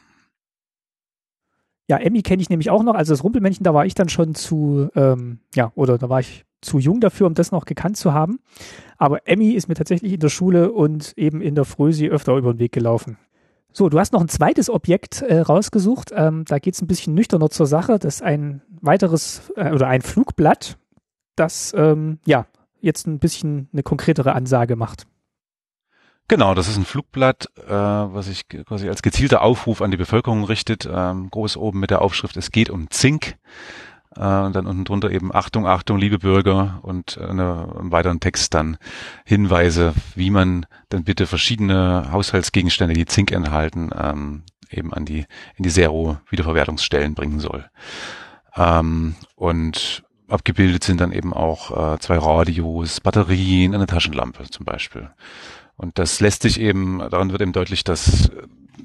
[1.88, 2.94] Ja, Emmy kenne ich nämlich auch noch.
[2.94, 6.46] Also das Rumpelmännchen, da war ich dann schon zu, ähm, ja, oder da war ich
[6.66, 8.40] zu jung dafür, um das noch gekannt zu haben.
[8.98, 12.54] Aber Emmy ist mir tatsächlich in der Schule und eben in der Frösi öfter über
[12.54, 13.18] den Weg gelaufen.
[13.72, 16.12] So, du hast noch ein zweites Objekt äh, rausgesucht.
[16.16, 18.00] Ähm, da geht es ein bisschen nüchterner zur Sache.
[18.00, 20.78] Das ist ein weiteres äh, oder ein Flugblatt,
[21.36, 22.46] das ähm, ja
[22.80, 25.08] jetzt ein bisschen eine konkretere Ansage macht.
[26.28, 30.44] Genau, das ist ein Flugblatt, äh, was sich quasi als gezielter Aufruf an die Bevölkerung
[30.44, 30.90] richtet.
[30.92, 33.38] Ähm, groß oben mit der Aufschrift, es geht um Zink.
[34.18, 38.20] Äh, und dann unten drunter eben Achtung, Achtung, liebe Bürger und äh, eine, im weiteren
[38.20, 38.78] Text dann
[39.26, 45.26] Hinweise, wie man dann bitte verschiedene Haushaltsgegenstände, die Zink enthalten, ähm, eben an die,
[45.56, 47.70] in die Zero-Wiederverwertungsstellen bringen soll.
[48.56, 55.10] Ähm, und abgebildet sind dann eben auch äh, zwei Radios, Batterien, eine Taschenlampe zum Beispiel.
[55.78, 58.32] Und das lässt sich eben, daran wird eben deutlich, dass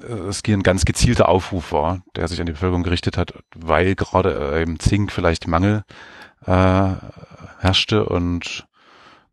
[0.03, 3.95] es hier ein ganz gezielter Aufruf war, der sich an die Bevölkerung gerichtet hat, weil
[3.95, 5.83] gerade äh, im Zink vielleicht Mangel
[6.45, 6.93] äh,
[7.59, 8.67] herrschte und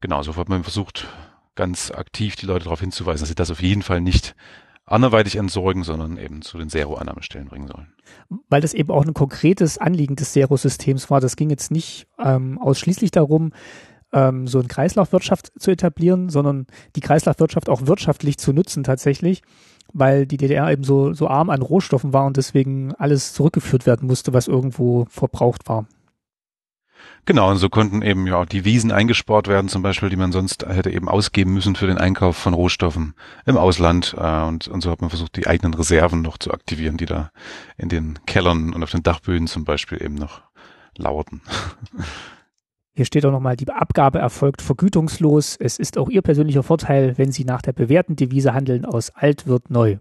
[0.00, 1.06] genau, so hat man versucht,
[1.54, 4.36] ganz aktiv die Leute darauf hinzuweisen, dass sie das auf jeden Fall nicht
[4.86, 7.92] anderweitig entsorgen, sondern eben zu den Zero-Annahmestellen bringen sollen.
[8.48, 11.20] Weil das eben auch ein konkretes Anliegen des Zero-Systems war.
[11.20, 13.52] Das ging jetzt nicht ähm, ausschließlich darum,
[14.12, 16.66] ähm, so eine Kreislaufwirtschaft zu etablieren, sondern
[16.96, 19.42] die Kreislaufwirtschaft auch wirtschaftlich zu nutzen tatsächlich,
[19.92, 24.06] weil die DDR eben so, so arm an Rohstoffen war und deswegen alles zurückgeführt werden
[24.06, 25.86] musste, was irgendwo verbraucht war.
[27.24, 30.66] Genau, und so konnten eben ja die Wiesen eingespart werden, zum Beispiel, die man sonst
[30.66, 34.16] hätte eben ausgeben müssen für den Einkauf von Rohstoffen im Ausland.
[34.18, 37.30] Äh, und, und so hat man versucht, die eigenen Reserven noch zu aktivieren, die da
[37.76, 40.40] in den Kellern und auf den Dachböden zum Beispiel eben noch
[40.96, 41.42] lauerten.
[42.98, 45.54] Hier steht auch nochmal, die Abgabe erfolgt vergütungslos.
[45.54, 49.46] Es ist auch Ihr persönlicher Vorteil, wenn Sie nach der bewährten Devise handeln, aus alt
[49.46, 49.98] wird neu.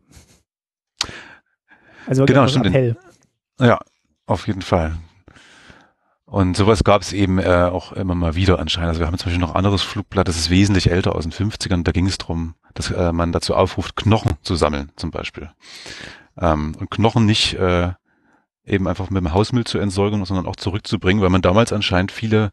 [2.07, 2.65] Also genau, stimmt.
[2.65, 2.97] Appell.
[3.59, 3.77] Ja,
[4.25, 4.97] auf jeden Fall.
[6.25, 8.89] Und sowas gab es eben äh, auch immer mal wieder anscheinend.
[8.89, 11.31] Also wir haben zum Beispiel noch ein anderes Flugblatt, das ist wesentlich älter aus den
[11.31, 11.83] 50ern.
[11.83, 15.51] Da ging es darum, dass äh, man dazu aufruft, Knochen zu sammeln zum Beispiel.
[16.35, 17.91] Ähm, und Knochen nicht äh,
[18.68, 22.52] eben einfach mit dem Hausmüll zu entsorgen, sondern auch zurückzubringen, weil man damals anscheinend viele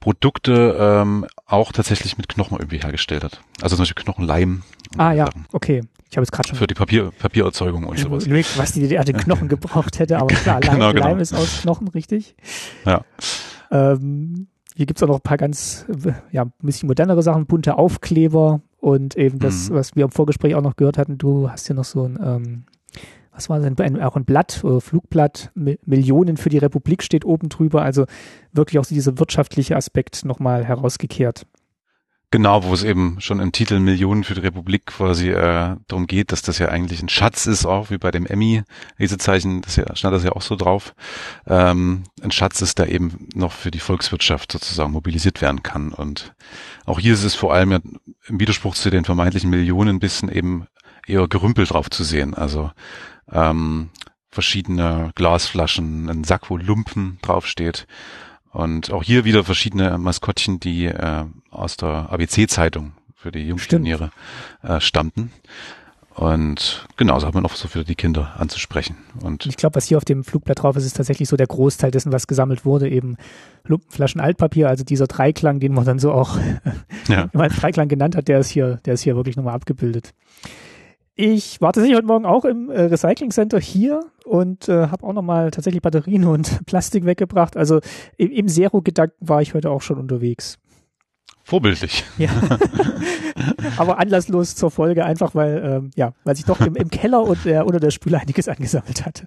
[0.00, 3.40] Produkte ähm, auch tatsächlich mit Knochen irgendwie hergestellt hat.
[3.62, 4.62] Also zum Beispiel Knochenleim.
[4.96, 5.46] Ah ja, Sachen.
[5.52, 5.82] okay.
[6.10, 6.58] Ich habe es gerade schon.
[6.58, 8.24] Für die Papier, Papiererzeugung und sowas.
[8.24, 11.08] Überlegt, was die DDR den Knochen gebraucht hätte, aber klar, Leim, genau, genau.
[11.08, 12.34] Leim ist aus Knochen, richtig?
[12.86, 13.04] Ja.
[13.70, 15.84] Ähm, hier gibt's auch noch ein paar ganz,
[16.30, 19.74] ja, ein bisschen modernere Sachen, bunte Aufkleber und eben das, mhm.
[19.74, 22.64] was wir im Vorgespräch auch noch gehört hatten, du hast hier noch so ein ähm,
[23.38, 27.48] was war das, ein, auch ein Blatt, äh, Flugblatt, Millionen für die Republik steht oben
[27.48, 28.04] drüber, also
[28.52, 31.46] wirklich auch dieser wirtschaftliche Aspekt nochmal herausgekehrt.
[32.30, 36.30] Genau, wo es eben schon im Titel Millionen für die Republik quasi äh, darum geht,
[36.30, 40.14] dass das ja eigentlich ein Schatz ist, auch wie bei dem Emmy-Lesezeichen, das ja, stand
[40.14, 40.94] das ja auch so drauf.
[41.46, 45.92] Ähm, ein Schatz ist, der eben noch für die Volkswirtschaft sozusagen mobilisiert werden kann.
[45.92, 46.34] Und
[46.84, 47.78] auch hier ist es vor allem ja
[48.26, 50.66] im Widerspruch zu den vermeintlichen Millionen ein bisschen eben
[51.06, 52.34] eher Gerümpel drauf zu sehen.
[52.34, 52.70] Also
[53.32, 53.90] ähm,
[54.30, 57.86] verschiedene Glasflaschen, ein Sack, wo Lumpen draufsteht.
[58.50, 64.10] Und auch hier wieder verschiedene Maskottchen, die äh, aus der ABC-Zeitung für die Jungpioniere
[64.62, 65.32] äh, stammten.
[66.18, 68.96] Und genauso hat man auch so wieder die Kinder anzusprechen.
[69.22, 71.92] Und ich glaube, was hier auf dem Flugblatt drauf ist, ist tatsächlich so der Großteil
[71.92, 73.16] dessen, was gesammelt wurde, eben
[73.64, 76.36] Lumpenflaschen Altpapier, also dieser Dreiklang, den man dann so auch
[77.06, 77.28] ja.
[77.34, 80.12] als Dreiklang genannt hat, der ist hier, der ist hier wirklich nochmal abgebildet.
[81.20, 85.12] Ich war tatsächlich heute Morgen auch im äh, Recycling Center hier und äh, habe auch
[85.12, 87.56] nochmal tatsächlich Batterien und Plastik weggebracht.
[87.56, 87.80] Also
[88.16, 90.60] im, im Zero-Gedanken war ich heute auch schon unterwegs.
[91.42, 92.04] Vorbildlich.
[92.18, 92.30] Ja.
[93.78, 97.44] Aber anlasslos zur Folge, einfach weil, ähm, ja, weil sich doch im, im Keller und
[97.44, 99.26] der, unter der Spüle einiges angesammelt hatte.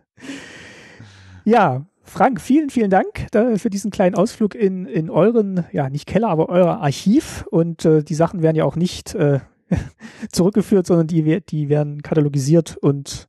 [1.43, 6.07] Ja, Frank, vielen, vielen Dank da, für diesen kleinen Ausflug in, in euren, ja, nicht
[6.07, 7.45] Keller, aber euer Archiv.
[7.51, 9.41] Und äh, die Sachen werden ja auch nicht äh,
[10.31, 13.27] zurückgeführt, sondern die, die werden katalogisiert und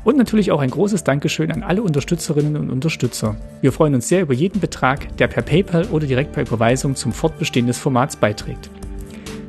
[0.03, 3.35] Und natürlich auch ein großes Dankeschön an alle Unterstützerinnen und Unterstützer.
[3.61, 7.13] Wir freuen uns sehr über jeden Betrag, der per PayPal oder direkt per Überweisung zum
[7.13, 8.69] Fortbestehen des Formats beiträgt.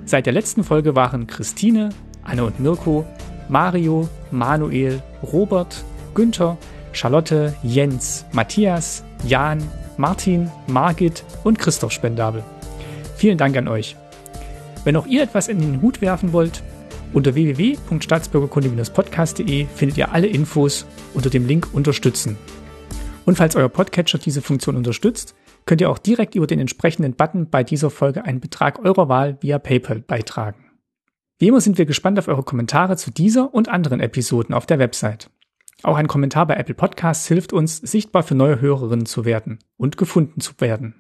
[0.05, 1.89] Seit der letzten Folge waren Christine,
[2.23, 3.05] Anne und Mirko,
[3.49, 5.85] Mario, Manuel, Robert,
[6.15, 6.57] Günther,
[6.95, 9.63] Charlotte, Jens, Matthias, Jan,
[9.97, 12.43] Martin, Margit und Christoph spendabel.
[13.17, 13.97] Vielen Dank an euch.
[14.85, 16.63] Wenn auch ihr etwas in den Hut werfen wollt,
[17.13, 22.37] unter www.staatsbürgerkunde-podcast.de findet ihr alle Infos unter dem Link Unterstützen.
[23.25, 25.35] Und falls euer Podcatcher diese Funktion unterstützt,
[25.65, 29.39] könnt ihr auch direkt über den entsprechenden Button bei dieser Folge einen Betrag eurer Wahl
[29.41, 30.71] via PayPal beitragen.
[31.39, 34.79] Wie immer sind wir gespannt auf eure Kommentare zu dieser und anderen Episoden auf der
[34.79, 35.31] Website.
[35.85, 39.99] Auch ein Kommentar bei Apple Podcasts hilft uns, sichtbar für neue Hörerinnen zu werden und
[39.99, 40.95] gefunden zu werden.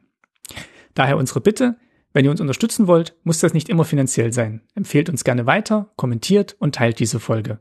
[0.93, 1.79] Daher unsere Bitte,
[2.13, 4.61] wenn ihr uns unterstützen wollt, muss das nicht immer finanziell sein.
[4.75, 7.61] Empfehlt uns gerne weiter, kommentiert und teilt diese Folge.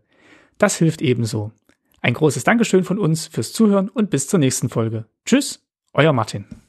[0.58, 1.54] Das hilft ebenso.
[2.02, 5.06] Ein großes Dankeschön von uns fürs Zuhören und bis zur nächsten Folge.
[5.26, 6.63] Tschüss, euer Martin.